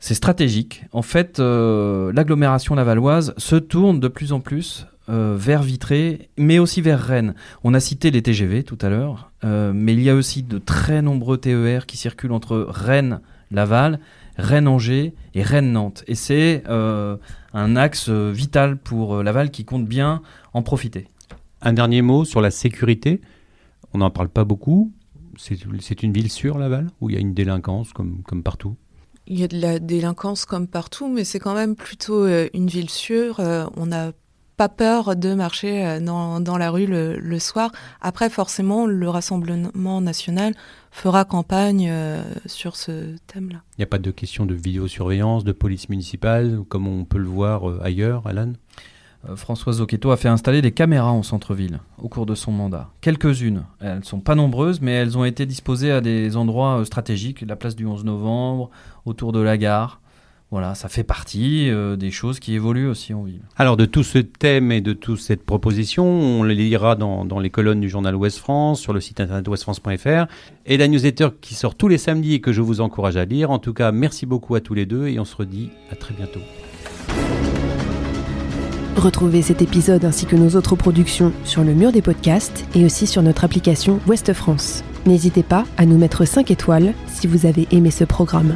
C'est 0.00 0.14
stratégique. 0.14 0.86
En 0.90 1.02
fait, 1.02 1.38
euh, 1.38 2.12
l'agglomération 2.12 2.74
lavalloise 2.74 3.32
se 3.36 3.54
tourne 3.54 4.00
de 4.00 4.08
plus 4.08 4.32
en 4.32 4.40
plus 4.40 4.88
euh, 5.08 5.36
vers 5.38 5.62
Vitré, 5.62 6.30
mais 6.36 6.58
aussi 6.58 6.80
vers 6.80 7.00
Rennes. 7.00 7.36
On 7.62 7.72
a 7.72 7.78
cité 7.78 8.10
les 8.10 8.20
TGV 8.20 8.64
tout 8.64 8.78
à 8.80 8.88
l'heure, 8.88 9.30
mais 9.44 9.92
il 9.92 10.02
y 10.02 10.10
a 10.10 10.16
aussi 10.16 10.42
de 10.42 10.58
très 10.58 11.00
nombreux 11.00 11.36
TER 11.36 11.86
qui 11.86 11.96
circulent 11.96 12.32
entre 12.32 12.66
Rennes, 12.68 13.20
Laval, 13.52 14.00
Rennes-Angers 14.36 15.14
et 15.36 15.42
Rennes-Nantes. 15.42 16.02
Et 16.08 16.16
c'est 16.16 16.64
un 17.54 17.76
axe 17.76 18.10
vital 18.10 18.76
pour 18.76 19.22
Laval 19.22 19.50
qui 19.50 19.64
compte 19.64 19.86
bien 19.86 20.20
en 20.52 20.62
profiter. 20.62 21.08
Un 21.62 21.72
dernier 21.72 22.02
mot 22.02 22.26
sur 22.26 22.42
la 22.42 22.50
sécurité. 22.50 23.22
On 23.94 23.98
n'en 23.98 24.10
parle 24.10 24.28
pas 24.28 24.44
beaucoup. 24.44 24.92
C'est 25.38 26.02
une 26.02 26.12
ville 26.12 26.30
sûre, 26.30 26.58
Laval, 26.58 26.90
où 27.00 27.10
il 27.10 27.14
y 27.14 27.16
a 27.16 27.20
une 27.20 27.34
délinquance 27.34 27.92
comme, 27.92 28.22
comme 28.22 28.42
partout? 28.42 28.76
Il 29.26 29.38
y 29.38 29.44
a 29.44 29.48
de 29.48 29.58
la 29.58 29.78
délinquance 29.78 30.44
comme 30.44 30.68
partout, 30.68 31.08
mais 31.08 31.24
c'est 31.24 31.38
quand 31.38 31.54
même 31.54 31.76
plutôt 31.76 32.24
euh, 32.24 32.48
une 32.52 32.66
ville 32.66 32.90
sûre. 32.90 33.40
Euh, 33.40 33.64
on 33.76 33.86
n'a 33.86 34.12
pas 34.56 34.68
peur 34.68 35.16
de 35.16 35.34
marcher 35.34 35.84
euh, 35.84 36.00
dans, 36.00 36.40
dans 36.40 36.58
la 36.58 36.70
rue 36.70 36.86
le, 36.86 37.18
le, 37.18 37.38
soir. 37.38 37.70
Après, 38.00 38.30
forcément, 38.30 38.86
le 38.86 39.08
Rassemblement 39.08 40.00
national 40.00 40.54
fera 40.94 41.24
campagne 41.24 41.88
euh, 41.90 42.22
sur 42.46 42.76
ce 42.76 43.16
thème-là. 43.26 43.58
Il 43.76 43.80
n'y 43.80 43.84
a 43.84 43.88
pas 43.88 43.98
de 43.98 44.10
question 44.12 44.46
de 44.46 44.54
vidéosurveillance, 44.54 45.44
de 45.44 45.52
police 45.52 45.88
municipale, 45.88 46.60
comme 46.68 46.86
on 46.86 47.04
peut 47.04 47.18
le 47.18 47.26
voir 47.26 47.68
euh, 47.68 47.80
ailleurs, 47.82 48.26
Alan? 48.26 48.52
Euh, 49.28 49.34
François 49.34 49.72
Zocchetto 49.72 50.12
a 50.12 50.16
fait 50.16 50.28
installer 50.28 50.62
des 50.62 50.70
caméras 50.70 51.10
en 51.10 51.24
centre-ville 51.24 51.80
au 51.98 52.08
cours 52.08 52.26
de 52.26 52.36
son 52.36 52.52
mandat. 52.52 52.90
Quelques-unes. 53.00 53.64
Elles 53.80 53.98
ne 53.98 54.04
sont 54.04 54.20
pas 54.20 54.36
nombreuses, 54.36 54.80
mais 54.80 54.92
elles 54.92 55.18
ont 55.18 55.24
été 55.24 55.46
disposées 55.46 55.90
à 55.90 56.00
des 56.00 56.36
endroits 56.36 56.84
stratégiques, 56.84 57.40
la 57.40 57.56
place 57.56 57.74
du 57.74 57.86
11 57.86 58.04
novembre, 58.04 58.70
autour 59.04 59.32
de 59.32 59.40
la 59.40 59.58
gare. 59.58 60.00
Voilà, 60.54 60.76
ça 60.76 60.88
fait 60.88 61.02
partie 61.02 61.68
euh, 61.68 61.96
des 61.96 62.12
choses 62.12 62.38
qui 62.38 62.54
évoluent 62.54 62.86
aussi 62.86 63.12
en 63.12 63.24
ville. 63.24 63.40
Alors 63.56 63.76
de 63.76 63.86
tout 63.86 64.04
ce 64.04 64.18
thème 64.18 64.70
et 64.70 64.80
de 64.80 64.92
toute 64.92 65.18
cette 65.18 65.44
proposition, 65.44 66.04
on 66.04 66.44
les 66.44 66.54
lira 66.54 66.94
dans, 66.94 67.24
dans 67.24 67.40
les 67.40 67.50
colonnes 67.50 67.80
du 67.80 67.88
journal 67.88 68.14
Ouest 68.14 68.38
France, 68.38 68.80
sur 68.80 68.92
le 68.92 69.00
site 69.00 69.18
internet 69.18 69.48
ouestfrance.fr 69.48 70.26
et 70.66 70.76
la 70.76 70.86
newsletter 70.86 71.30
qui 71.40 71.56
sort 71.56 71.74
tous 71.74 71.88
les 71.88 71.98
samedis 71.98 72.34
et 72.34 72.40
que 72.40 72.52
je 72.52 72.60
vous 72.60 72.80
encourage 72.80 73.16
à 73.16 73.24
lire. 73.24 73.50
En 73.50 73.58
tout 73.58 73.74
cas, 73.74 73.90
merci 73.90 74.26
beaucoup 74.26 74.54
à 74.54 74.60
tous 74.60 74.74
les 74.74 74.86
deux 74.86 75.08
et 75.08 75.18
on 75.18 75.24
se 75.24 75.34
redit 75.34 75.70
à 75.90 75.96
très 75.96 76.14
bientôt. 76.14 76.38
Retrouvez 78.94 79.42
cet 79.42 79.60
épisode 79.60 80.04
ainsi 80.04 80.24
que 80.24 80.36
nos 80.36 80.50
autres 80.50 80.76
productions 80.76 81.32
sur 81.42 81.64
le 81.64 81.74
mur 81.74 81.90
des 81.90 82.00
podcasts 82.00 82.64
et 82.76 82.84
aussi 82.84 83.08
sur 83.08 83.22
notre 83.22 83.42
application 83.42 83.98
Ouest 84.06 84.32
France. 84.32 84.84
N'hésitez 85.04 85.42
pas 85.42 85.64
à 85.78 85.84
nous 85.84 85.98
mettre 85.98 86.24
5 86.24 86.52
étoiles 86.52 86.94
si 87.08 87.26
vous 87.26 87.44
avez 87.44 87.66
aimé 87.72 87.90
ce 87.90 88.04
programme. 88.04 88.54